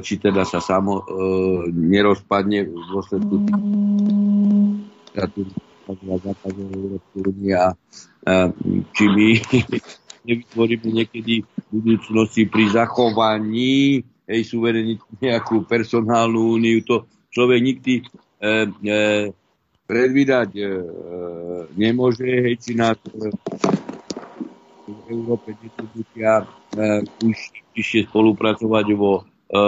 [0.00, 1.04] či teda sa samo
[1.68, 3.34] nerozpadne v dôsledku
[5.92, 7.76] západnej Európskej a
[8.96, 9.28] či my
[10.28, 17.04] nevytvoríme niekedy v budúcnosti pri zachovaní hej, suverenity nejakú personálnu úniu, to
[17.34, 18.04] človek nikdy e,
[18.86, 18.98] e,
[19.92, 20.64] predvídať e,
[21.76, 23.28] nemôže, hej, či nás e,
[24.88, 29.60] v Európe distribúcia e, spolupracovať vo e, e,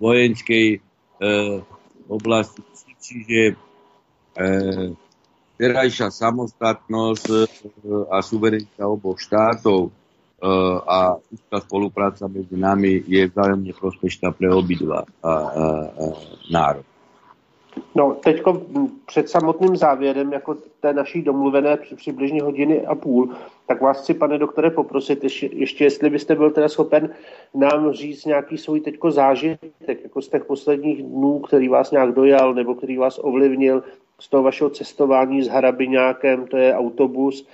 [0.00, 0.78] vojenskej e,
[2.08, 2.64] oblasti.
[3.00, 3.68] Čiže
[4.30, 4.46] E,
[5.58, 7.38] terajšia samostatnosť e,
[8.08, 9.90] a suverenita oboch štátov e,
[10.86, 15.02] a úzká spolupráca medzi nami je vzájomne prospešná pre obidva
[16.48, 16.86] národ.
[17.94, 18.42] No, teď
[19.06, 23.30] před samotným závěrem, jako té naší domluvené přibližně hodiny a půl,
[23.66, 27.14] tak vás chci, pane doktore, poprosit ještě, ještě jestli byste byl teda schopen
[27.54, 32.54] nám říct nějaký svůj teďko zážitek, jako z těch posledních dnů, který vás nějak dojal,
[32.54, 33.82] nebo který vás ovlivnil,
[34.20, 37.46] z toho vašeho cestování s Harabiňákem, to je autobus,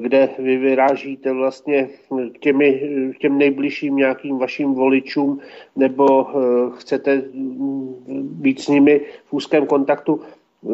[0.00, 1.88] kde vy vyrážíte vlastně
[2.34, 2.82] k, těmi,
[3.16, 5.40] k těm nejbližším nějakým vašim voličům
[5.76, 10.20] nebo eh, chcete mm, být s nimi v úzkém kontaktu.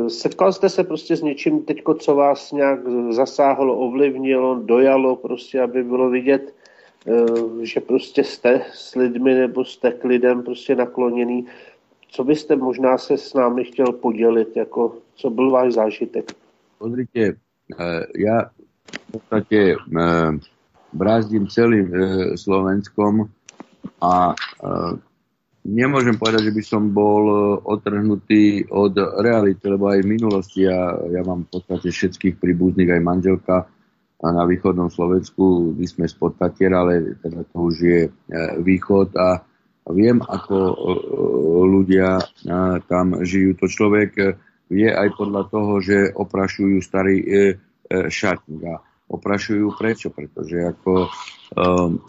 [0.08, 2.80] Setkal jste se prostě s něčím teďko, co vás nějak
[3.10, 6.54] zasáhlo, ovlivnilo, dojalo, prostě, aby bylo vidět,
[7.06, 11.46] eh, že prostě jste s lidmi nebo jste k lidem prostě nakloněný
[12.10, 16.32] co byste možná se s námi chtěl podělit, jako co byl váš zážitek?
[16.78, 17.36] Pozrite,
[18.16, 18.50] ja
[19.08, 19.80] v podstate
[20.92, 21.88] brázdím celým
[22.36, 23.32] Slovenskom
[24.04, 24.36] a
[25.68, 27.36] nemôžem povedať, že by som bol e,
[27.68, 33.02] odtrhnutý od reality, lebo aj v minulosti ja, ja mám v podstate všetkých príbuzných, aj
[33.04, 33.56] manželka
[34.18, 38.10] a na východnom Slovensku, my sme z Podtatier, ale teda to už je e,
[38.64, 39.44] východ a
[39.92, 40.74] viem, ako e,
[41.68, 42.18] ľudia
[42.88, 43.54] tam žijú.
[43.62, 44.10] To človek
[44.68, 47.16] vie aj podľa toho, že oprašujú starý
[47.88, 48.68] šatník
[49.08, 50.12] oprašujú prečo?
[50.12, 51.08] Pretože ako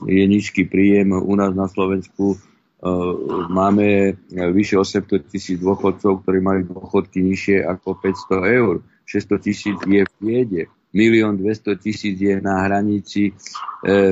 [0.03, 2.35] je nízky príjem u nás na Slovensku,
[2.79, 3.13] Eh,
[3.51, 8.79] máme vyše 800 tisíc dôchodcov, ktorí majú dôchodky nižšie ako 500 eur.
[9.03, 10.63] 600 tisíc je v biede.
[10.95, 13.33] Milión 200 tisíc je na hranici e,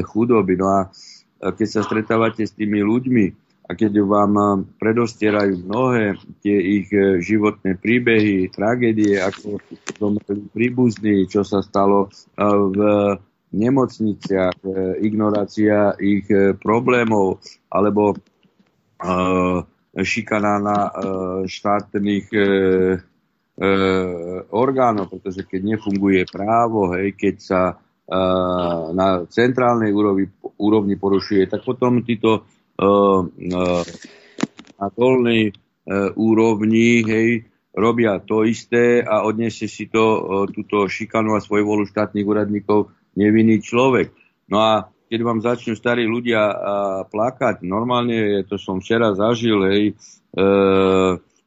[0.06, 0.58] chudoby.
[0.58, 0.80] No a
[1.42, 4.48] keď sa stretávate s tými ľuďmi a keď vám eh,
[4.80, 6.88] predostierajú mnohé tie ich
[7.24, 9.60] životné príbehy, tragédie, ako
[10.00, 12.08] zomreli príbuzní, čo sa stalo
[12.38, 12.80] v
[13.48, 14.60] nemocniciach,
[15.00, 16.28] ignorácia ich
[16.60, 17.40] problémov,
[17.72, 18.20] alebo
[19.96, 20.80] šikana na
[21.48, 22.28] štátnych
[24.52, 27.62] orgánov, pretože keď nefunguje právo, hej, keď sa
[28.94, 30.28] na centrálnej úrovni,
[30.60, 33.82] úrovni porušuje, tak potom títo na
[34.94, 35.50] dolnej
[36.14, 42.28] úrovni hej, robia to isté a odniesie si to túto šikanu a svoju volu štátnych
[42.28, 44.14] úradníkov nevinný človek.
[44.48, 46.54] No a keď vám začnú starí ľudia a,
[47.08, 49.94] plakať, normálne to som včera zažil, hej, e,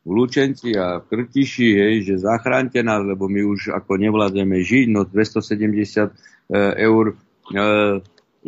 [0.00, 4.86] v Lučenci a v Krtiši, hej, že zachránte nás, lebo my už ako nevládzeme žiť,
[4.88, 6.10] no 270 e,
[6.88, 7.14] eur e,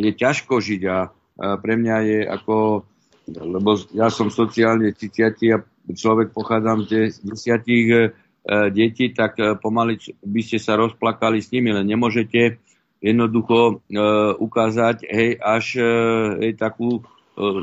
[0.00, 2.84] je ťažko žiť a pre mňa je ako,
[3.28, 7.98] lebo ja som sociálne cítiatý a človek pochádzam z desiatich e,
[8.70, 12.62] detí, tak e, pomaly by ste sa rozplakali s nimi, len nemôžete
[13.02, 13.98] jednoducho e,
[14.38, 15.90] ukázať hej, až e,
[16.46, 17.02] hej, takú e,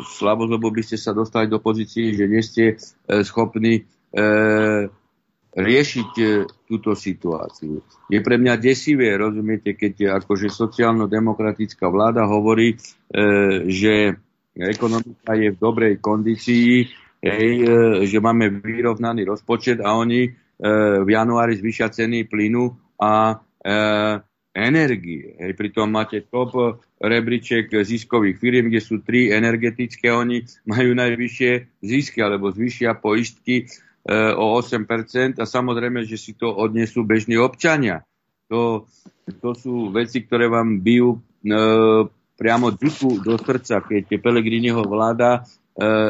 [0.04, 4.22] slabosť, lebo by ste sa dostali do pozície, že nie ste e, schopní e,
[5.56, 6.28] riešiť e,
[6.70, 7.82] túto situáciu.
[8.14, 14.22] Je pre mňa desivé, rozumiete, keď akože sociálno-demokratická vláda hovorí, e, že
[14.54, 16.86] ekonomika je v dobrej kondícii,
[17.26, 17.74] hej, e,
[18.06, 20.32] že máme vyrovnaný rozpočet a oni e,
[21.02, 22.70] v januári zvyšia ceny plynu
[23.02, 23.74] a e,
[24.54, 25.42] energie.
[25.42, 32.20] Hej, pritom máte top rebríček ziskových firiem, kde sú tri energetické, oni majú najvyššie zisky
[32.22, 33.89] alebo zvyšia poistky e,
[34.34, 38.02] o 8% a samozrejme, že si to odnesú bežní občania.
[38.50, 38.90] To,
[39.30, 41.20] to sú veci, ktoré vám bijú e,
[42.34, 45.42] priamo duchu do srdca, keď Pelegriniho vláda e,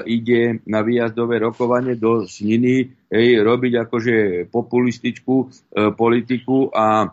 [0.08, 4.16] ide na výjazdové rokovanie do Sniny hej, robiť akože
[4.48, 7.12] populistickú e, politiku a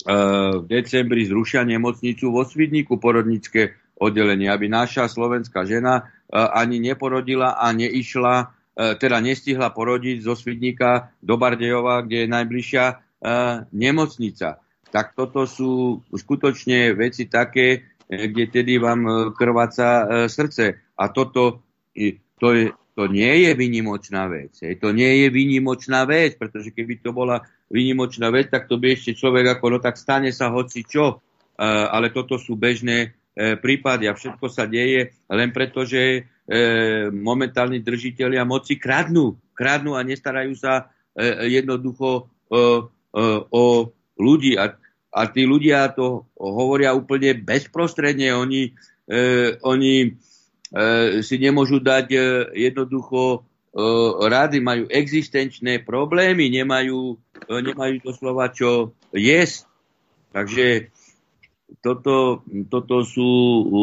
[0.00, 0.16] E,
[0.60, 7.60] v decembri zrušia nemocnicu vo Svidníku porodnícke oddelenie, aby naša slovenská žena e, ani neporodila
[7.60, 8.46] a neišla, e,
[8.80, 12.84] teda nestihla porodiť zo Svidníka do Bardejova, kde je najbližšia
[13.76, 14.56] nemocnica.
[14.88, 20.80] Tak toto sú skutočne veci také, kde tedy vám krváca srdce.
[20.96, 21.60] A toto
[22.40, 24.56] to, je, to nie je vynimočná vec.
[24.60, 29.14] To nie je vynimočná vec, pretože keby to bola výnimočná vec, tak to by ešte
[29.14, 31.22] človek ako, no tak stane sa hoci čo,
[31.54, 36.20] e, ale toto sú bežné e, prípady a všetko sa deje len preto, že e,
[37.14, 39.38] momentálni držiteľia moci kradnú.
[39.54, 40.88] Kradnú a nestarajú sa
[41.44, 42.30] jednoducho
[43.50, 43.64] o
[44.16, 44.52] ľudí.
[44.56, 44.72] A,
[45.10, 48.32] a tí ľudia to hovoria úplne bezprostredne.
[48.32, 48.72] Oni,
[49.66, 49.94] oni
[51.20, 52.14] si nemôžu dať
[52.56, 53.44] jednoducho
[54.22, 59.66] rady, majú existenčné problémy, nemajú nemajú doslova čo jesť.
[60.30, 60.94] Takže
[61.78, 63.30] toto, toto sú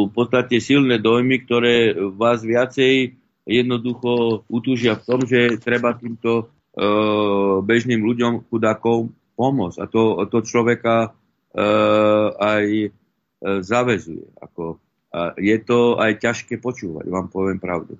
[0.08, 3.16] v podstate silné dojmy, ktoré vás viacej
[3.48, 6.84] jednoducho utúžia v tom, že treba týmto e,
[7.64, 9.78] bežným ľuďom, chudákov pomôcť.
[9.80, 11.16] A to, to človeka
[11.56, 11.64] e,
[12.36, 12.90] aj e,
[13.64, 14.28] zavezuje.
[14.44, 14.84] Ako,
[15.16, 17.96] a je to aj ťažké počúvať, vám poviem pravdu.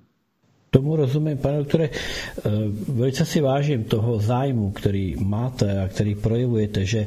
[0.70, 1.90] Tomu rozumím, pane doktore.
[1.90, 2.50] Eh,
[2.88, 7.06] velice si vážím toho zájmu, který máte a který projevujete, že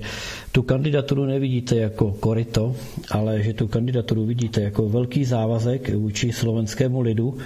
[0.51, 2.75] tu kandidaturu nevidíte jako korito,
[3.11, 7.37] ale že tu kandidaturu vidíte jako velký závazek vůči slovenskému lidu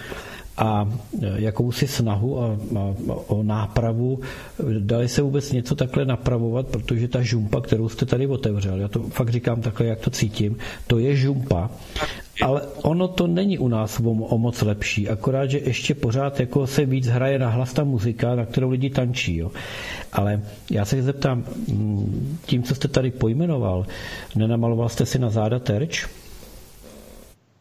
[0.58, 0.90] a
[1.36, 2.46] jakousi snahu a,
[2.80, 2.94] a,
[3.28, 4.20] o nápravu.
[4.80, 9.00] Dali se vůbec něco takhle napravovat, protože ta žumpa, kterou jste tady otevřel, já to
[9.04, 10.58] fakt říkám takhle, jak to cítím,
[10.88, 11.70] to je žumpa,
[12.42, 16.68] ale ono to není u nás o, o moc lepší, akorát, že ještě pořád jako
[16.68, 19.38] se víc hraje na hlas ta muzika, na kterou lidi tančí.
[19.38, 19.52] Jo.
[20.14, 20.42] Ale
[20.72, 23.86] já se zeptám, mm, tím, co jste tady pojmenoval,
[24.36, 26.08] nenamaloval jste si na záda terč?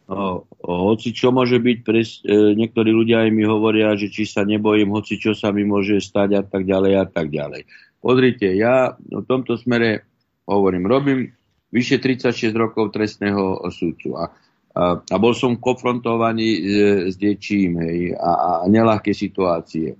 [0.05, 4.93] Hoci čo môže byť, pres, e, niektorí ľudia aj mi hovoria, že či sa nebojím,
[4.93, 7.65] hoci čo sa mi môže stať a tak ďalej a tak ďalej.
[7.97, 10.05] Pozrite, ja v tomto smere
[10.45, 11.33] hovorím, robím
[11.73, 14.29] vyše 36 rokov trestného súdcu a,
[14.77, 16.75] a, a bol som konfrontovaný s,
[17.09, 19.97] s diečím hej, a, a nelahké situácie.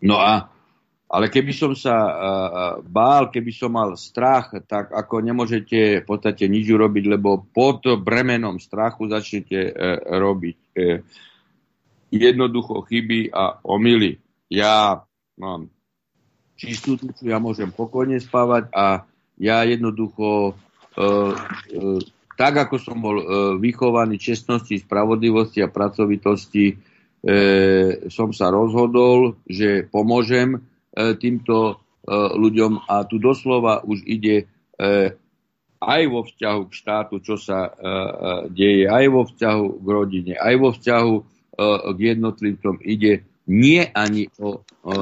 [0.00, 0.48] No a
[1.10, 1.96] ale keby som sa
[2.86, 8.62] bál, keby som mal strach, tak ako nemôžete v podstate nič urobiť, lebo pod bremenom
[8.62, 11.02] strachu začnete uh, robiť uh,
[12.14, 14.22] jednoducho chyby a omily.
[14.54, 15.02] Ja
[15.34, 15.66] mám
[16.54, 19.02] čistú dušu, ja môžem pokojne spávať a
[19.34, 21.34] ja jednoducho uh,
[22.38, 23.20] tak, ako som bol
[23.60, 26.72] vychovaný čestnosti, spravodlivosti a pracovitosti,
[28.08, 31.74] som sa rozhodol, že pomôžem E, týmto e,
[32.14, 35.14] ľuďom a tu doslova už ide e,
[35.80, 37.72] aj vo vzťahu k štátu, čo sa
[38.52, 41.14] deje, aj vo vzťahu k rodine, aj vo vzťahu
[41.96, 44.92] k jednotlivcom ide nie ani o, o,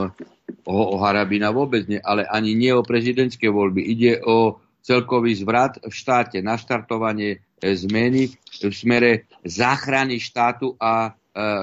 [0.70, 3.90] o Harabina vôbec nie, ale ani nie o prezidentské voľby.
[3.90, 8.32] Ide o celkový zvrat v štáte, naštartovanie zmeny
[8.62, 11.12] v smere záchrany štátu a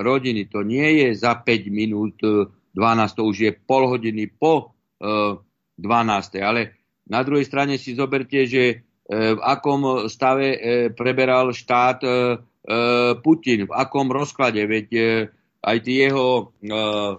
[0.04, 0.48] rodiny.
[0.52, 2.20] To nie je za 5 minút
[2.76, 5.40] 12, to už je pol hodiny po e,
[5.80, 6.44] 12.
[6.44, 6.76] Ale
[7.08, 8.76] na druhej strane si zoberte, že e,
[9.08, 10.60] v akom stave e,
[10.92, 12.16] preberal štát e, e,
[13.24, 15.04] Putin, v akom rozklade, veď e,
[15.66, 16.74] aj tí jeho e,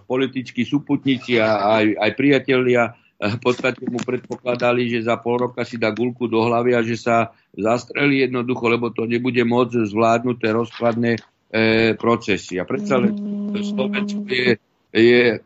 [0.07, 5.65] politickí súputníci a aj, aj priatelia e, v podstate mu predpokladali, že za pol roka
[5.65, 10.53] si dá gulku do hlavy a že sa zastrelí jednoducho, lebo to nebude môcť zvládnuté
[10.53, 11.19] rozkladné e,
[11.99, 12.61] procesy.
[12.61, 13.15] A predsa len
[13.51, 14.59] Slovensko je
[14.91, 15.43] je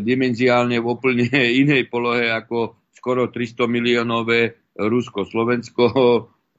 [0.00, 1.26] dimenziálne v úplne
[1.62, 5.24] inej polohe ako skoro 300 miliónové Rusko.
[5.24, 5.84] Slovensko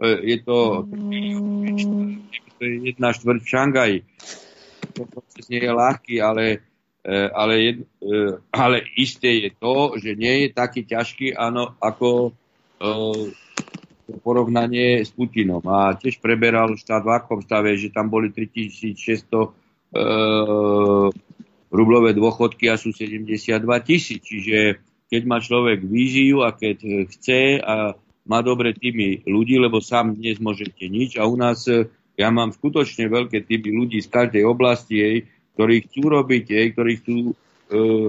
[0.02, 0.86] je to,
[2.62, 3.98] jedna štvrť v Šangaji.
[4.94, 6.62] To proces nie je ľahký, ale,
[7.34, 7.86] ale,
[8.54, 12.34] ale isté je to, že nie je taký ťažký áno, ako
[14.24, 15.62] porovnanie s Putinom.
[15.68, 19.68] A tiež preberal štát v akom stave, že tam boli 3600
[21.72, 24.24] rublové dôchodky a sú 72 tisíc.
[24.24, 27.96] Čiže keď má človek víziu a keď chce a
[28.28, 31.88] má dobre týmy ľudí, lebo sám dnes môžete nič a u nás e,
[32.20, 35.18] ja mám skutočne veľké týmy ľudí z každej oblasti, jej,
[35.56, 37.34] ktorí chcú robiť, jej, ktorí chcú e,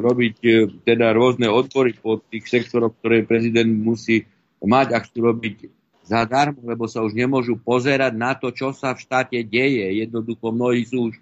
[0.02, 0.50] robiť e,
[0.82, 4.26] teda rôzne odpory po tých sektoroch, ktoré prezident musí
[4.58, 5.70] mať a chcú robiť
[6.02, 9.86] zadarmo, lebo sa už nemôžu pozerať na to, čo sa v štáte deje.
[10.02, 11.20] Jednoducho mnohí sú už e,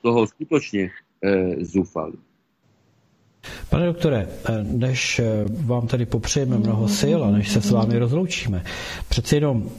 [0.00, 0.96] toho skutočne
[1.60, 2.12] Zúfali.
[3.70, 4.28] Pane doktore,
[4.62, 5.24] než e,
[5.64, 8.64] vám tady popřejeme mnoho sil a než se s vámi rozloučíme,
[9.08, 9.70] přeci jenom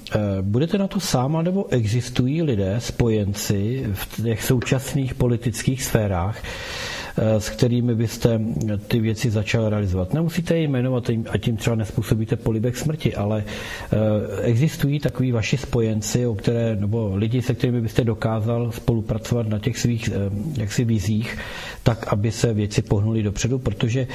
[0.41, 7.49] budete na to sám, nebo existují lidé, spojenci v těch současných politických sférách, Eh, s
[7.49, 8.41] kterými byste
[8.88, 10.14] ty věci začal realizovat.
[10.14, 13.98] Nemusíte je jmenovat a tím třeba nespůsobíte polibek smrti, ale eh,
[14.41, 19.77] existují takový vaši spojenci, o které, nebo lidi, se kterými byste dokázal spolupracovat na těch
[19.77, 20.30] svých eh,
[20.61, 21.38] jaksi vizích,
[21.84, 24.07] tak, aby se věci pohnuly dopředu, protože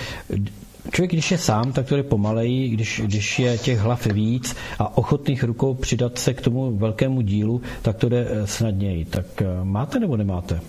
[0.93, 4.99] Člověk, když je sám, tak to je pomaleji, když, když je těch hlav víc a
[4.99, 9.05] ochotných rukou přidat se k tomu velkému dílu, tak to jde snadněji.
[9.05, 9.27] Tak
[9.63, 10.61] máte nebo nemáte?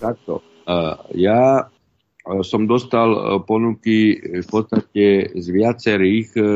[0.00, 0.40] Takto.
[1.16, 1.72] Ja
[2.44, 3.98] som dostal e, ponuky
[4.44, 6.46] v podstate z viacerých e, e,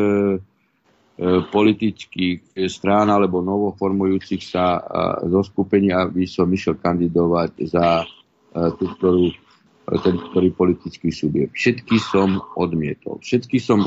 [1.49, 4.85] politických strán alebo novoformujúcich sa
[5.25, 8.05] zo skupení, aby som išiel kandidovať za
[8.53, 9.33] tú, ktorú,
[10.05, 11.57] ten ktorý politický subjekt.
[11.57, 13.17] Všetky som odmietol.
[13.25, 13.81] Všetky som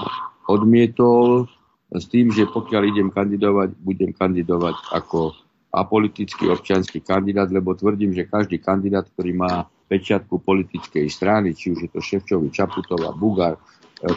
[0.50, 1.46] odmietol
[1.94, 5.38] s tým, že pokiaľ idem kandidovať, budem kandidovať ako
[5.70, 11.80] apolitický občianský kandidát, lebo tvrdím, že každý kandidát, ktorý má pečiatku politickej strany, či už
[11.86, 13.62] je to Ševčovi, Čaputová, Bugar, e,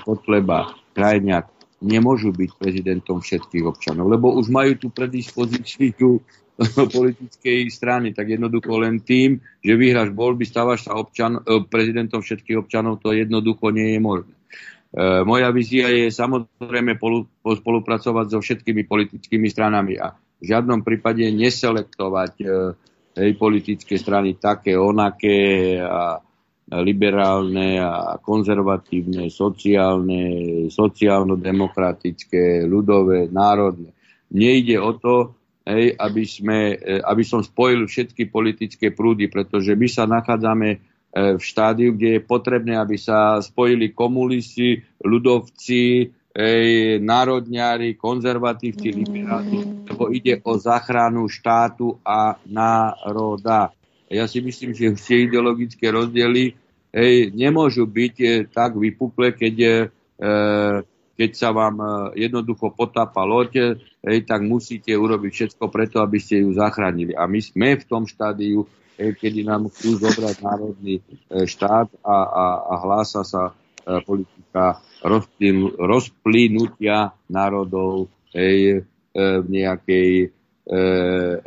[0.01, 1.47] Kotleba, Krajňák,
[1.85, 6.19] nemôžu byť prezidentom všetkých občanov, lebo už majú tú predispozíciu
[6.97, 12.59] politickej strany, tak jednoducho len tým, že vyhráš voľby, stávaš sa občan, e, prezidentom všetkých
[12.59, 14.35] občanov, to jednoducho nie je možné.
[14.35, 21.29] E, moja vízia je samozrejme polu, spolupracovať so všetkými politickými stranami a v žiadnom prípade
[21.35, 22.33] neselektovať
[23.19, 26.23] hej, politické strany také, onaké a
[26.69, 30.23] liberálne a konzervatívne, sociálne,
[30.69, 33.97] sociálno-demokratické, ľudové, národné.
[34.29, 35.33] Nejde o to,
[35.65, 40.79] hej, aby, sme, e, aby som spojil všetky politické prúdy, pretože my sa nachádzame e,
[41.41, 50.13] v štádiu, kde je potrebné, aby sa spojili komunisti, ľudovci, ej, národňári, konzervatívci, liberáli, lebo
[50.13, 53.73] ide o záchranu štátu a národa.
[54.09, 56.57] Ja si myslím, že tie ideologické rozdiely
[56.93, 59.73] hej, nemôžu byť e, tak vypuklé, keď, e,
[61.19, 61.89] keď sa vám e,
[62.25, 67.13] jednoducho potápa loď, hej, tak musíte urobiť všetko preto, aby ste ju zachránili.
[67.13, 68.65] A my sme v tom štádiu,
[68.97, 73.53] hej, kedy nám chcú zobrať národný e, štát a, a, a hlása sa
[73.85, 74.81] e, politika
[75.79, 78.85] rozplynutia národov hej, e,
[79.17, 80.35] v nejakej
[80.69, 80.81] E,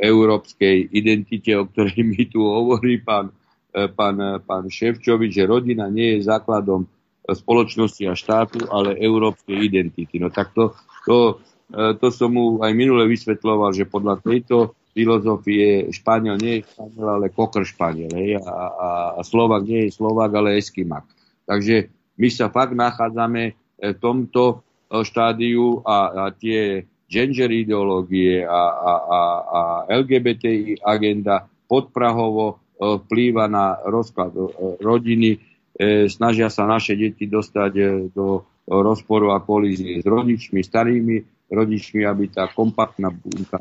[0.01, 3.29] európskej identite, o ktorej mi tu hovorí pán,
[3.69, 6.89] e, pán, pán Ševčovič, že rodina nie je základom
[7.29, 10.17] spoločnosti a štátu, ale európskej identity.
[10.17, 10.73] No tak to,
[11.05, 11.37] to,
[11.69, 17.07] e, to som mu aj minule vysvetloval, že podľa tejto filozofie Španiel nie je Španiel,
[17.21, 18.09] ale kokr Španiel.
[18.17, 18.41] Hej?
[18.41, 21.05] A, a, a Slovak nie je Slovak, ale Eskimak.
[21.45, 24.61] Takže my sa fakt nachádzame v tomto
[24.93, 32.56] štádiu a, a tie gender ideológie a, a, a, a LGBTI agenda podprahovo e,
[33.03, 34.43] vplýva na rozklad e,
[34.80, 35.31] rodiny.
[35.76, 37.73] E, snažia sa naše deti dostať
[38.15, 43.60] do rozporu a kolízie s rodičmi, starými rodičmi, aby tá kompaktná bunka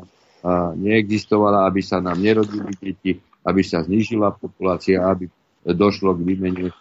[0.77, 5.27] neexistovala, aby sa nám nerodili deti, aby sa znížila populácia, aby
[5.65, 6.71] došlo k výmene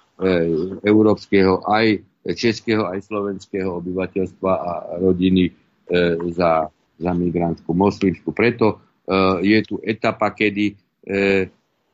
[0.85, 2.05] európskeho aj
[2.37, 5.57] českého, aj slovenského obyvateľstva a rodiny
[5.91, 6.71] E, za,
[7.03, 8.31] za migrantskú moslimskú.
[8.31, 10.75] Preto e, je tu etapa, kedy e,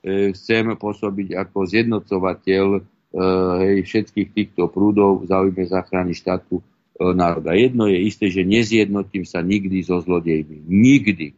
[0.07, 2.67] chcem pôsobiť ako zjednocovateľ
[3.59, 6.63] hej, všetkých týchto prúdov v záujme záchrany štátu
[6.95, 7.59] národa.
[7.59, 10.63] Jedno je isté, že nezjednotím sa nikdy so zlodejmi.
[10.63, 11.35] Nikdy.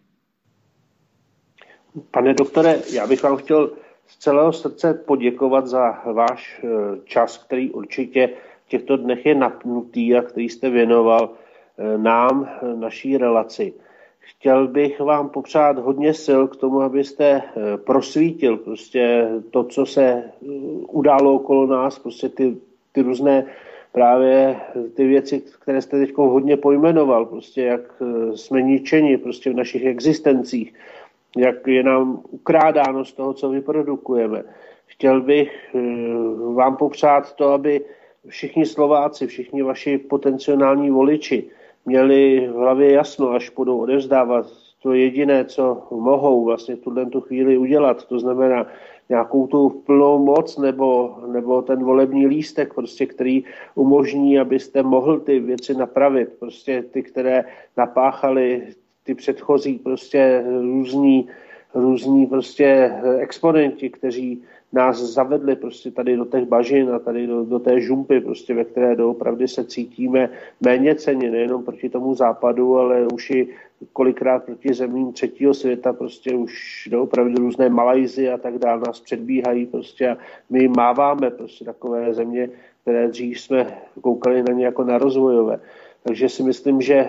[2.12, 3.70] Pane doktore, já bych vám chtěl
[4.08, 6.64] z celého srdce poděkovat za váš
[7.04, 8.30] čas, který určitě
[8.66, 11.30] v těchto dnech je napnutý a který jste věnoval
[11.78, 13.72] Eh, nám, eh, naší relaci.
[14.18, 17.42] Chtěl bych vám popřát hodně sil k tomu, abyste
[17.84, 20.22] prosvítil prostě to, co se
[20.88, 22.56] událo okolo nás, prostě ty,
[22.92, 23.44] ty různé
[23.92, 24.56] právě
[24.94, 28.02] ty věci, které jste teď hodně pojmenoval, prostě jak
[28.34, 30.74] jsme ničeni prostě v našich existencích,
[31.36, 34.42] jak je nám ukrádáno z toho, co vyprodukujeme.
[34.86, 35.76] Chtěl bych
[36.54, 37.84] vám popřát to, aby
[38.28, 41.50] všichni Slováci, všichni vaši potenciální voliči
[41.86, 44.46] měli v hlavě jasno, až budou odevzdávat
[44.82, 48.04] to jediné, co mohou vlastně tuhle tu chvíli udělat.
[48.04, 48.66] To znamená
[49.08, 53.44] nějakou tu plnou moc nebo, nebo ten volební lístek, prostě, který
[53.74, 56.28] umožní, abyste mohl ty věci napravit.
[56.38, 57.44] Prostě ty, které
[57.76, 58.62] napáchali
[59.08, 61.28] ty předchozí prostě různí,
[61.74, 67.58] různí prostě exponenti, kteří nás zavedli prostě tady do těch bažin a tady do, do
[67.58, 70.28] té žumpy, prostě, ve které doopravdy se cítíme
[70.60, 73.48] méně ceně, nejenom proti tomu západu, ale už i
[73.92, 76.52] kolikrát proti zemím třetího světa, prostě už
[76.90, 80.16] doopravdy různé Malajzy a tak dále nás předbíhají prostě a
[80.50, 82.50] my máváme prostě takové země,
[82.82, 85.60] které dřív jsme koukali na ně jako na rozvojové.
[86.08, 87.06] Takže si myslím, že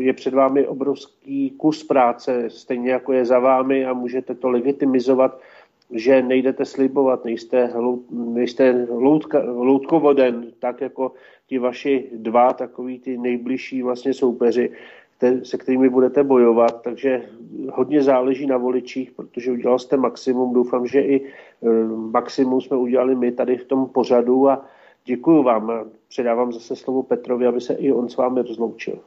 [0.00, 5.40] je před vámi obrovský kus práce, stejně jako je za vámi a můžete to legitimizovat
[5.90, 7.72] že nejdete slibovat, nejste,
[8.10, 11.12] nejste loutka, loutkovoden, tak jako
[11.46, 14.70] ti vaši dva takový ty nejbližší vlastně soupeři,
[15.42, 17.22] se kterými budete bojovat, takže
[17.72, 21.68] hodně záleží na voličích, protože udělal jste maximum, doufám, že i eh,
[22.10, 24.66] maximum jsme udělali my tady v tom pořadu a
[25.10, 25.72] děkuji vám
[26.08, 28.98] předávám zase slovo Petrovi, aby se i on s vámi rozloučil.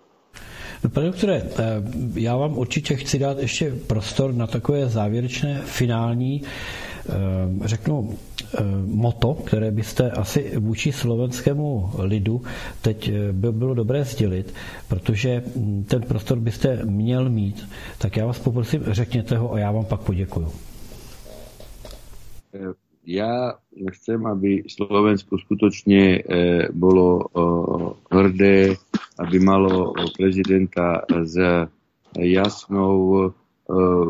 [0.93, 1.83] Pane doktore, eh,
[2.15, 9.33] já vám určitě chci dát ještě prostor na takové závěrečné finální eh, řeknu, eh, moto,
[9.33, 12.41] které byste asi vůči slovenskému lidu
[12.81, 14.53] teď by bylo dobré sdělit,
[14.87, 17.67] protože hm, ten prostor byste měl mít.
[17.97, 20.51] Tak já vás poprosím, řekněte ho a já vám pak poděkuju.
[23.03, 26.23] Ja chcem, aby Slovensko skutočne
[26.71, 27.27] bolo
[28.07, 28.79] hrdé
[29.17, 31.37] aby malo prezidenta s
[32.17, 33.29] jasnou e,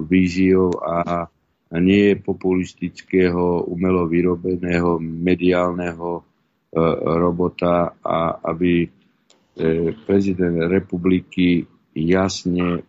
[0.07, 1.27] víziou a
[1.73, 6.21] nie populistického, umelo vyrobeného mediálneho e,
[7.19, 8.87] robota a aby e,
[10.07, 12.81] prezident republiky jasne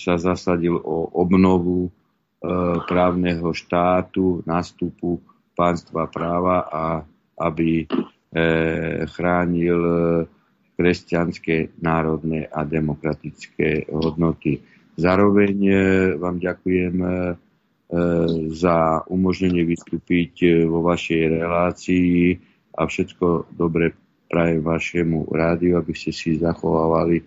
[0.00, 1.92] sa zasadil o obnovu
[2.84, 5.20] právneho štátu, nástupu
[5.56, 6.84] pánstva práva a
[7.40, 7.88] aby
[9.14, 9.80] chránil
[10.74, 14.60] kresťanské, národné a demokratické hodnoty.
[14.98, 15.56] Zároveň
[16.18, 16.96] vám ďakujem
[18.50, 22.34] za umožnenie vystúpiť vo vašej relácii
[22.74, 23.94] a všetko dobre
[24.26, 27.22] prajem vašemu rádiu, aby ste si zachovávali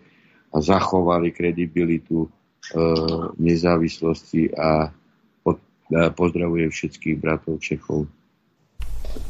[0.51, 2.29] a zachovali kredibilitu e,
[3.39, 4.91] nezávislosti a
[5.91, 8.07] pozdravujem všetkých bratov Čechov.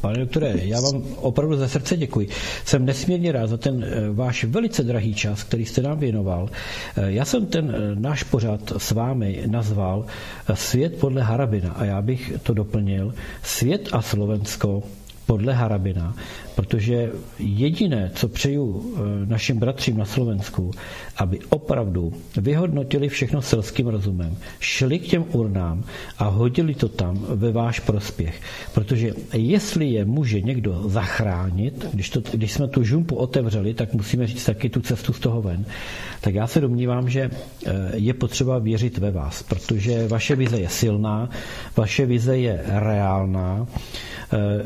[0.02, 2.28] Pane doktore, já vám opravdu ze srdce děkuji.
[2.66, 6.50] Jsem nesmírně rád za ten e, váš velice drahý čas, který jste nám věnoval.
[6.98, 10.06] E, já jsem ten e, náš pořad s vámi nazval
[10.54, 13.14] Svět podle Harabina a já bych to doplnil
[13.44, 14.84] Svět a Slovensko
[15.28, 16.16] podle Harabina,
[16.56, 20.72] protože jediné, co přeju eh, našim bratřím na Slovensku,
[21.18, 25.84] aby opravdu vyhodnotili všechno selským rozumem, šli k těm urnám
[26.18, 28.42] a hodili to tam ve váš prospěch.
[28.74, 34.28] Protože jestli je může někdo zachránit, když, to, když jsme tu žumpu otevřeli, tak musíme
[34.28, 35.66] říct taky tu cestu z toho ven,
[36.22, 40.70] tak já se domnívám, že eh, je potřeba věřit ve vás, protože vaše vize je
[40.70, 41.30] silná,
[41.78, 43.68] vaše vize je reálná,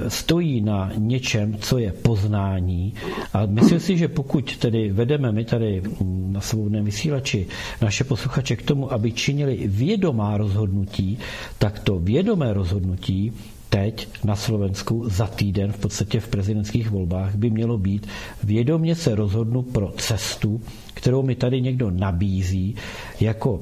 [0.08, 2.94] stojí na něčem, co je poznání.
[3.34, 5.82] A myslím si, že pokud tedy vedeme my tady
[6.28, 7.48] na svobodném vysílači
[7.82, 11.18] naše posluchače k tomu, aby činili vědomá rozhodnutí,
[11.58, 13.32] tak to vědomé rozhodnutí
[13.70, 18.08] teď na Slovensku za týden v podstatě v prezidentských volbách by mělo být
[18.44, 20.62] vědomě se rozhodnu pro cestu,
[20.94, 22.76] kterou mi tady někdo nabízí
[23.20, 23.62] jako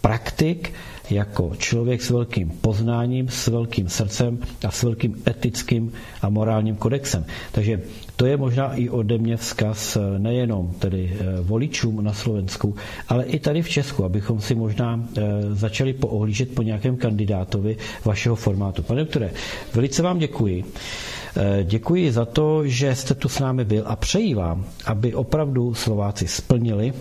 [0.00, 0.72] praktik,
[1.10, 5.92] jako člověk s velkým poznáním, s velkým srdcem a s velkým etickým
[6.22, 7.24] a morálním kodexem.
[7.52, 7.80] Takže
[8.16, 12.74] to je možná i ode mě vzkaz eh, nejenom tedy eh, voličům na Slovensku,
[13.08, 15.22] ale i tady v Česku, abychom si možná eh,
[15.52, 18.82] začali poohlížet po nějakém kandidátovi vašeho formátu.
[18.82, 19.30] Pane doktore,
[19.74, 20.64] velice vám děkuji.
[21.64, 26.28] Děkuji za to, že jste tu s námi byl a přeji vám, aby opravdu Slováci
[26.28, 26.92] splnili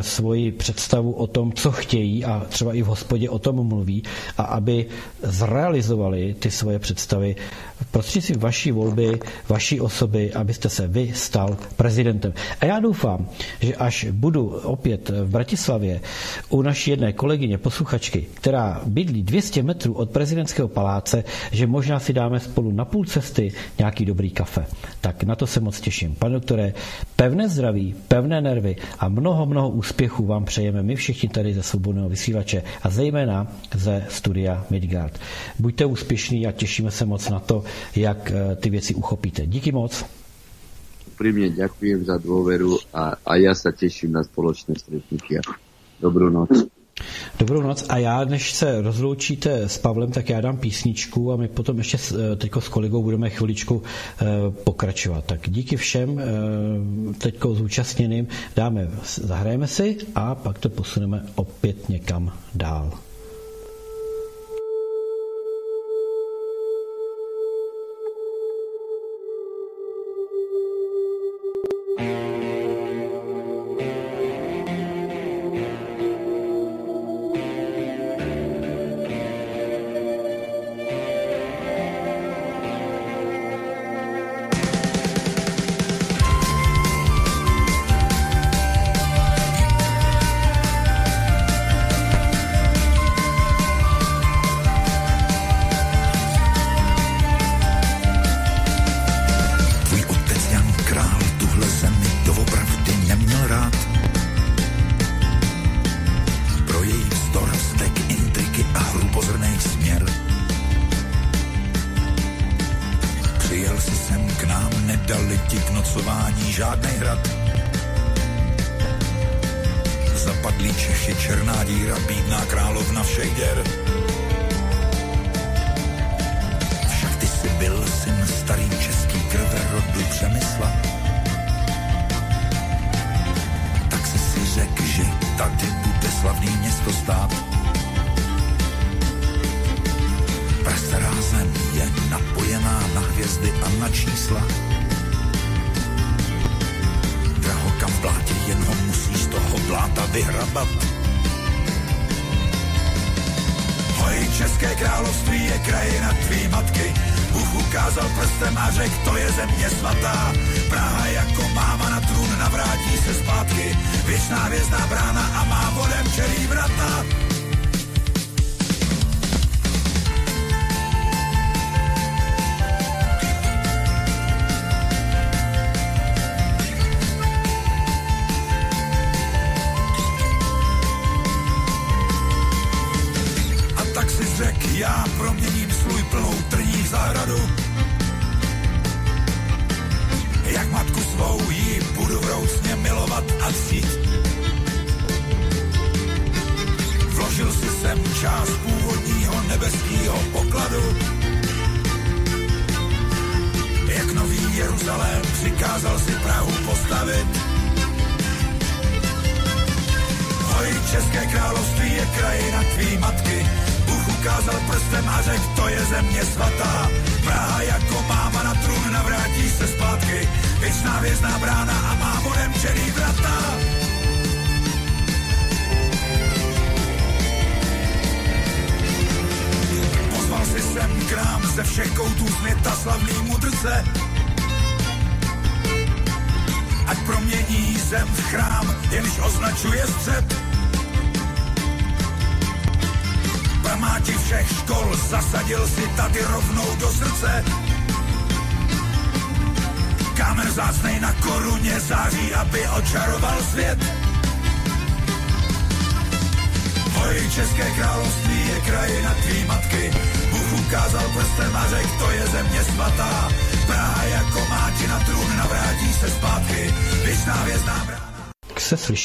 [0.00, 4.02] svoji představu o tom, co chtějí a třeba i v hospodě o tom mluví
[4.38, 4.86] a aby
[5.22, 7.36] zrealizovali ty svoje představy
[7.90, 12.32] prostřednictvím vaší volby, vaší osoby, abyste se vy stal prezidentem.
[12.60, 13.28] A já doufám,
[13.60, 16.00] že až budu opět v Bratislavě
[16.48, 22.12] u naší jedné kolegyně, posluchačky, která bydlí 200 metrů od prezidentského paláce, že možná si
[22.12, 24.66] dáme spolu na půl cesty nějaký dobrý kafe.
[25.00, 26.14] Tak na to se moc těším.
[26.14, 26.72] Pane doktore,
[27.16, 32.08] pevné zdraví, pevné nervy a mnoho, mnoho úspěchů vám přejeme my všichni tady ze svobodného
[32.08, 35.18] vysílače a zejména ze studia Midgard.
[35.58, 37.64] Buďte úspěšní a těšíme se moc na to,
[37.96, 39.46] jak eh, ty věci uchopíte.
[39.46, 40.04] Díky moc.
[41.18, 45.42] Úprimne ďakujem za dôveru a, a ja sa teším na spoločné stretnutia.
[45.98, 46.77] Dobrú noc.
[47.38, 51.48] Dobrou noc a já, než se rozloučíte s Pavlem, tak já dám písničku a my
[51.48, 51.98] potom ještě
[52.32, 53.82] eh, teďko s kolegou budeme chviličku
[54.20, 54.24] eh,
[54.64, 55.24] pokračovat.
[55.24, 56.20] Tak díky všem
[57.18, 62.92] teďko zúčastněným dáme, zahrajeme si a pak to posuneme opět někam dál.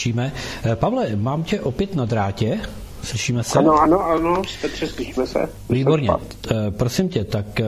[0.04, 0.32] Slyšíme.
[0.64, 2.60] Eh, Pavle, mám tě opět na drátě.
[3.04, 3.60] Slyšíme se?
[3.60, 5.50] Ano, ano, ano, Petře, slyšíme se.
[5.70, 6.10] Výborně.
[6.12, 7.66] E, prosím tě, tak e,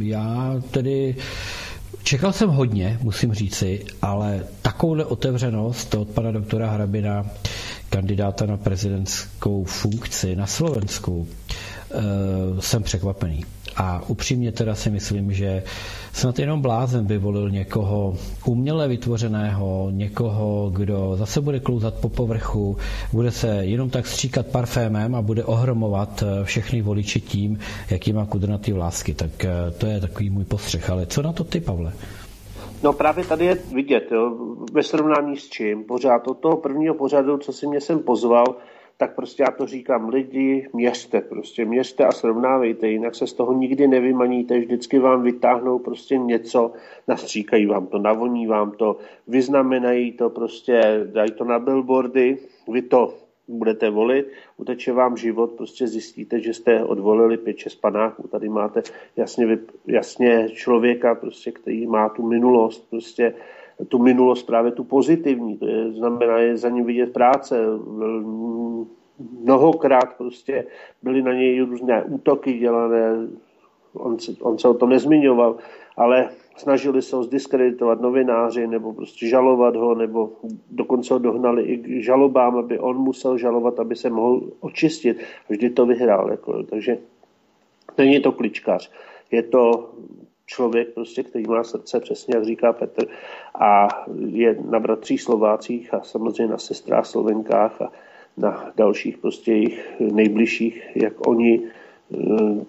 [0.00, 1.16] já tedy
[2.02, 7.26] čekal jsem hodně, musím říci, ale takovouhle otevřenost od pana doktora Hrabina,
[7.90, 13.44] kandidáta na prezidentskou funkci na Slovensku, e, jsem překvapený.
[13.76, 15.62] A upřímně teda si myslím, že
[16.16, 18.14] snad jenom blázen by volil někoho
[18.46, 22.76] uměle vytvořeného, někoho, kdo zase bude klouzat po povrchu,
[23.12, 27.58] bude se jenom tak stříkat parfémem a bude ohromovat eh, všechny voliče tím,
[27.90, 29.14] jaký má kudrnatý vlásky.
[29.14, 30.90] Tak eh, to je takový můj postřeh.
[30.90, 31.92] Ale co na to ty, Pavle?
[32.82, 34.36] No právě tady je vidět, jo,
[34.72, 35.84] ve srovnání s čím.
[35.84, 38.44] Pořád od toho prvního pořadu, co si mě sem pozval,
[38.96, 43.52] tak prostě já to říkám, lidi, měřte prostě, měřte a srovnávejte, jinak se z toho
[43.52, 46.72] nikdy nevymaníte, vždycky vám vytáhnou prostě něco,
[47.08, 48.96] nastříkají vám to, navoní vám to,
[49.28, 53.14] vyznamenají to prostě, dají to na billboardy, vy to
[53.48, 58.28] budete volit, uteče vám život, prostě zjistíte, že jste odvolili pět, šest panáků.
[58.28, 58.82] Tady máte
[59.16, 63.34] jasně, jasně člověka, prostě, který má tu minulost, prostě
[63.88, 67.60] tu minulost právě tu pozitivní, to je, znamená je za ním vidět práce,
[69.40, 70.66] mnohokrát prostě
[71.02, 73.28] byly na něj různé útoky dělané,
[73.94, 75.56] on se, on se o tom nezmiňoval,
[75.96, 80.32] ale snažili se ho zdiskreditovat novináři nebo prostě žalovat ho, nebo
[80.70, 85.18] dokonce ho dohnali i k žalobám, aby on musel žalovat, aby se mohl očistit.
[85.48, 86.30] Vždy to vyhrál.
[86.30, 86.98] Jako, takže
[87.98, 88.90] není to kličkař.
[89.30, 89.90] Je to
[90.46, 93.06] člověk, prostě, který má srdce, přesně jak říká Petr,
[93.54, 93.88] a
[94.26, 97.92] je na bratří Slovácích a samozřejmě na sestrách Slovenkách a
[98.36, 102.16] na dalších prostě jejich nejbližších, jak oni eh,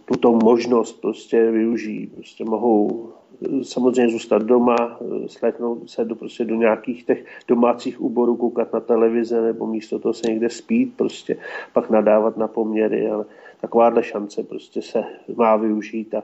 [0.06, 2.08] tuto možnost prostě využijí.
[2.08, 3.10] Prostě mohou
[3.46, 8.74] eh, samozřejmě zůstat doma, eh, sléknout se do, prostě do nějakých těch domácích úborů, koukat
[8.74, 11.38] na televize nebo místo toho se někde spít, prostě
[11.74, 13.26] pak nadávat na poměry, ale
[13.62, 15.04] takováhle šance prostě se
[15.36, 16.24] má využít a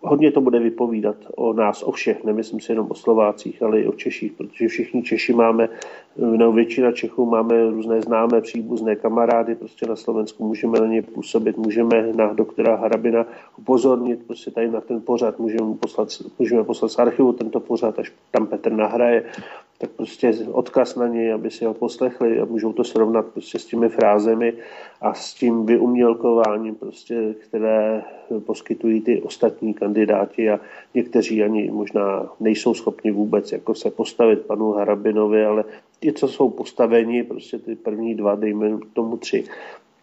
[0.00, 3.86] hodně to bude vypovídat o nás, o všech, nemyslím si jenom o Slovácích, ale i
[3.86, 5.68] o Češích, protože všichni Češi máme,
[6.16, 11.56] no většina Čechů máme různé známé, příbuzné kamarády, prostě na Slovensku můžeme na ně působit,
[11.56, 13.26] můžeme na doktora Harabina
[13.58, 16.08] upozornit, prostě tady na ten pořad, můžeme poslat,
[16.38, 19.24] můžeme poslat z archivu tento pořad, až tam Petr nahraje,
[19.80, 23.66] tak prostě odkaz na něj, aby si ho poslechli a můžou to srovnat prostě s
[23.66, 24.52] těmi frázemi
[25.00, 28.02] a s tím vyumělkováním, prostě, které
[28.46, 30.60] poskytují ty ostatní kandidáti a
[30.94, 35.64] někteří ani možná nejsou schopni vůbec jako se postavit panu Harabinovi, ale
[36.00, 39.44] ti, co jsou postaveni, prostě ty první dva, dejme tomu tři,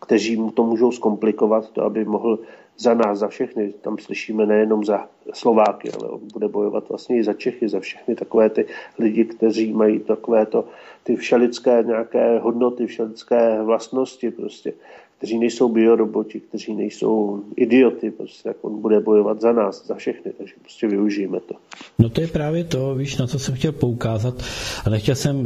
[0.01, 2.39] kteří mu to můžou zkomplikovat, to, aby mohl
[2.77, 7.23] za nás, za všechny, tam slyšíme nejenom za Slováky, ale on bude bojovat vlastně i
[7.23, 8.65] za Čechy, za všechny takové ty
[8.99, 10.67] lidi, kteří mají takové to,
[11.03, 14.73] ty všelické nějaké hodnoty, všelické vlastnosti prostě
[15.17, 20.31] kteří nejsou bioroboti, kteří nejsou idioty, prostě, tak on bude bojovat za nás, za všechny,
[20.37, 21.55] takže prostě využijeme to.
[21.99, 24.43] No to je právě to, víš, na co jsem chtěl poukázat
[24.85, 25.45] a nechtěl jsem uh,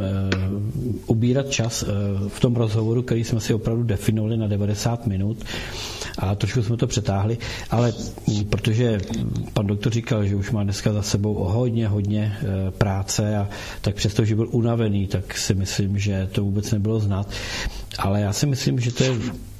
[1.06, 1.88] ubírat čas uh,
[2.28, 5.44] v tom rozhovoru, který jsme si opravdu definovali na 90 minut
[6.18, 7.38] a trošku jsme to přetáhli,
[7.70, 7.92] ale
[8.28, 9.00] m, protože
[9.52, 13.48] pan doktor říkal, že už má dneska za sebou hodně, hodně uh, práce a
[13.80, 17.30] tak přesto, že byl unavený, tak si myslím, že to vůbec nebylo znát.
[17.98, 19.10] Ale já si myslím, že to je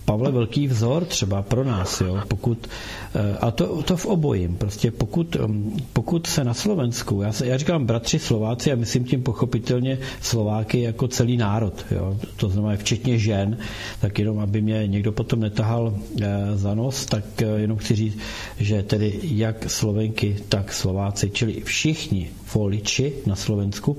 [0.04, 2.68] Pavle velký vzor třeba pro nás, jo, pokud,
[3.14, 7.46] eh, a to, to v obojím, prostě pokud, mm, pokud se na Slovensku, já, se,
[7.46, 12.76] já říkám bratři Slováci a myslím tím pochopitelně Slováky jako celý národ, jo, to znamená
[12.76, 13.58] včetně žen,
[14.00, 18.18] tak jenom aby mě někdo potom netahal eh, za nos, tak eh, jenom chci říct,
[18.58, 23.96] že tedy jak Slovenky, tak Slováci, čili všichni voliči na Slovensku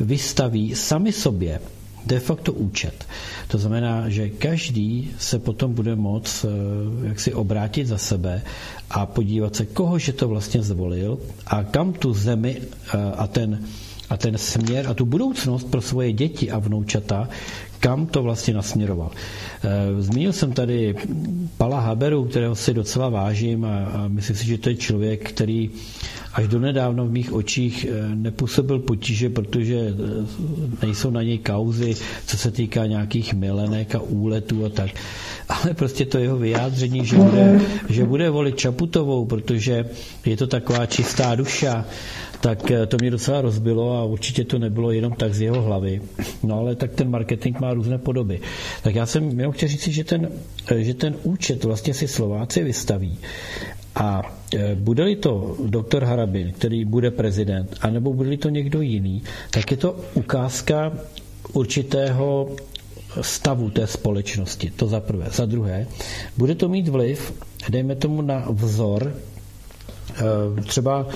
[0.00, 1.60] vystaví sami sobě
[2.08, 3.04] de facto účet.
[3.52, 6.48] To znamená, že každý se potom bude moct eh,
[7.08, 8.42] jak si obrátit za sebe
[8.90, 13.60] a podívat se, kohože to vlastně zvolil a kam tu zemi eh, a ten,
[14.10, 17.28] a ten směr a tu budoucnost pro svoje děti a vnoučata,
[17.80, 19.10] kam to vlastně nasměroval.
[19.64, 20.94] Eh, zmínil jsem tady
[21.56, 25.70] Pala Haberu, kterého si docela vážím a, a myslím si, že to je člověk, který
[26.34, 31.94] až do nedávno v mých očích eh, nepůsobil potíže, protože eh, nejsou na něj kauzy,
[32.26, 34.90] co se týká nějakých milenek a úletů a tak.
[35.48, 39.84] Ale prostě to jeho vyjádření, že bude, že bude volit Čaputovou, protože
[40.26, 41.84] je to taková čistá duša,
[42.40, 46.02] tak to mě docela rozbilo a určitě to nebylo jenom tak z jeho hlavy.
[46.42, 48.40] No ale tak ten marketing má různé podoby.
[48.82, 50.28] Tak já jsem měl chtěl říct, že ten,
[50.76, 53.18] že ten účet vlastně si Slováci vystaví
[53.94, 54.22] a
[54.54, 59.76] e, bude-li to doktor Harabin, který bude prezident, anebo bude-li to někdo jiný, tak je
[59.76, 60.92] to ukázka
[61.52, 62.48] určitého
[63.20, 64.70] stavu té společnosti.
[64.76, 65.26] To za prvé.
[65.32, 65.86] Za druhé,
[66.36, 67.32] bude to mít vliv,
[67.68, 69.37] dejme tomu na vzor Eh,
[70.66, 71.06] třeba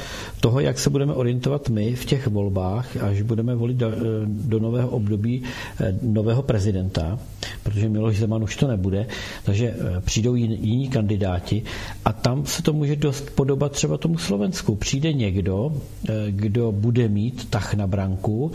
[0.41, 3.93] toho, jak se budeme orientovat my v těch volbách, až budeme volit do,
[4.57, 5.43] eh, nového období
[5.81, 7.19] eh, nového prezidenta,
[7.62, 9.07] protože Miloš Zeman už to nebude,
[9.45, 11.62] takže přijdou jiní kandidáti
[12.05, 14.74] a tam se to může dost podobat třeba tomu Slovensku.
[14.74, 15.73] Přijde někdo,
[16.31, 18.53] kdo bude mít tah na branku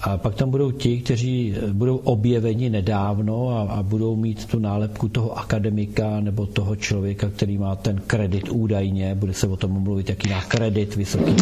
[0.00, 5.08] a pak tam budou ti, kteří budou objeveni nedávno a, a budou mít tu nálepku
[5.08, 10.08] toho akademika nebo toho člověka, který má ten kredit údajně, bude se o tom mluvit,
[10.08, 11.36] jaký má kredit vysoký.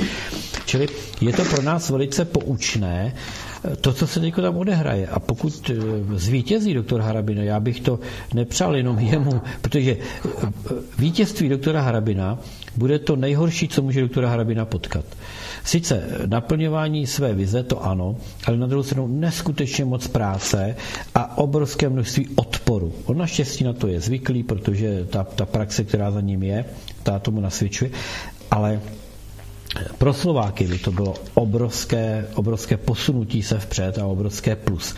[0.67, 0.87] Čili
[1.21, 3.15] je to pro nás velice poučné,
[3.81, 5.07] to, co se teď tam odehraje.
[5.07, 5.75] A pokud eh,
[6.19, 7.99] zvítězí doktor Harabina, já bych to
[8.35, 10.29] nepřál jenom jemu, protože eh,
[10.99, 12.39] vítězství doktora Harabina
[12.77, 15.05] bude to nejhorší, co může doktora Harabina potkat.
[15.67, 18.17] Sice naplňování své vize, to ano,
[18.47, 20.77] ale na druhou stranu neskutečně moc práce
[21.15, 22.93] a obrovské množství odporu.
[23.05, 26.65] On naštěstí na to je zvyklý, protože ta, ta praxe, která za ním je,
[27.03, 27.91] ta tomu nasvědčuje,
[28.51, 28.81] ale
[29.99, 34.95] pro Slováky by to bylo obrovské, obrovské posunutí se vpřed a obrovské plus.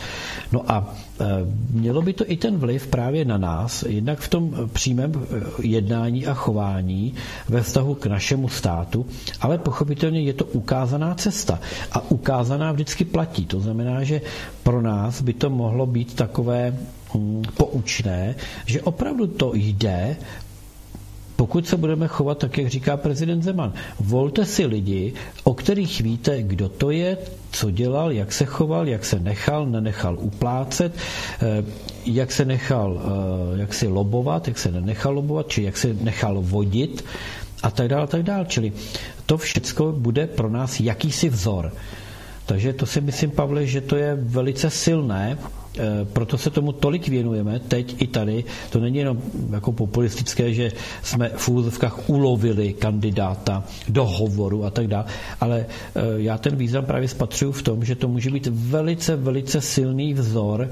[0.53, 1.25] No a e,
[1.71, 6.27] mělo by to i ten vliv právě na nás, jednak v tom přímém e, jednání
[6.27, 7.15] a chování
[7.49, 9.07] ve vztahu k našemu státu,
[9.41, 11.61] ale pochopitelně je to ukázaná cesta.
[11.93, 13.47] A ukázaná vždycky platí.
[13.47, 14.21] To znamená, že
[14.63, 16.77] pro nás by to mohlo být takové
[17.15, 18.35] mm, poučné,
[18.67, 20.17] že opravdu to jde
[21.39, 23.73] pokud se budeme chovat tak, jak říká prezident Zeman.
[24.01, 25.13] Volte si lidi,
[25.45, 27.17] o kterých víte, kdo to je,
[27.51, 30.93] co dělal, jak se choval, jak se nechal, nenechal uplácet,
[31.43, 31.65] eh,
[32.07, 32.99] jak se nechal
[33.55, 37.05] eh, jak si lobovat, jak se nenechal lobovat, či jak se nechal vodit
[37.63, 38.45] a tak dále, tak dále.
[38.49, 38.73] Čili
[39.27, 41.73] to všechno bude pro nás jakýsi vzor.
[42.47, 45.39] Takže to si myslím, Pavle, že to je velice silné
[46.13, 48.45] proto se tomu tolik věnujeme, teď i tady.
[48.71, 49.19] To není jenom
[49.51, 50.73] jako populistické, že
[51.03, 55.05] jsme v úzovkách ulovili kandidáta do hovoru a tak dále,
[55.41, 59.61] ale eh, já ten význam právě spatřuju v tom, že to může být velice, velice
[59.61, 60.69] silný vzor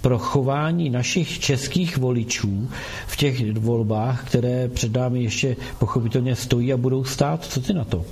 [0.00, 2.68] pro chování našich českých voličů
[3.06, 7.44] v těch volbách, které před námi ještě pochopitelně stojí a budou stát.
[7.44, 8.04] Co ty na to?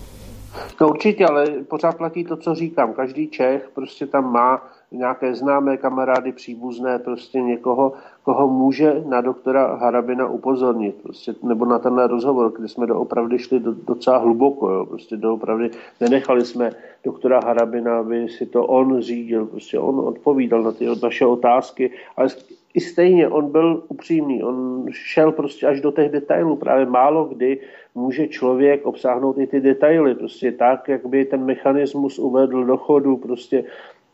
[0.80, 2.94] No určitě, ale pořád platí to, co říkám.
[2.94, 7.93] Každý Čech prostě tam má nějaké známé kamarády, příbuzné, prostě někoho,
[8.23, 13.60] koho může na doktora Harabina upozornit, prostě, nebo na tenhle rozhovor, kde jsme doopravdy šli
[13.60, 15.70] do, docela hluboko, jo, prostě doopravdy
[16.01, 16.70] nenechali jsme
[17.05, 22.28] doktora Harabina, aby si to on řídil, prostě on odpovídal na ty naše otázky, ale
[22.74, 27.60] i stejně on byl upřímný, on šel prostě až do těch detailů, právě málo kdy
[27.94, 33.16] může člověk obsáhnout i ty detaily, prostě tak, jak by ten mechanismus uvedl do chodu,
[33.16, 33.65] prostě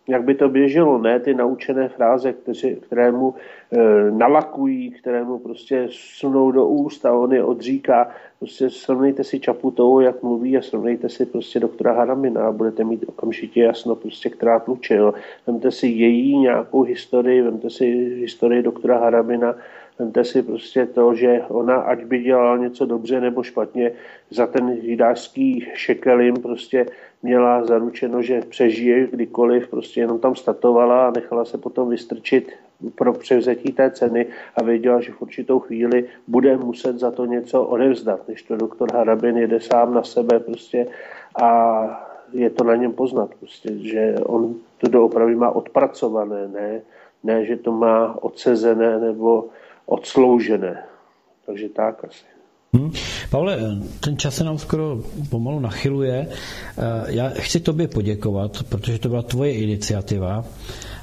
[0.08, 3.34] jak by to běželo, ne ty naučené fráze, kteři, které mu
[3.72, 8.10] e, nalakují, které mu prostě sunou do úst a on je odříká.
[8.38, 13.04] Prostě srovnejte si Čaputovou, jak mluví a srovnejte si prostě doktora Haramina a budete mít
[13.08, 14.94] okamžitě jasno, prostě, která tluče.
[14.94, 15.14] Jo.
[15.46, 17.86] Vemte si její nějakou historii, vemte si
[18.20, 19.54] historii doktora Haramina,
[19.98, 23.92] Vemte si prostě to, že ona, ať by dělala něco dobře nebo špatně,
[24.30, 26.86] za ten jidářský šekelin prostě
[27.22, 32.52] měla zaručeno, že přežije kdykoliv, prostě jenom tam statovala a nechala se potom vystrčit
[32.94, 34.26] pro převzetí té ceny
[34.56, 38.92] a věděla, že v určitou chvíli bude muset za to něco odevzdat, než to doktor
[38.92, 40.86] Harabin jede sám na sebe prostě
[41.42, 46.80] a je to na něm poznat, prostě, že on to doopravdy má odpracované, ne,
[47.24, 49.48] ne, že to má odsezené nebo
[49.86, 50.82] odsloužené.
[51.46, 52.24] Takže tak asi.
[52.74, 52.92] Hmm.
[53.30, 53.58] Pavle,
[54.00, 56.26] ten čas se nám skoro pomalu nachyluje.
[56.28, 60.44] Eh, já chci tobě poděkovat, protože to byla tvoje iniciativa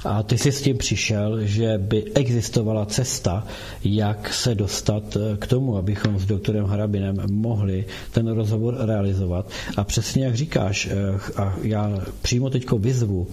[0.05, 3.47] a ty jsi s tím přišel, že by existovala cesta,
[3.83, 9.49] jak se dostat eh, k tomu, abychom s doktorem Harabinem mohli ten rozhovor realizovat.
[9.77, 13.27] A přesně jak říkáš, eh, a já přímo teďko vyzvu,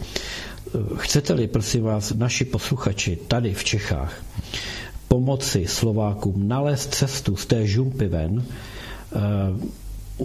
[0.96, 4.22] chcete-li, prosím vás, naši posluchači tady v Čechách,
[5.09, 9.18] pomoci Slovákům nalézt cestu z té žumpy ven, eh,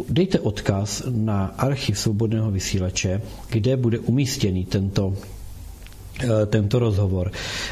[0.09, 5.13] dejte odkaz na archiv svobodného vysílače, kde bude umístěný tento
[6.45, 7.31] tento rozhovor.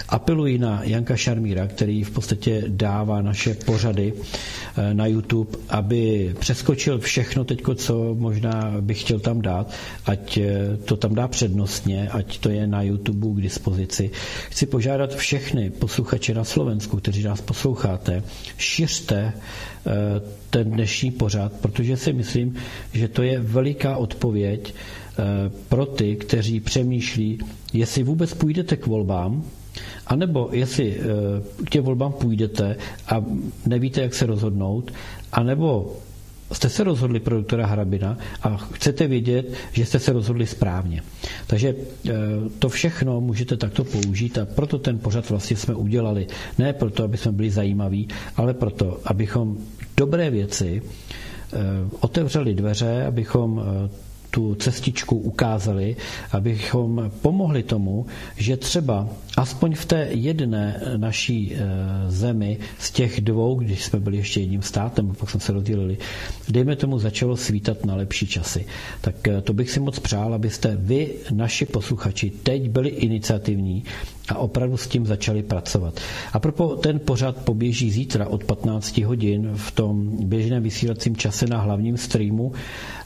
[0.10, 4.14] Apeluji na Janka Šarmíra, který v podstatě dává naše pořady
[4.78, 9.72] eh, na YouTube, aby přeskočil všechno teď, co možná bych chtěl tam dát,
[10.06, 14.12] ať eh, to tam dá přednostně, ať to je na YouTube k dispozici.
[14.50, 18.24] Chci požádat všechny posluchače na Slovensku, kteří nás posloucháte,
[18.58, 19.34] šiřte
[20.50, 22.56] ten dnešní pořad, protože si myslím,
[22.94, 24.74] že to je veliká odpověď
[25.70, 27.40] pro ty, kteří přemýšlí,
[27.73, 29.43] jestli vůbec půjdete k volbám,
[30.07, 31.03] anebo jestli eh,
[31.65, 32.76] k těm volbám půjdete
[33.07, 33.23] a
[33.65, 34.91] nevíte, jak se rozhodnout,
[35.31, 35.95] anebo
[36.52, 41.02] jste se rozhodli pro doktora Harabina a chcete vědět, že jste se rozhodli správně.
[41.48, 41.76] Takže
[42.10, 42.11] eh,
[42.60, 46.27] to všechno můžete takto použít a proto ten pořad vlastně jsme udělali.
[46.57, 49.57] Ne proto, aby jsme byli zajímaví, ale proto, abychom
[49.98, 50.81] dobré věci
[51.99, 53.61] otevřeli dveře, abychom
[54.32, 55.95] tu cestičku ukázali,
[56.32, 58.06] abychom pomohli tomu,
[58.38, 61.60] že třeba aspoň v té jedné naší eh,
[62.12, 65.98] zemi z těch dvou, když jsme byli ještě jedním státem, pak jsme se rozdělili,
[66.49, 68.66] dejme tomu začalo svítat na lepší časy.
[69.02, 73.84] Tak eh, to bych si moc přál, abyste vy, naši posluchači, teď byli iniciativní
[74.30, 75.99] a opravdu s tím začali pracovat.
[76.34, 81.57] A propo ten pořad poběží zítra od 15 hodin v tom běžném vysílacím čase na
[81.61, 82.52] hlavním streamu,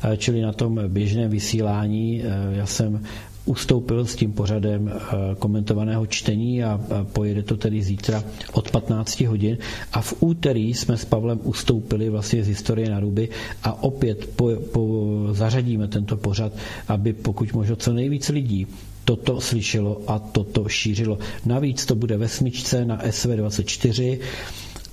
[0.04, 2.24] eh, čili na tom běžném vysílání.
[2.52, 3.04] Já jsem
[3.46, 6.80] ustoupil s tím pořadem eh, komentovaného čtení a
[7.14, 9.58] pojede to tedy zítra od 15 hodin.
[9.94, 13.30] A v úterý jsme s Pavlem ustoupili vlastně z historie na ruby
[13.64, 15.00] a opět po, po,
[15.32, 16.52] zařadíme tento pořad,
[16.88, 18.68] aby pokud možno co nejvíce lidí
[19.06, 21.18] toto slyšelo a toto šířilo.
[21.46, 24.20] Navíc to bude ve smyčce na SV24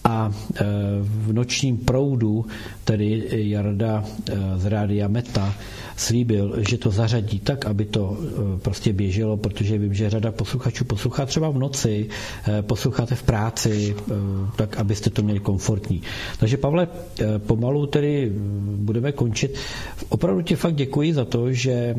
[0.04, 0.64] a e,
[1.00, 2.46] v nočním proudu,
[2.84, 5.54] tedy Jarda e, z Rádia Meta,
[5.96, 10.84] slíbil, že to zařadí tak, aby to e, prostě běželo, protože vím, že řada posluchačů
[10.84, 12.08] poslouchá třeba v noci,
[12.60, 13.94] posloucháte v práci,
[14.56, 16.02] tak abyste to měli komfortní.
[16.38, 16.88] Takže Pavle,
[17.38, 18.32] pomalu tedy
[18.76, 19.54] budeme končit.
[20.08, 21.94] Opravdu ti fakt děkuji za to, že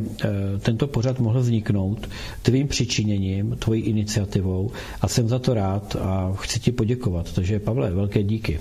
[0.60, 2.10] tento pořad mohl vzniknout
[2.42, 4.72] tvým přičiněním, tvojí iniciativou
[5.02, 7.34] a jsem za to rád a chci ti poděkovat.
[7.34, 8.60] Takže Pavle, velké díky.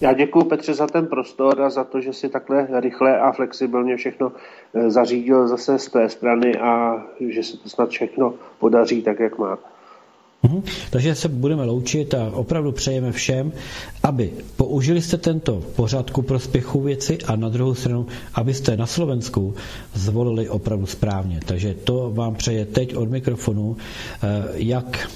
[0.00, 3.96] Já děkuji Petře za ten prostor a za to, že si takhle rychle a flexibilně
[3.96, 4.32] všechno
[4.74, 9.38] eh, zařídil zase z té strany a že se to snad všechno podaří tak, jak
[9.38, 9.58] má.
[10.42, 10.62] Uhum.
[10.90, 13.52] Takže se budeme loučit a opravdu přejeme všem,
[14.02, 19.54] aby použili jste tento pořád ku prospěchu věci a na druhou stranu, abyste na Slovensku
[19.94, 21.40] zvolili opravdu správně.
[21.46, 25.08] Takže to vám přeje teď od mikrofonu, eh, jak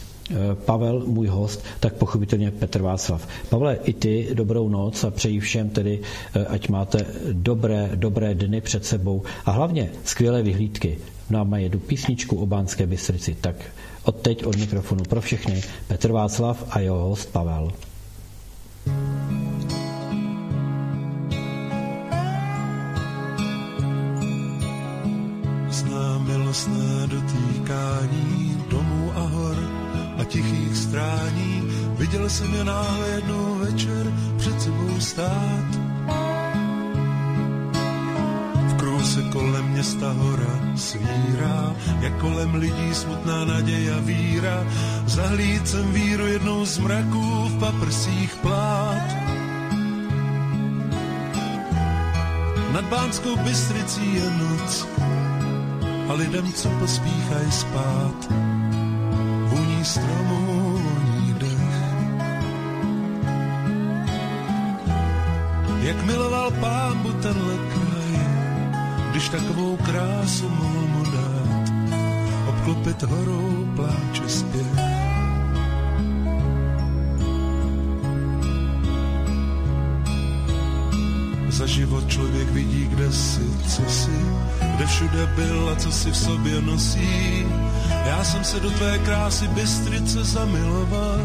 [0.55, 3.29] Pavel, můj host, tak pochopitelně Petr Václav.
[3.49, 6.01] Pavle, i ty dobrou noc a přeji všem tedy,
[6.35, 10.99] eh, ať máte dobré, dobré dny před sebou a hlavně skvělé vyhlídky.
[11.31, 13.37] Na jedu písničku o Bánské Bystrici.
[13.41, 13.57] Tak
[14.05, 17.73] od teď od mikrofonu pro všechny Petr Václav a jeho host Pavel.
[26.27, 28.52] Milostné dotýkání
[30.33, 31.63] tichých strání.
[31.99, 35.69] Viděl jsem je náhle jednou večer před sebou stát.
[38.69, 44.67] V kruhu se kolem města hora svírá, jak kolem lidí smutná naděje a víra.
[45.07, 49.09] Zahlíd jsem víru jednou z mraků v paprsích plát.
[52.73, 54.89] Nad Bánskou Bystricí je noc
[56.09, 58.33] a lidem, co pospíchají spát
[59.85, 60.79] stromů
[61.39, 61.83] dech.
[65.83, 68.27] Jak miloval pámbu tenhle kraj,
[69.11, 71.73] když takovou krásu mohl mu dát,
[72.49, 74.72] obklopit horou pláče zpěv.
[81.53, 84.11] Za život člověk vidí, kde si, co si,
[84.77, 87.47] kde všude byl a co si v sobě nosí.
[88.07, 91.21] Já jsem se do tvé krásy Bystrice zamiloval.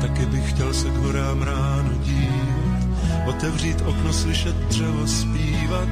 [0.00, 2.86] Taky bych chtěl se k horám ráno dívat,
[3.26, 5.88] otevřít okno, slyšet dřevo zpívat,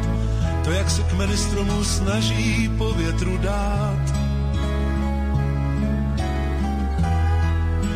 [0.64, 4.14] to, jak se kmeny stromů snaží po větru dát.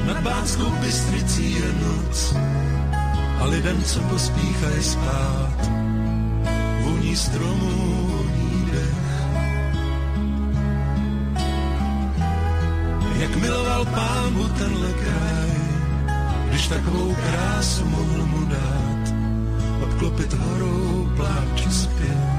[0.06, 2.34] Nad Bánskou Bystricí je noc
[3.40, 5.70] a lidem, co pospíchají spát,
[6.82, 9.08] voní stromů, voní dech.
[13.20, 15.50] Jak miloval pánu tenhle kraj,
[16.48, 19.14] když takovou krásu mohl mu dát,
[19.82, 22.37] obklopit horou pláč zpět.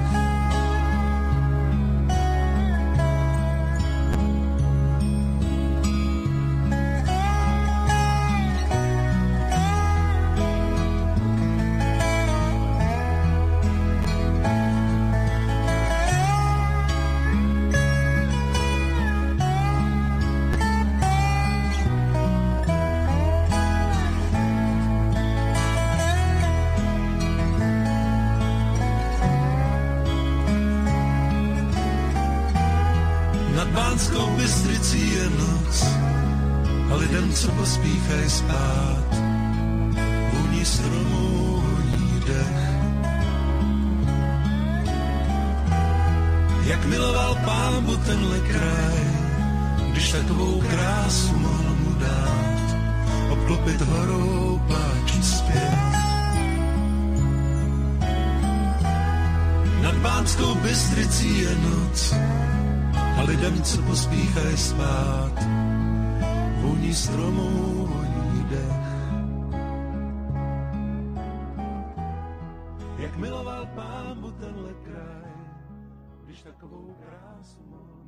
[76.38, 77.99] Takovou krásu mám.